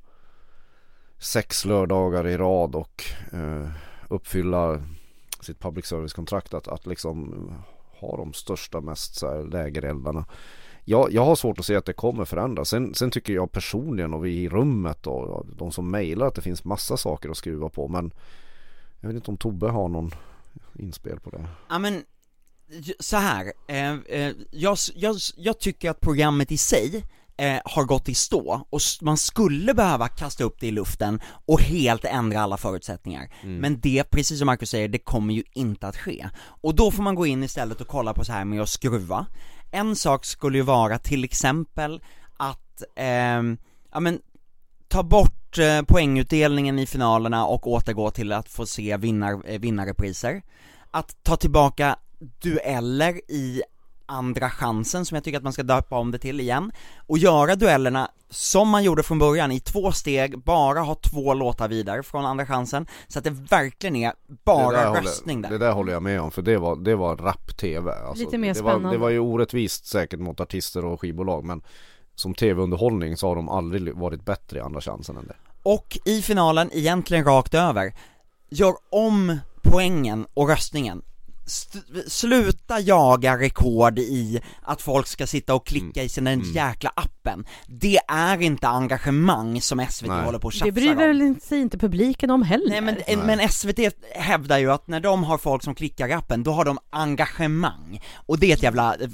sex 1.18 1.64
lördagar 1.64 2.26
i 2.26 2.36
rad 2.36 2.74
och 2.74 3.04
eh, 3.32 3.68
uppfylla 4.08 4.82
sitt 5.40 5.60
public 5.60 5.86
service-kontrakt? 5.86 6.54
Att, 6.54 6.68
att 6.68 6.86
liksom 6.86 7.50
ha 8.00 8.16
de 8.16 8.32
största, 8.32 8.80
mest 8.80 9.14
så 9.14 9.30
här, 9.30 9.42
lägereldarna. 9.42 10.24
Jag, 10.84 11.12
jag 11.12 11.24
har 11.24 11.36
svårt 11.36 11.58
att 11.58 11.64
se 11.64 11.76
att 11.76 11.86
det 11.86 11.92
kommer 11.92 12.24
förändras. 12.24 12.68
Sen, 12.68 12.94
sen 12.94 13.10
tycker 13.10 13.32
jag 13.32 13.52
personligen 13.52 14.14
och 14.14 14.24
vi 14.24 14.30
i 14.30 14.48
rummet 14.48 15.06
och 15.06 15.46
de 15.56 15.72
som 15.72 15.90
mejlar 15.90 16.26
att 16.26 16.34
det 16.34 16.42
finns 16.42 16.64
massa 16.64 16.96
saker 16.96 17.30
att 17.30 17.36
skruva 17.36 17.68
på 17.68 17.88
men 17.88 18.12
jag 19.00 19.08
vet 19.08 19.16
inte 19.16 19.30
om 19.30 19.36
Tobbe 19.36 19.68
har 19.68 19.88
någon 19.88 20.10
inspel 20.78 21.20
på 21.20 21.30
det. 21.30 21.48
Ja 21.68 21.78
men, 21.78 22.02
så 23.00 23.16
här. 23.16 23.52
Eh, 23.68 23.92
eh, 23.92 24.32
jag, 24.50 24.78
jag, 24.94 25.16
jag 25.36 25.60
tycker 25.60 25.90
att 25.90 26.00
programmet 26.00 26.52
i 26.52 26.58
sig 26.58 27.04
eh, 27.36 27.58
har 27.64 27.84
gått 27.84 28.08
i 28.08 28.14
stå 28.14 28.66
och 28.70 28.80
man 29.00 29.16
skulle 29.16 29.74
behöva 29.74 30.08
kasta 30.08 30.44
upp 30.44 30.56
det 30.60 30.66
i 30.66 30.70
luften 30.70 31.20
och 31.46 31.60
helt 31.60 32.04
ändra 32.04 32.40
alla 32.40 32.56
förutsättningar. 32.56 33.34
Men 33.42 33.80
det, 33.80 34.10
precis 34.10 34.38
som 34.38 34.46
Marcus 34.46 34.70
säger, 34.70 34.88
det 34.88 34.98
kommer 34.98 35.34
ju 35.34 35.42
inte 35.52 35.86
att 35.88 35.96
ske. 35.96 36.28
Och 36.36 36.74
då 36.74 36.90
får 36.90 37.02
man 37.02 37.14
gå 37.14 37.26
in 37.26 37.42
istället 37.42 37.80
och 37.80 37.88
kolla 37.88 38.14
på 38.14 38.24
så 38.24 38.32
här 38.32 38.44
med 38.44 38.62
att 38.62 38.68
skruva. 38.68 39.26
En 39.74 39.96
sak 39.96 40.24
skulle 40.24 40.58
ju 40.58 40.64
vara 40.64 40.98
till 40.98 41.24
exempel 41.24 42.02
att, 42.36 42.82
eh, 42.96 43.42
ja 43.92 44.00
men, 44.00 44.20
ta 44.88 45.02
bort 45.02 45.44
bort 45.54 45.58
eh, 45.58 45.82
poängutdelningen 45.82 46.78
i 46.78 46.86
finalerna 46.86 47.46
och 47.46 47.66
återgå 47.66 48.10
till 48.10 48.32
att 48.32 48.48
få 48.48 48.66
se 48.66 48.96
vinnar, 48.96 49.42
eh, 49.44 49.60
vinnarrepriser. 49.60 50.42
Att 50.90 51.16
ta 51.22 51.36
tillbaka 51.36 51.96
dueller 52.42 53.20
i 53.28 53.62
andra 54.06 54.50
chansen 54.50 55.04
som 55.04 55.14
jag 55.14 55.24
tycker 55.24 55.38
att 55.38 55.44
man 55.44 55.52
ska 55.52 55.62
döpa 55.62 55.98
om 55.98 56.10
det 56.10 56.18
till 56.18 56.40
igen 56.40 56.72
och 57.06 57.18
göra 57.18 57.56
duellerna 57.56 58.10
som 58.34 58.68
man 58.68 58.84
gjorde 58.84 59.02
från 59.02 59.18
början 59.18 59.52
i 59.52 59.60
två 59.60 59.92
steg, 59.92 60.38
bara 60.38 60.80
ha 60.80 60.94
två 60.94 61.34
låtar 61.34 61.68
vidare 61.68 62.02
från 62.02 62.26
andra 62.26 62.46
chansen 62.46 62.86
så 63.08 63.18
att 63.18 63.24
det 63.24 63.30
verkligen 63.30 63.96
är 63.96 64.12
bara 64.44 64.76
där 64.76 65.02
röstning 65.02 65.36
håller, 65.36 65.48
där. 65.48 65.58
Det 65.58 65.66
där 65.66 65.72
håller 65.72 65.92
jag 65.92 66.02
med 66.02 66.20
om 66.20 66.30
för 66.30 66.42
det 66.42 66.58
var, 66.58 66.76
det 66.76 66.96
var 66.96 67.16
rap-tv 67.16 67.92
alltså, 67.92 68.24
Lite 68.24 68.38
mer 68.38 68.54
det 68.54 68.62
var, 68.62 68.70
spännande. 68.72 68.96
det 68.96 69.00
var 69.00 69.10
ju 69.10 69.18
orättvist 69.18 69.86
säkert 69.86 70.20
mot 70.20 70.40
artister 70.40 70.84
och 70.84 71.00
skivbolag 71.00 71.44
men 71.44 71.62
som 72.14 72.34
tv-underhållning 72.34 73.16
så 73.16 73.28
har 73.28 73.36
de 73.36 73.48
aldrig 73.48 73.94
varit 73.94 74.24
bättre 74.24 74.58
i 74.58 74.60
andra 74.62 74.80
chansen 74.80 75.16
än 75.16 75.26
det 75.26 75.34
Och 75.62 75.98
i 76.04 76.22
finalen, 76.22 76.70
egentligen 76.72 77.24
rakt 77.24 77.54
över, 77.54 77.94
gör 78.50 78.74
om 78.90 79.38
poängen 79.62 80.26
och 80.34 80.48
röstningen 80.48 80.98
St- 80.98 81.13
sluta 82.06 82.80
jaga 82.80 83.38
rekord 83.38 83.98
i 83.98 84.40
att 84.62 84.82
folk 84.82 85.06
ska 85.06 85.26
sitta 85.26 85.54
och 85.54 85.66
klicka 85.66 86.02
i 86.02 86.08
sin 86.08 86.24
den 86.24 86.40
jäkla 86.40 86.92
appen 86.96 87.44
Det 87.66 87.98
är 88.08 88.42
inte 88.42 88.68
engagemang 88.68 89.60
som 89.60 89.86
SVT 89.90 90.08
Nej. 90.08 90.24
håller 90.24 90.38
på 90.38 90.46
och 90.46 90.54
Det 90.62 90.72
bryr 90.72 90.94
väl 90.94 91.40
sig 91.40 91.60
inte 91.60 91.78
publiken 91.78 92.30
om 92.30 92.42
heller? 92.42 92.80
Nej 92.80 92.80
men, 93.16 93.26
men 93.26 93.48
SVT 93.48 93.78
hävdar 94.14 94.58
ju 94.58 94.72
att 94.72 94.88
när 94.88 95.00
de 95.00 95.24
har 95.24 95.38
folk 95.38 95.62
som 95.62 95.74
klickar 95.74 96.08
i 96.08 96.12
appen, 96.12 96.42
då 96.42 96.52
har 96.52 96.64
de 96.64 96.78
engagemang 96.90 98.00
Och 98.26 98.38
det 98.38 98.50
är 98.50 98.54
ett 98.54 98.62
jävla 98.62 98.94
eh, 98.94 99.08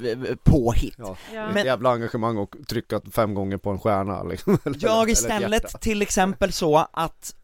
påhitt 0.45 0.95
Ja, 0.99 1.16
Ja. 1.35 1.49
ett 1.49 1.55
Men- 1.55 1.66
jävla 1.66 1.90
engagemang 1.90 2.37
och 2.38 2.57
trycka 2.69 3.01
fem 3.12 3.35
gånger 3.35 3.57
på 3.57 3.71
en 3.71 3.79
stjärna 3.79 4.23
liksom. 4.23 4.59
Gör 4.77 5.03
ett 5.03 5.09
istället 5.09 5.81
till 5.81 6.03
exempel 6.03 6.53
så 6.53 6.87
att 6.93 7.35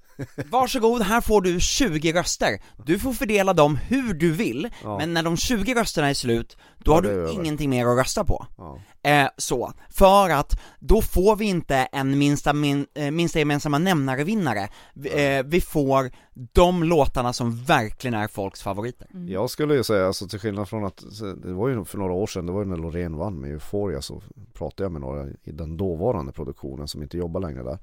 Varsågod, 0.50 1.02
här 1.02 1.20
får 1.20 1.42
du 1.42 1.60
20 1.60 2.12
röster. 2.12 2.58
Du 2.84 2.98
får 2.98 3.12
fördela 3.12 3.52
dem 3.52 3.76
hur 3.76 4.14
du 4.14 4.32
vill, 4.32 4.68
Ja. 4.82 4.98
men 4.98 5.14
när 5.14 5.22
de 5.22 5.36
20 5.36 5.74
rösterna 5.74 6.08
är 6.10 6.14
slut, 6.14 6.56
då 6.78 6.84
Då 6.84 6.92
har 6.94 7.02
du 7.02 7.30
ingenting 7.32 7.70
mer 7.70 7.86
att 7.86 7.98
rösta 7.98 8.24
på. 8.24 8.46
Ja. 8.56 8.78
Eh, 9.02 9.28
så, 9.36 9.72
för 9.90 10.30
att 10.30 10.60
då 10.80 11.02
får 11.02 11.36
vi 11.36 11.44
inte 11.44 11.76
en 11.76 12.18
minsta, 12.18 12.52
min, 12.52 12.86
eh, 12.94 13.10
minsta 13.10 13.38
gemensamma 13.38 13.78
nämnare-vinnare. 13.78 14.68
Vi, 14.94 15.36
eh, 15.36 15.42
vi 15.44 15.60
får 15.60 16.10
de 16.52 16.82
låtarna 16.84 17.32
som 17.32 17.64
verkligen 17.64 18.14
är 18.14 18.28
folks 18.28 18.62
favoriter. 18.62 19.08
Jag 19.28 19.50
skulle 19.50 19.74
ju 19.74 19.84
säga, 19.84 20.06
alltså 20.06 20.28
till 20.28 20.38
skillnad 20.38 20.68
från 20.68 20.84
att, 20.84 21.02
det 21.42 21.52
var 21.52 21.68
ju 21.68 21.84
för 21.84 21.98
några 21.98 22.12
år 22.12 22.26
sedan, 22.26 22.46
det 22.46 22.52
var 22.52 22.60
ju 22.60 22.66
när 22.68 22.76
Loreen 22.76 23.16
vann 23.16 23.34
med 23.40 23.50
Euphoria 23.50 24.02
så 24.02 24.22
pratade 24.52 24.82
jag 24.82 24.92
med 24.92 25.00
några 25.00 25.26
i 25.42 25.52
den 25.52 25.76
dåvarande 25.76 26.32
produktionen 26.32 26.88
som 26.88 27.02
inte 27.02 27.16
jobbar 27.16 27.40
längre 27.40 27.62
där. 27.62 27.78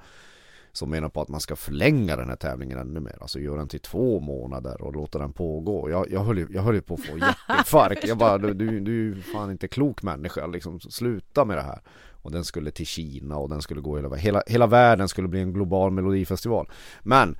Som 0.75 0.89
menar 0.89 1.09
på 1.09 1.21
att 1.21 1.27
man 1.27 1.41
ska 1.41 1.55
förlänga 1.55 2.15
den 2.15 2.29
här 2.29 2.35
tävlingen 2.35 2.77
ännu 2.77 2.99
mer, 2.99 3.17
alltså 3.21 3.39
göra 3.39 3.57
den 3.57 3.67
till 3.67 3.79
två 3.79 4.19
månader 4.19 4.81
och 4.81 4.93
låta 4.93 5.19
den 5.19 5.33
pågå. 5.33 5.89
Jag, 5.89 6.11
jag, 6.11 6.23
höll, 6.23 6.37
ju, 6.37 6.47
jag 6.49 6.61
höll 6.61 6.75
ju 6.75 6.81
på 6.81 6.93
att 6.93 7.05
få 7.05 7.17
hjärtinfarkt, 7.47 8.07
jag 8.07 8.17
bara 8.17 8.37
du, 8.37 8.53
du, 8.53 8.79
du 8.79 8.91
är 8.91 9.15
ju 9.15 9.21
fan 9.21 9.51
inte 9.51 9.67
klok 9.67 10.03
människa 10.03 10.47
liksom, 10.47 10.79
sluta 10.79 11.45
med 11.45 11.57
det 11.57 11.61
här. 11.61 11.81
Och 12.23 12.31
den 12.31 12.43
skulle 12.43 12.71
till 12.71 12.85
Kina 12.85 13.37
och 13.37 13.49
den 13.49 13.61
skulle 13.61 13.81
gå 13.81 13.95
hela 13.97 14.15
hela, 14.15 14.43
hela 14.47 14.67
världen 14.67 15.09
skulle 15.09 15.27
bli 15.27 15.41
en 15.41 15.53
global 15.53 15.91
melodifestival. 15.91 16.69
Men 17.01 17.37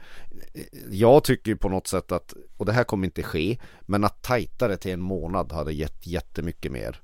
eh, 0.54 0.62
jag 0.90 1.24
tycker 1.24 1.52
ju 1.52 1.58
på 1.58 1.70
något 1.70 1.88
sätt 1.88 2.12
att, 2.12 2.34
och 2.58 2.66
det 2.66 2.72
här 2.72 2.84
kommer 2.84 3.06
inte 3.06 3.24
ske, 3.24 3.58
men 3.82 4.04
att 4.04 4.22
tajta 4.22 4.68
det 4.68 4.78
till 4.78 4.92
en 4.92 5.02
månad 5.02 5.52
hade 5.52 5.74
gett 5.74 6.08
jättemycket 6.08 6.72
mer 6.72 7.02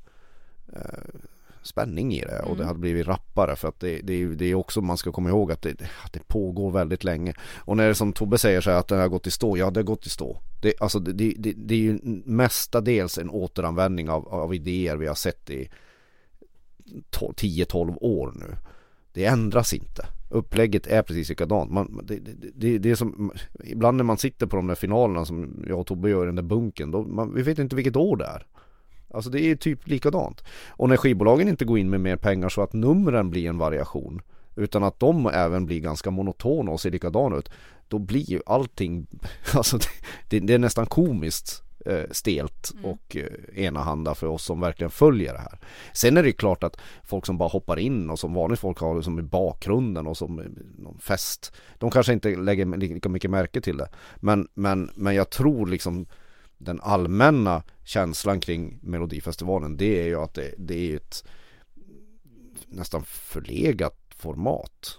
eh, 0.73 1.19
spänning 1.61 2.13
i 2.13 2.21
det 2.21 2.39
och 2.39 2.57
det 2.57 2.65
hade 2.65 2.79
blivit 2.79 3.07
rappare 3.07 3.55
för 3.55 3.67
att 3.67 3.79
det, 3.79 4.01
det, 4.03 4.13
är- 4.13 4.27
det 4.27 4.45
är 4.45 4.55
också, 4.55 4.81
man 4.81 4.97
ska 4.97 5.11
komma 5.11 5.29
ihåg 5.29 5.51
att 5.51 5.61
det, 5.61 5.81
att 6.05 6.13
det 6.13 6.27
pågår 6.27 6.71
väldigt 6.71 7.03
länge. 7.03 7.33
Och 7.57 7.77
när 7.77 7.87
det 7.87 7.95
som 7.95 8.13
Tobbe 8.13 8.37
säger 8.37 8.61
så 8.61 8.69
här 8.71 8.77
att 8.79 8.87
det 8.87 8.95
har 8.95 9.07
gått 9.07 9.27
i 9.27 9.31
stå, 9.31 9.57
ja 9.57 9.71
det 9.71 9.79
har 9.79 9.83
gått 9.85 10.05
i 10.05 10.09
stå. 10.09 10.37
Det, 10.61 10.73
alltså 10.79 10.99
det, 10.99 11.33
det, 11.37 11.53
det, 11.57 11.73
är 11.73 11.79
ju 11.79 11.99
mestadels 12.25 13.17
en 13.17 13.29
återanvändning 13.29 14.09
av, 14.09 14.27
av 14.27 14.53
idéer 14.53 14.95
vi 14.97 15.07
har 15.07 15.15
sett 15.15 15.49
i 15.49 15.69
12 17.09 17.33
10-12 17.33 17.97
år 18.01 18.31
nu. 18.35 18.55
Det 19.13 19.25
ändras 19.25 19.73
inte. 19.73 20.05
Upplägget 20.29 20.87
är 20.87 21.01
precis 21.01 21.29
likadant. 21.29 21.71
Man, 21.71 21.99
det, 22.03 22.15
det, 22.19 22.31
det, 22.55 22.77
det 22.77 22.91
är 22.91 22.95
som, 22.95 23.31
ibland 23.63 23.97
när 23.97 24.03
man 24.03 24.17
sitter 24.17 24.45
på 24.47 24.55
de 24.55 24.67
där 24.67 24.75
finalerna 24.75 25.25
som 25.25 25.65
jag 25.67 25.79
och 25.79 25.87
Tobbe 25.87 26.09
gör 26.09 26.23
i 26.23 26.25
den 26.25 26.35
där 26.35 26.43
bunken, 26.43 26.91
då, 26.91 27.03
man, 27.03 27.33
vi 27.35 27.41
vet 27.41 27.59
inte 27.59 27.75
vilket 27.75 27.95
år 27.95 28.17
det 28.17 28.25
är. 28.25 28.45
Alltså 29.13 29.29
det 29.29 29.41
är 29.41 29.55
typ 29.55 29.87
likadant. 29.87 30.43
Och 30.69 30.89
när 30.89 30.97
skivbolagen 30.97 31.47
inte 31.47 31.65
går 31.65 31.79
in 31.79 31.89
med 31.89 32.01
mer 32.01 32.15
pengar 32.15 32.49
så 32.49 32.61
att 32.61 32.73
numren 32.73 33.29
blir 33.29 33.49
en 33.49 33.57
variation 33.57 34.21
utan 34.55 34.83
att 34.83 34.99
de 34.99 35.27
även 35.27 35.65
blir 35.65 35.79
ganska 35.79 36.11
monotona 36.11 36.71
och 36.71 36.81
ser 36.81 36.91
likadana 36.91 37.37
ut 37.37 37.49
då 37.87 37.99
blir 37.99 38.29
ju 38.29 38.41
allting, 38.45 39.07
alltså 39.53 39.77
det, 39.77 39.85
det, 40.29 40.39
det 40.39 40.53
är 40.53 40.59
nästan 40.59 40.85
komiskt 40.85 41.63
eh, 41.85 42.03
stelt 42.11 42.71
och 42.83 43.15
eh, 43.15 43.65
enahanda 43.65 44.15
för 44.15 44.27
oss 44.27 44.43
som 44.43 44.59
verkligen 44.59 44.91
följer 44.91 45.33
det 45.33 45.39
här. 45.39 45.59
Sen 45.93 46.17
är 46.17 46.21
det 46.21 46.27
ju 46.27 46.33
klart 46.33 46.63
att 46.63 46.77
folk 47.03 47.25
som 47.25 47.37
bara 47.37 47.49
hoppar 47.49 47.79
in 47.79 48.09
och 48.09 48.19
som 48.19 48.33
vanligt 48.33 48.59
folk 48.59 48.79
har 48.79 49.01
som 49.01 49.19
i 49.19 49.21
bakgrunden 49.21 50.07
och 50.07 50.17
som 50.17 50.39
eh, 50.39 50.45
någon 50.77 50.99
fest, 50.99 51.53
de 51.77 51.91
kanske 51.91 52.13
inte 52.13 52.35
lägger 52.35 52.77
lika 52.77 53.09
mycket 53.09 53.31
märke 53.31 53.61
till 53.61 53.77
det. 53.77 53.89
Men, 54.15 54.47
men, 54.53 54.91
men 54.95 55.15
jag 55.15 55.29
tror 55.29 55.67
liksom 55.67 56.05
den 56.59 56.79
allmänna 56.81 57.63
känslan 57.83 58.39
kring 58.39 58.79
Melodifestivalen 58.81 59.77
det 59.77 60.01
är 60.01 60.05
ju 60.05 60.21
att 60.21 60.33
det, 60.33 60.53
det 60.57 60.91
är 60.91 60.95
ett 60.95 61.23
nästan 62.67 63.03
förlegat 63.03 63.95
format 64.15 64.97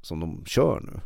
som 0.00 0.20
de 0.20 0.44
kör 0.46 0.80
nu. 0.80 1.00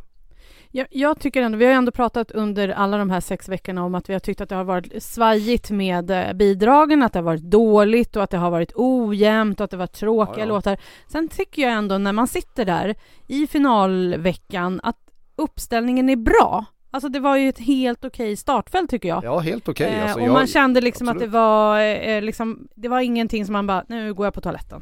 Jag, 0.71 0.87
jag 0.91 1.19
tycker 1.19 1.41
ändå, 1.41 1.57
vi 1.57 1.65
har 1.65 1.73
ändå 1.73 1.91
pratat 1.91 2.31
under 2.31 2.69
alla 2.69 2.97
de 2.97 3.09
här 3.09 3.19
sex 3.19 3.49
veckorna 3.49 3.83
om 3.83 3.95
att 3.95 4.09
vi 4.09 4.13
har 4.13 4.19
tyckt 4.19 4.41
att 4.41 4.49
det 4.49 4.55
har 4.55 4.63
varit 4.63 5.03
svajigt 5.03 5.69
med 5.69 6.11
eh, 6.11 6.33
bidragen, 6.33 7.03
att 7.03 7.13
det 7.13 7.19
har 7.19 7.23
varit 7.23 7.43
dåligt 7.43 8.15
och 8.15 8.23
att 8.23 8.29
det 8.29 8.37
har 8.37 8.51
varit 8.51 8.71
ojämnt 8.75 9.59
och 9.59 9.63
att 9.63 9.71
det 9.71 9.77
var 9.77 9.87
tråkiga 9.87 10.35
Ja, 10.35 10.39
ja. 10.39 10.45
låtar. 10.45 10.77
Sen 11.07 11.27
tycker 11.27 11.61
jag 11.61 11.71
ändå 11.71 11.97
när 11.97 12.13
man 12.13 12.27
sitter 12.27 12.65
där 12.65 12.95
i 13.27 13.47
finalveckan 13.47 14.79
att 14.83 14.97
uppställningen 15.35 16.09
är 16.09 16.15
bra. 16.15 16.65
Alltså 16.95 17.09
det 17.09 17.19
var 17.19 17.37
ju 17.37 17.49
ett 17.49 17.59
helt 17.59 18.05
okej 18.05 18.35
startfält 18.35 18.89
tycker 18.89 19.09
jag. 19.09 19.23
Ja 19.23 19.39
helt 19.39 19.69
okej. 19.69 19.87
Eh, 19.93 20.03
alltså, 20.03 20.19
och 20.19 20.25
jag- 20.25 20.33
man 20.33 20.47
kände 20.47 20.81
liksom 20.81 21.07
absolut. 21.09 21.23
att 21.27 21.31
det 21.31 21.37
var 21.37 21.81
eh, 21.81 22.21
liksom, 22.21 22.67
det 22.75 22.87
var 22.87 22.99
ingenting 22.99 23.45
som 23.45 23.53
man 23.53 23.67
bara, 23.67 23.85
nu 23.87 24.13
går 24.13 24.25
jag 24.25 24.33
på 24.33 24.41
toaletten. 24.41 24.81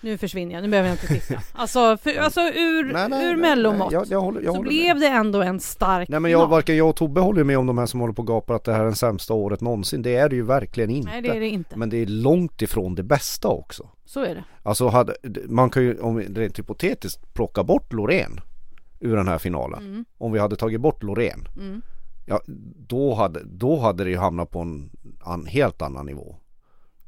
Nu 0.00 0.18
försvinner 0.18 0.54
jag, 0.54 0.62
nu 0.62 0.68
behöver 0.68 0.88
jag 0.88 0.94
inte 0.94 1.06
titta. 1.06 1.40
Alltså, 1.52 1.96
för, 1.96 2.18
alltså 2.20 2.40
ur, 2.40 2.92
Nej, 2.92 3.08
nej, 3.08 3.26
ur 3.26 3.36
mellomått 3.36 3.92
jag, 3.92 4.06
jag 4.10 4.20
håller, 4.20 4.40
jag 4.42 4.54
så 4.54 4.62
blev 4.62 4.96
med. 4.96 5.00
det 5.00 5.08
ändå 5.08 5.42
en 5.42 5.60
stark 5.60 6.08
Nej 6.08 6.20
men 6.20 6.30
jag, 6.30 6.46
varken 6.48 6.76
jag 6.76 6.88
och 6.88 6.96
Tobbe 6.96 7.20
håller 7.20 7.44
med 7.44 7.58
om 7.58 7.66
de 7.66 7.78
här 7.78 7.86
som 7.86 8.00
håller 8.00 8.14
på 8.14 8.22
och 8.22 8.28
gapar 8.28 8.54
att 8.54 8.64
det 8.64 8.72
här 8.72 8.80
är 8.80 8.86
det 8.86 8.94
sämsta 8.94 9.34
året 9.34 9.60
någonsin. 9.60 10.02
Det 10.02 10.14
är 10.16 10.28
det 10.28 10.36
ju 10.36 10.42
verkligen 10.42 10.90
inte. 10.90 11.10
Nej 11.10 11.22
det 11.22 11.28
är 11.28 11.40
det 11.40 11.48
inte. 11.48 11.76
Men 11.78 11.90
det 11.90 11.96
är 11.96 12.06
långt 12.06 12.62
ifrån 12.62 12.94
det 12.94 13.02
bästa 13.02 13.48
också. 13.48 13.88
Så 14.04 14.24
är 14.24 14.34
det. 14.34 14.44
Alltså 14.62 14.88
hade, 14.88 15.14
man 15.48 15.70
kan 15.70 15.82
ju 15.82 15.98
om 16.00 16.20
rent 16.20 16.58
hypotetiskt 16.58 17.34
plocka 17.34 17.64
bort 17.64 17.92
Loreen 17.92 18.40
ur 19.00 19.16
den 19.16 19.28
här 19.28 19.38
finalen. 19.38 19.82
Mm. 19.86 20.04
Om 20.18 20.32
vi 20.32 20.38
hade 20.38 20.56
tagit 20.56 20.80
bort 20.80 21.02
Loreen. 21.02 21.48
Mm. 21.56 21.82
Ja, 22.26 22.40
då 22.88 23.14
hade, 23.14 23.44
då 23.44 23.78
hade 23.78 24.04
det 24.04 24.10
ju 24.10 24.16
hamnat 24.16 24.50
på 24.50 24.58
en 24.60 24.90
an, 25.20 25.46
helt 25.46 25.82
annan 25.82 26.06
nivå. 26.06 26.36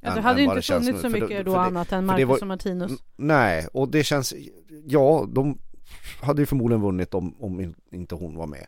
Ja, 0.00 0.14
det 0.14 0.20
hade 0.20 0.40
ju 0.42 0.46
inte 0.48 0.62
funnits 0.62 1.00
så 1.00 1.10
För 1.10 1.20
mycket 1.20 1.36
för 1.36 1.44
då 1.44 1.52
det- 1.52 1.60
annat 1.60 1.92
än 1.92 2.02
för 2.02 2.06
Marcus 2.06 2.28
var- 2.28 2.40
och 2.40 2.46
Martinus. 2.46 2.92
Nej, 3.16 3.66
och 3.72 3.88
det 3.88 4.04
känns, 4.04 4.34
ja 4.86 5.26
de 5.32 5.58
hade 6.22 6.42
ju 6.42 6.46
förmodligen 6.46 6.82
vunnit 6.82 7.14
om, 7.14 7.34
om 7.40 7.60
in- 7.60 7.74
inte 7.92 8.14
hon 8.14 8.36
var 8.36 8.46
med. 8.46 8.66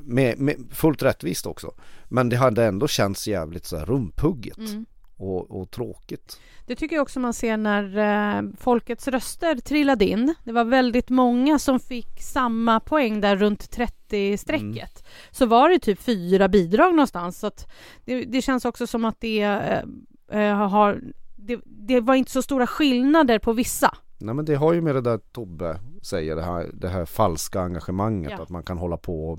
Med, 0.00 0.38
med. 0.38 0.56
Fullt 0.70 1.02
rättvist 1.02 1.46
också. 1.46 1.74
Men 2.08 2.28
det 2.28 2.36
hade 2.36 2.64
ändå 2.64 2.88
känts 2.88 3.28
jävligt 3.28 3.64
så 3.64 3.76
här 3.76 3.86
rumpugget 3.86 4.58
Mm. 4.58 4.86
Och, 5.16 5.60
och 5.60 5.70
tråkigt. 5.70 6.40
Det 6.66 6.76
tycker 6.76 6.96
jag 6.96 7.02
också 7.02 7.20
man 7.20 7.34
ser 7.34 7.56
när 7.56 7.98
eh, 7.98 8.42
folkets 8.58 9.08
röster 9.08 9.56
trillade 9.56 10.04
in. 10.04 10.34
Det 10.44 10.52
var 10.52 10.64
väldigt 10.64 11.10
många 11.10 11.58
som 11.58 11.80
fick 11.80 12.22
samma 12.22 12.80
poäng 12.80 13.20
där 13.20 13.36
runt 13.36 13.76
30-strecket. 13.76 15.04
Så 15.30 15.46
var 15.46 15.68
det 15.70 15.78
typ 15.78 16.00
fyra 16.00 16.48
bidrag 16.48 16.94
någonstans. 16.94 17.38
Så 17.38 17.46
att 17.46 17.72
det, 18.04 18.24
det 18.24 18.42
känns 18.42 18.64
också 18.64 18.86
som 18.86 19.04
att 19.04 19.20
det 19.20 19.42
eh, 19.42 20.40
eh, 20.40 20.68
har... 20.68 21.00
Det, 21.36 21.60
det 21.64 22.00
var 22.00 22.14
inte 22.14 22.30
så 22.30 22.42
stora 22.42 22.66
skillnader 22.66 23.38
på 23.38 23.52
vissa. 23.52 23.96
Nej 24.18 24.34
men 24.34 24.44
det 24.44 24.54
har 24.54 24.72
ju 24.72 24.80
med 24.80 24.94
det 24.94 25.00
där 25.00 25.18
Tobbe 25.18 25.80
säger, 26.02 26.36
det 26.36 26.42
här, 26.42 26.70
det 26.72 26.88
här 26.88 27.04
falska 27.04 27.60
engagemanget. 27.60 28.32
Ja. 28.36 28.42
Att 28.42 28.48
man 28.48 28.62
kan 28.62 28.78
hålla 28.78 28.96
på 28.96 29.30
och, 29.30 29.38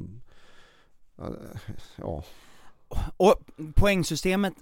ja. 1.96 2.24
Och 3.18 3.36
poängsystemet, 3.76 4.54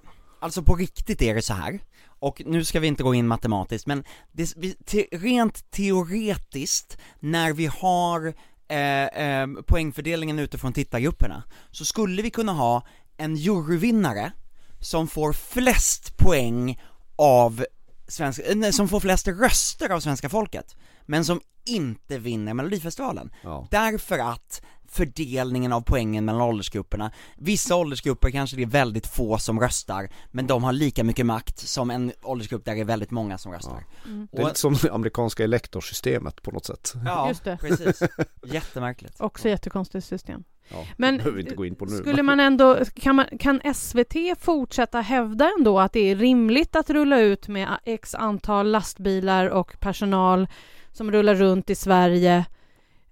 alltså 0.43 0.63
på 0.63 0.75
riktigt 0.75 1.21
är 1.21 1.35
det 1.35 1.41
så 1.41 1.53
här 1.53 1.79
och 2.05 2.41
nu 2.45 2.63
ska 2.63 2.79
vi 2.79 2.87
inte 2.87 3.03
gå 3.03 3.13
in 3.13 3.27
matematiskt, 3.27 3.87
men 3.87 4.03
det, 4.31 4.53
vi, 4.57 4.73
te, 4.73 5.07
rent 5.11 5.71
teoretiskt, 5.71 6.97
när 7.19 7.53
vi 7.53 7.65
har 7.65 8.33
eh, 8.67 9.05
eh, 9.05 9.47
poängfördelningen 9.67 10.39
utifrån 10.39 10.73
tittargrupperna, 10.73 11.43
så 11.71 11.85
skulle 11.85 12.21
vi 12.21 12.29
kunna 12.29 12.51
ha 12.51 12.87
en 13.17 13.35
juryvinnare 13.35 14.31
som 14.79 15.07
får 15.07 15.33
flest 15.33 16.17
poäng 16.17 16.81
av 17.15 17.65
svenska, 18.07 18.43
eh, 18.43 18.55
nej, 18.55 18.73
som 18.73 18.89
får 18.89 18.99
flest 18.99 19.27
röster 19.27 19.89
av 19.89 19.99
svenska 19.99 20.29
folket, 20.29 20.75
men 21.05 21.25
som 21.25 21.41
inte 21.65 22.17
vinner 22.17 22.53
melodifestivalen. 22.53 23.31
Ja. 23.43 23.67
Därför 23.71 24.19
att 24.19 24.61
fördelningen 24.93 25.73
av 25.73 25.81
poängen 25.81 26.25
mellan 26.25 26.41
åldersgrupperna, 26.41 27.11
vissa 27.37 27.75
åldersgrupper 27.75 28.29
kanske 28.29 28.55
det 28.55 28.63
är 28.63 28.67
väldigt 28.67 29.07
få 29.07 29.37
som 29.37 29.59
röstar, 29.59 30.09
men 30.31 30.47
de 30.47 30.63
har 30.63 30.73
lika 30.73 31.03
mycket 31.03 31.25
makt 31.25 31.59
som 31.59 31.91
en 31.91 32.11
åldersgrupp 32.23 32.65
där 32.65 32.75
det 32.75 32.81
är 32.81 32.85
väldigt 32.85 33.11
många 33.11 33.37
som 33.37 33.51
röstar. 33.51 33.85
Det 34.31 34.41
är 34.41 34.45
lite 34.45 34.59
som 34.59 34.73
det 34.73 34.91
amerikanska 34.91 35.43
elektorsystemet 35.43 36.41
på 36.41 36.51
något 36.51 36.65
sätt. 36.65 36.93
Ja, 37.05 37.27
Just 37.27 37.43
det. 37.43 37.57
precis. 37.57 38.03
Jättemärkligt. 38.43 39.21
Också 39.21 39.49
jättekonstigt 39.49 40.05
system. 40.05 40.43
Ja, 40.69 40.85
Men, 40.97 41.13
det 41.13 41.17
behöver 41.17 41.35
vi 41.35 41.41
inte 41.41 41.55
gå 41.55 41.65
in 41.65 41.75
på 41.75 41.85
nu. 41.85 41.97
Skulle 41.97 42.23
man 42.23 42.39
ändå, 42.39 42.85
kan, 42.95 43.15
man, 43.15 43.25
kan 43.39 43.73
SVT 43.73 44.15
fortsätta 44.39 45.01
hävda 45.01 45.51
ändå 45.57 45.79
att 45.79 45.93
det 45.93 46.11
är 46.11 46.15
rimligt 46.15 46.75
att 46.75 46.89
rulla 46.89 47.19
ut 47.19 47.47
med 47.47 47.67
x 47.85 48.15
antal 48.15 48.71
lastbilar 48.71 49.47
och 49.47 49.79
personal 49.79 50.47
som 50.91 51.11
rullar 51.11 51.35
runt 51.35 51.69
i 51.69 51.75
Sverige 51.75 52.45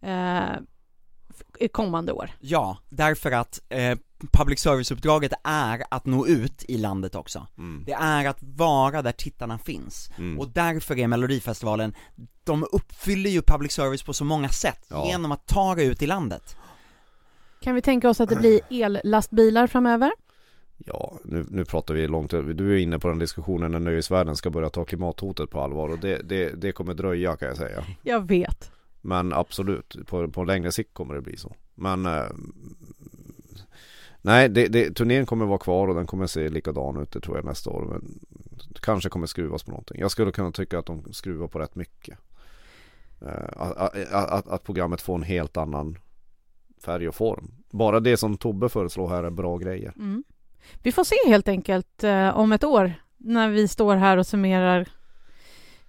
eh, 0.01 0.41
kommande 1.67 2.11
år? 2.11 2.29
Ja, 2.39 2.77
därför 2.89 3.31
att 3.31 3.61
eh, 3.69 3.97
public 4.31 4.59
service-uppdraget 4.59 5.31
är 5.43 5.83
att 5.91 6.05
nå 6.05 6.27
ut 6.27 6.65
i 6.67 6.77
landet 6.77 7.15
också. 7.15 7.47
Mm. 7.57 7.83
Det 7.85 7.93
är 7.93 8.25
att 8.25 8.37
vara 8.41 9.01
där 9.01 9.11
tittarna 9.11 9.57
finns. 9.57 10.09
Mm. 10.17 10.39
Och 10.39 10.49
därför 10.49 10.99
är 10.99 11.07
Melodifestivalen, 11.07 11.93
de 12.43 12.65
uppfyller 12.71 13.29
ju 13.29 13.41
public 13.41 13.71
service 13.71 14.03
på 14.03 14.13
så 14.13 14.25
många 14.25 14.49
sätt, 14.49 14.85
Ja. 14.89 15.07
genom 15.07 15.31
att 15.31 15.47
ta 15.47 15.75
det 15.75 15.83
ut 15.83 16.01
i 16.01 16.07
landet. 16.07 16.55
Kan 17.61 17.75
vi 17.75 17.81
tänka 17.81 18.09
oss 18.09 18.21
att 18.21 18.29
det 18.29 18.35
blir 18.35 18.61
ellastbilar 18.69 19.67
framöver? 19.67 20.11
Ja, 20.85 21.19
nu, 21.23 21.45
nu 21.49 21.65
pratar 21.65 21.93
vi 21.93 22.07
långt 22.07 22.31
Du 22.31 22.73
är 22.73 22.77
inne 22.77 22.99
på 22.99 23.07
den 23.07 23.19
diskussionen 23.19 23.71
när 23.71 23.79
nöjesvärlden 23.79 24.35
ska 24.35 24.49
börja 24.49 24.69
ta 24.69 24.85
klimathotet 24.85 25.49
på 25.49 25.61
allvar 25.61 25.89
och 25.89 25.99
det, 25.99 26.21
det, 26.23 26.61
det 26.61 26.71
kommer 26.71 26.93
dröja 26.93 27.35
kan 27.35 27.47
jag 27.47 27.57
säga. 27.57 27.83
Jag 28.01 28.27
vet. 28.27 28.71
Men 29.01 29.33
absolut, 29.33 29.97
på, 30.07 30.27
på 30.27 30.43
längre 30.43 30.71
sikt 30.71 30.93
kommer 30.93 31.15
det 31.15 31.21
bli 31.21 31.37
så. 31.37 31.55
Men 31.75 32.05
eh, 32.05 32.29
Nej, 34.21 34.49
det, 34.49 34.67
det, 34.67 34.91
turnén 34.91 35.25
kommer 35.25 35.45
vara 35.45 35.57
kvar 35.57 35.87
och 35.87 35.95
den 35.95 36.07
kommer 36.07 36.27
se 36.27 36.49
likadan 36.49 36.97
ut 36.97 37.11
det 37.11 37.19
tror 37.19 37.37
jag 37.37 37.45
nästa 37.45 37.69
år. 37.69 37.85
Men 37.85 38.19
kanske 38.79 39.09
kommer 39.09 39.27
skruvas 39.27 39.63
på 39.63 39.71
någonting. 39.71 39.99
Jag 39.99 40.11
skulle 40.11 40.31
kunna 40.31 40.51
tycka 40.51 40.79
att 40.79 40.85
de 40.85 41.13
skruvar 41.13 41.47
på 41.47 41.59
rätt 41.59 41.75
mycket. 41.75 42.17
Eh, 43.21 43.61
att, 43.61 43.77
att, 43.77 44.13
att, 44.13 44.47
att 44.47 44.63
programmet 44.63 45.01
får 45.01 45.15
en 45.15 45.23
helt 45.23 45.57
annan 45.57 45.97
färg 46.85 47.07
och 47.07 47.15
form. 47.15 47.51
Bara 47.69 47.99
det 47.99 48.17
som 48.17 48.37
Tobbe 48.37 48.69
föreslår 48.69 49.09
här 49.09 49.23
är 49.23 49.29
bra 49.29 49.57
grejer. 49.57 49.93
Mm. 49.95 50.23
Vi 50.83 50.91
får 50.91 51.03
se 51.03 51.15
helt 51.27 51.47
enkelt 51.47 52.03
eh, 52.03 52.37
om 52.37 52.51
ett 52.51 52.63
år 52.63 52.93
när 53.17 53.49
vi 53.49 53.67
står 53.67 53.95
här 53.95 54.17
och 54.17 54.27
summerar 54.27 54.89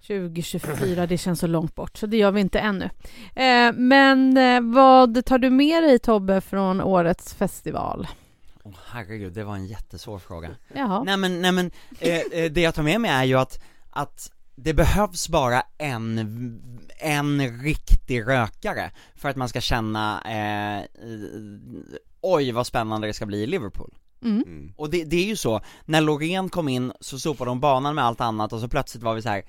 2024. 0.07 1.07
Det 1.07 1.17
känns 1.17 1.39
så 1.39 1.47
långt 1.47 1.75
bort, 1.75 1.97
så 1.97 2.07
det 2.07 2.17
gör 2.17 2.31
vi 2.31 2.41
inte 2.41 2.59
ännu. 2.59 2.89
Eh, 3.35 3.73
men 3.73 4.37
eh, 4.37 4.61
vad 4.73 5.25
tar 5.25 5.37
du 5.37 5.49
med 5.49 5.83
dig 5.83 5.99
Tobbe 5.99 6.41
från 6.41 6.81
årets 6.81 7.33
festival? 7.33 8.07
Åh 8.63 8.73
herregud, 8.85 9.33
det 9.33 9.43
var 9.43 9.55
en 9.55 9.65
jättesvår 9.65 10.19
fråga. 10.19 10.49
Jaha. 10.73 11.03
Nej 11.03 11.17
men, 11.17 11.41
nej 11.41 11.51
men, 11.51 11.71
eh, 11.99 12.19
eh, 12.31 12.51
det 12.51 12.61
jag 12.61 12.75
tar 12.75 12.83
med 12.83 13.01
mig 13.01 13.11
är 13.11 13.23
ju 13.23 13.39
att, 13.39 13.63
att 13.89 14.31
det 14.55 14.73
behövs 14.73 15.29
bara 15.29 15.63
en, 15.77 16.17
en 16.97 17.61
riktig 17.63 18.27
rökare 18.27 18.91
för 19.15 19.29
att 19.29 19.35
man 19.35 19.49
ska 19.49 19.61
känna, 19.61 20.21
eh, 20.21 20.83
oj 22.21 22.51
vad 22.51 22.67
spännande 22.67 23.07
det 23.07 23.13
ska 23.13 23.25
bli 23.25 23.43
i 23.43 23.47
Liverpool. 23.47 23.93
Mm. 24.23 24.43
Mm. 24.47 24.73
Och 24.77 24.89
det, 24.89 25.03
det 25.03 25.15
är 25.15 25.25
ju 25.25 25.35
så, 25.35 25.61
när 25.85 26.01
Loreen 26.01 26.49
kom 26.49 26.69
in 26.69 26.93
så 26.99 27.19
sopade 27.19 27.51
de 27.51 27.59
banan 27.59 27.95
med 27.95 28.03
allt 28.03 28.21
annat 28.21 28.53
och 28.53 28.59
så 28.59 28.67
plötsligt 28.67 29.03
var 29.03 29.13
vi 29.13 29.21
så 29.21 29.29
här. 29.29 29.43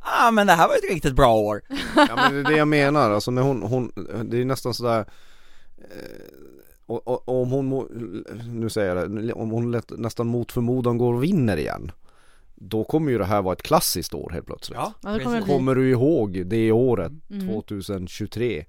Ah 0.00 0.30
men 0.30 0.46
det 0.46 0.52
här 0.52 0.68
var 0.68 0.74
ett 0.74 0.90
riktigt 0.90 1.14
bra 1.14 1.34
år. 1.36 1.62
Ja 1.96 2.16
men 2.16 2.32
det 2.34 2.40
är 2.40 2.44
det 2.44 2.56
jag 2.56 2.68
menar, 2.68 3.10
alltså 3.10 3.30
när 3.30 3.42
hon, 3.42 3.62
hon 3.62 3.92
det 4.24 4.40
är 4.40 4.44
nästan 4.44 4.74
sådär 4.74 5.04
eh, 5.78 5.84
och, 6.86 7.08
och, 7.08 7.42
om 7.42 7.50
hon, 7.50 8.24
nu 8.52 8.70
säger 8.70 8.96
jag 8.96 9.10
det, 9.26 9.32
om 9.32 9.50
hon 9.50 9.70
lätt, 9.70 9.90
nästan 9.98 10.26
mot 10.26 10.52
förmodan 10.52 10.98
går 10.98 11.14
och 11.14 11.22
vinner 11.24 11.56
igen 11.56 11.92
Då 12.54 12.84
kommer 12.84 13.10
ju 13.12 13.18
det 13.18 13.24
här 13.24 13.42
vara 13.42 13.52
ett 13.52 13.62
klassiskt 13.62 14.14
år 14.14 14.30
helt 14.32 14.46
plötsligt 14.46 14.78
Ja, 14.78 15.12
det 15.14 15.24
kommer. 15.24 15.40
Kommer 15.40 15.74
du 15.74 15.90
ihåg 15.90 16.42
det 16.46 16.72
året, 16.72 17.12
Mm. 17.30 17.48
2023? 17.48 18.64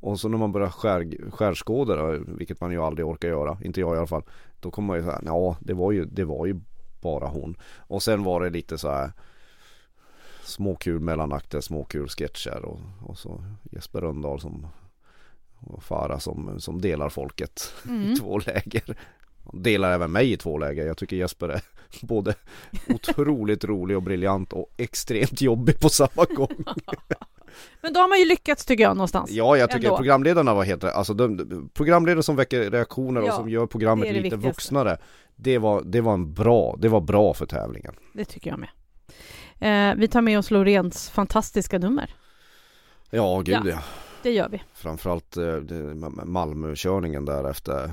Och 0.00 0.20
så 0.20 0.28
när 0.28 0.38
man 0.38 0.52
börjar 0.52 0.68
skär, 0.68 1.30
skärskåda 1.30 1.96
det, 1.96 2.20
vilket 2.26 2.60
man 2.60 2.70
ju 2.72 2.82
aldrig 2.82 3.06
orkar 3.06 3.28
göra, 3.28 3.58
inte 3.64 3.80
jag 3.80 3.94
i 3.94 3.98
alla 3.98 4.06
fall 4.06 4.22
Då 4.60 4.70
kommer 4.70 4.86
man 4.86 4.96
ju 4.96 5.02
säga, 5.02 5.20
ja 5.24 5.56
det 5.60 5.74
var 5.74 5.92
ju, 5.92 6.04
det 6.04 6.24
var 6.24 6.46
ju 6.46 6.60
bara 7.00 7.28
hon 7.28 7.56
Och 7.76 8.02
sen 8.02 8.24
var 8.24 8.40
det 8.40 8.50
lite 8.50 8.78
så 8.78 8.90
här 8.90 9.12
Småkul 10.48 11.00
mellanakter, 11.00 11.60
småkul 11.60 12.08
sketcher 12.08 12.64
och, 12.64 12.78
och 13.06 13.18
så 13.18 13.44
Jesper 13.72 14.00
Rönndahl 14.00 14.40
som 14.40 14.66
och 15.60 15.82
Farah 15.82 16.18
som, 16.18 16.60
som 16.60 16.80
delar 16.80 17.08
folket 17.08 17.74
i 17.84 17.88
Mm. 17.88 18.16
två 18.16 18.38
läger 18.38 18.96
Delar 19.52 19.92
även 19.92 20.12
mig 20.12 20.32
i 20.32 20.36
två 20.36 20.58
läger, 20.58 20.86
jag 20.86 20.96
tycker 20.96 21.16
Jesper 21.16 21.48
är 21.48 21.62
både 22.06 22.34
otroligt 22.88 23.64
rolig 23.64 23.96
och 23.96 24.02
briljant 24.02 24.52
och 24.52 24.72
extremt 24.76 25.40
jobbig 25.40 25.80
på 25.80 25.88
samma 25.88 26.24
gång 26.24 26.64
Men 27.82 27.92
då 27.92 28.00
har 28.00 28.08
man 28.08 28.18
ju 28.18 28.24
lyckats 28.24 28.64
tycker 28.64 28.84
jag 28.84 28.96
någonstans. 28.96 29.30
Ja, 29.30 29.56
jag 29.56 29.70
tycker 29.70 29.86
Ändå. 29.86 29.96
programledarna 29.96 30.54
var 30.54 30.64
helt. 30.64 30.84
Alltså 30.84 31.14
de, 31.14 31.70
programledare 31.74 32.22
som 32.22 32.36
väcker 32.36 32.70
reaktioner 32.70 33.20
Ja, 33.22 33.28
och 33.28 33.34
som 33.34 33.48
gör 33.48 33.66
programmet 33.66 34.08
det 34.08 34.12
det 34.14 34.20
lite 34.20 34.36
viktigaste. 34.36 34.48
vuxnare 34.48 34.98
Det 35.36 35.58
var, 35.58 35.82
det 35.82 36.00
var 36.00 36.14
en 36.14 36.32
bra, 36.34 36.76
det 36.78 36.88
var 36.88 37.00
bra 37.00 37.34
för 37.34 37.46
tävlingen 37.46 37.94
Det 38.14 38.24
tycker 38.24 38.50
jag 38.50 38.58
med. 38.58 38.68
Eh, 39.58 39.94
vi 39.94 40.08
tar 40.08 40.22
med 40.22 40.38
oss 40.38 40.50
Loreens 40.50 41.10
fantastiska 41.10 41.78
nummer. 41.78 42.14
Ja, 43.10 43.38
gud 43.40 43.54
Ja. 43.54 43.62
ja, 43.66 43.78
Det 44.22 44.30
gör 44.32 44.48
vi. 44.48 44.62
Framförallt 44.72 45.36
eh, 45.36 45.44
Malmö-körningen 46.24 47.24
där 47.24 47.50
efter 47.50 47.84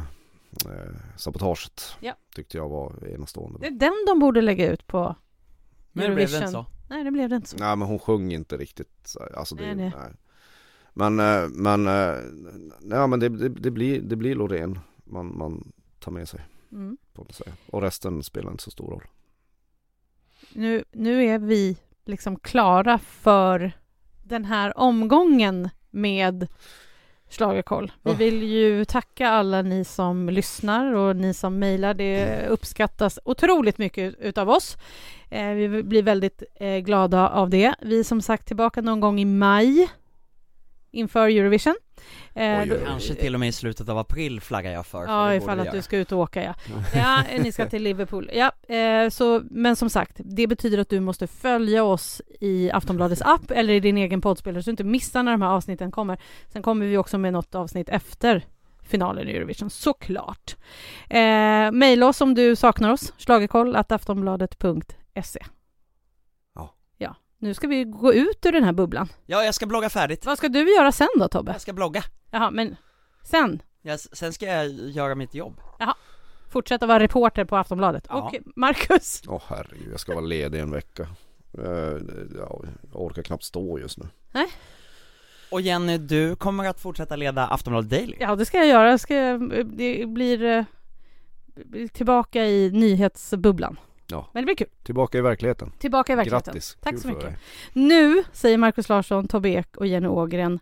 eh, 0.66 0.96
sabotaget 1.18 1.96
Ja. 2.00 2.14
Tyckte 2.36 2.58
jag 2.58 2.70
var 2.70 3.08
enastående 3.16 3.60
Det 3.60 3.68
är 3.68 3.72
den 3.72 3.94
de 4.08 4.20
borde 4.20 4.42
lägga 4.42 4.72
ut 4.72 4.88
på 4.88 5.16
Men 5.92 6.10
det 6.10 6.16
blev 6.16 6.30
det 6.30 6.36
Eurovision. 6.38 6.42
inte 6.42 6.52
så. 6.52 6.66
Nej, 6.90 7.04
det 7.04 7.12
blev 7.12 7.30
det 7.30 7.36
inte 7.36 7.50
så. 7.50 7.58
Nej 7.58 7.76
men 7.76 7.88
hon 7.88 8.00
sjöng 8.00 8.32
inte 8.34 8.58
riktigt 8.58 8.92
så- 9.04 9.24
Alltså 9.36 9.56
det, 9.56 9.66
Nej, 9.66 9.76
nej, 9.76 9.92
nej. 9.98 10.12
Men, 10.94 11.20
eh, 11.20 11.50
men, 11.50 11.88
eh, 11.88 12.16
nej 12.82 13.08
men 13.08 13.20
det, 13.20 13.30
det, 13.30 13.50
det 13.50 13.72
blir, 13.72 14.02
det 14.02 14.16
blir 14.16 14.36
Loreen 14.36 14.80
man, 15.04 15.38
man 15.38 15.72
tar 16.00 16.12
med 16.12 16.30
sig 16.30 16.42
Mm. 16.72 16.98
Och 17.70 17.82
resten 17.82 18.24
spelar 18.24 18.52
inte 18.52 18.64
så 18.64 18.72
stor 18.72 18.92
roll 18.92 19.04
Nu, 20.56 20.84
nu 20.92 21.26
är 21.26 21.40
vi 21.40 21.78
liksom 22.06 22.40
klara 22.40 22.98
för 23.00 23.72
den 24.24 24.46
här 24.46 24.78
omgången 24.78 25.70
med 25.92 26.48
Schlagerkoll. 27.30 27.92
Vi 28.04 28.12
Ja. 28.12 28.18
vill 28.18 28.44
ju 28.44 28.86
tacka 28.86 29.30
alla 29.30 29.62
ni 29.62 29.84
som 29.86 30.30
lyssnar 30.30 30.94
och 30.94 31.16
ni 31.16 31.34
som 31.34 31.60
mejlar. 31.60 31.94
Det 31.94 32.46
uppskattas 32.48 33.20
otroligt 33.26 33.78
mycket 33.78 34.16
utav 34.20 34.50
oss. 34.50 34.78
Eh, 35.30 35.50
vi 35.50 35.84
blir 35.84 36.04
väldigt 36.04 36.44
eh, 36.56 36.78
glada 36.78 37.30
av 37.30 37.50
det. 37.50 37.76
Vi 37.82 38.00
är 38.00 38.04
som 38.04 38.22
sagt 38.22 38.48
tillbaka 38.48 38.82
någon 38.82 39.00
gång 39.00 39.20
i 39.20 39.26
maj 39.26 39.90
inför 40.96 41.28
Eurovision. 41.28 41.76
Eh, 42.34 42.60
Oj, 42.60 42.68
då-. 42.68 42.86
Kanske 42.86 43.16
till 43.16 43.34
och 43.34 43.40
med 43.40 43.50
i 43.50 43.52
slutet 43.52 43.90
av 43.90 43.98
april 43.98 44.42
flaggar 44.42 44.72
jag 44.72 44.86
för, 44.86 45.06
för 45.06 45.14
Ja, 45.14 45.30
det 45.30 45.36
ifall 45.36 45.60
att 45.60 45.72
du 45.72 45.82
ska 45.82 45.98
ut 45.98 46.12
och 46.12 46.20
åka 46.20 46.44
ja. 46.44 46.56
Ja, 46.96 47.24
ni 47.44 47.52
ska 47.52 47.70
till 47.70 47.84
Liverpool. 47.84 48.30
Ja, 48.34 48.76
eh, 48.76 49.10
så, 49.10 49.42
men 49.52 49.76
som 49.76 49.90
sagt, 49.90 50.14
det 50.18 50.48
betyder 50.48 50.78
att 50.78 50.90
du 50.90 51.00
måste 51.00 51.28
följa 51.28 51.84
oss 51.84 52.22
i 52.40 52.72
Aftonbladets 52.72 53.22
app 53.26 53.52
eller 53.52 53.74
i 53.74 53.80
din 53.80 53.98
egen 53.98 54.22
poddspelare 54.22 54.64
så 54.64 54.70
du 54.70 54.72
inte 54.72 54.84
missar 54.84 55.24
när 55.24 55.32
de 55.32 55.42
här 55.42 55.50
avsnitten 55.50 55.92
kommer. 55.92 56.18
Sen 56.54 56.62
kommer 56.62 56.86
vi 56.86 56.98
också 56.98 57.18
med 57.18 57.34
något 57.34 57.56
avsnitt 57.56 57.90
efter 57.90 58.46
finalen 58.84 59.30
i 59.30 59.32
Eurovision, 59.32 59.70
såklart. 59.70 60.56
Eh, 61.10 61.72
Maila 61.72 62.08
oss 62.08 62.22
om 62.22 62.34
du 62.34 62.56
saknar 62.56 62.92
oss, 62.92 63.14
schlagerkoll 63.18 63.76
aftonbladet.se. 63.76 65.40
Nu 67.38 67.54
ska 67.54 67.68
vi 67.68 67.84
gå 67.84 68.14
ut 68.14 68.46
ur 68.46 68.52
den 68.52 68.64
här 68.64 68.74
bubblan. 68.74 69.08
Ja, 69.26 69.44
jag 69.44 69.56
ska 69.56 69.66
blogga 69.66 69.90
färdigt. 69.90 70.26
Vad 70.26 70.38
ska 70.38 70.48
du 70.48 70.76
göra 70.76 70.92
sen 70.92 71.08
då 71.20 71.28
Tobbe? 71.28 71.52
Jag 71.52 71.62
ska 71.62 71.74
blogga. 71.74 72.04
Jaha, 72.32 72.52
men 72.52 72.76
sen? 73.24 73.62
Jag, 73.82 74.00
sen 74.00 74.34
ska 74.34 74.46
jag 74.46 74.70
göra 74.70 75.16
mitt 75.16 75.34
jobb. 75.34 75.62
Fortsätta 76.50 76.86
vara 76.86 77.00
reporter 77.00 77.46
på 77.46 77.58
Aftonbladet. 77.58 78.06
Ja. 78.10 78.16
Och 78.16 78.36
Marcus? 78.56 79.22
Åh 79.28 79.42
herregud, 79.48 79.88
jag 79.92 80.00
ska 80.00 80.14
vara 80.14 80.26
ledig 80.26 80.60
en 80.60 80.72
vecka 80.72 81.08
Eh, 81.58 81.98
ja, 82.38 82.62
Jag 82.92 83.02
orkar 83.02 83.22
knappt 83.22 83.44
stå 83.44 83.80
just 83.80 83.98
nu 83.98 84.06
Och 85.52 85.62
Jenny, 85.62 85.98
du 85.98 86.36
kommer 86.36 86.66
att 86.66 86.80
fortsätta 86.80 87.16
leda 87.16 87.48
Aftonbladet 87.48 87.90
Daily. 87.90 88.18
Ja, 88.20 88.36
det 88.36 88.46
ska 88.46 88.58
jag 88.58 88.68
göra. 88.68 88.90
Jag 88.90 89.00
ska, 89.00 89.16
det 89.64 90.06
blir 90.06 90.44
eh, 90.44 90.64
blir 91.56 91.88
tillbaka 91.88 92.46
i 92.46 92.72
nyhetsbubblan. 92.72 93.80
Ja. 94.08 94.30
Men 94.34 94.42
det 94.42 94.46
blir 94.46 94.56
kul. 94.56 94.68
Tillbaka 94.84 95.18
i 95.18 95.22
verkligheten. 95.22 95.72
Tillbaka 95.80 96.14
i 96.14 96.16
verkligheten. 96.16 96.54
Grattis. 96.54 96.78
Tack 96.82 96.92
kul 96.92 97.00
så 97.02 97.08
mycket. 97.08 97.34
Nu 97.74 98.24
säger 98.34 98.58
Markus 98.58 98.90
Larsson, 98.90 99.28
Tobbe 99.28 99.50
Ek 99.50 99.78
och 99.78 99.88
Jenny 99.88 100.08
Ågren. 100.08 100.60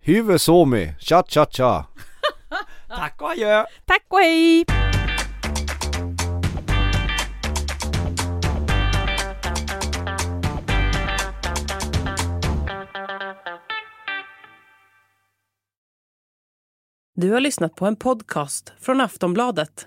Hyve 0.00 0.38
somi, 0.38 0.94
cha 0.98 1.22
cha 1.28 1.46
cha. 1.50 1.86
Tack 2.88 3.22
och 3.22 3.30
adjö. 3.30 3.64
Tack 3.84 4.04
och 4.08 4.18
hej. 4.18 4.64
Du 17.14 17.30
har 17.32 17.40
lyssnat 17.40 17.74
på 17.74 17.86
en 17.86 17.96
podcast 17.96 18.72
från 18.80 19.00
Aftonbladet 19.00 19.86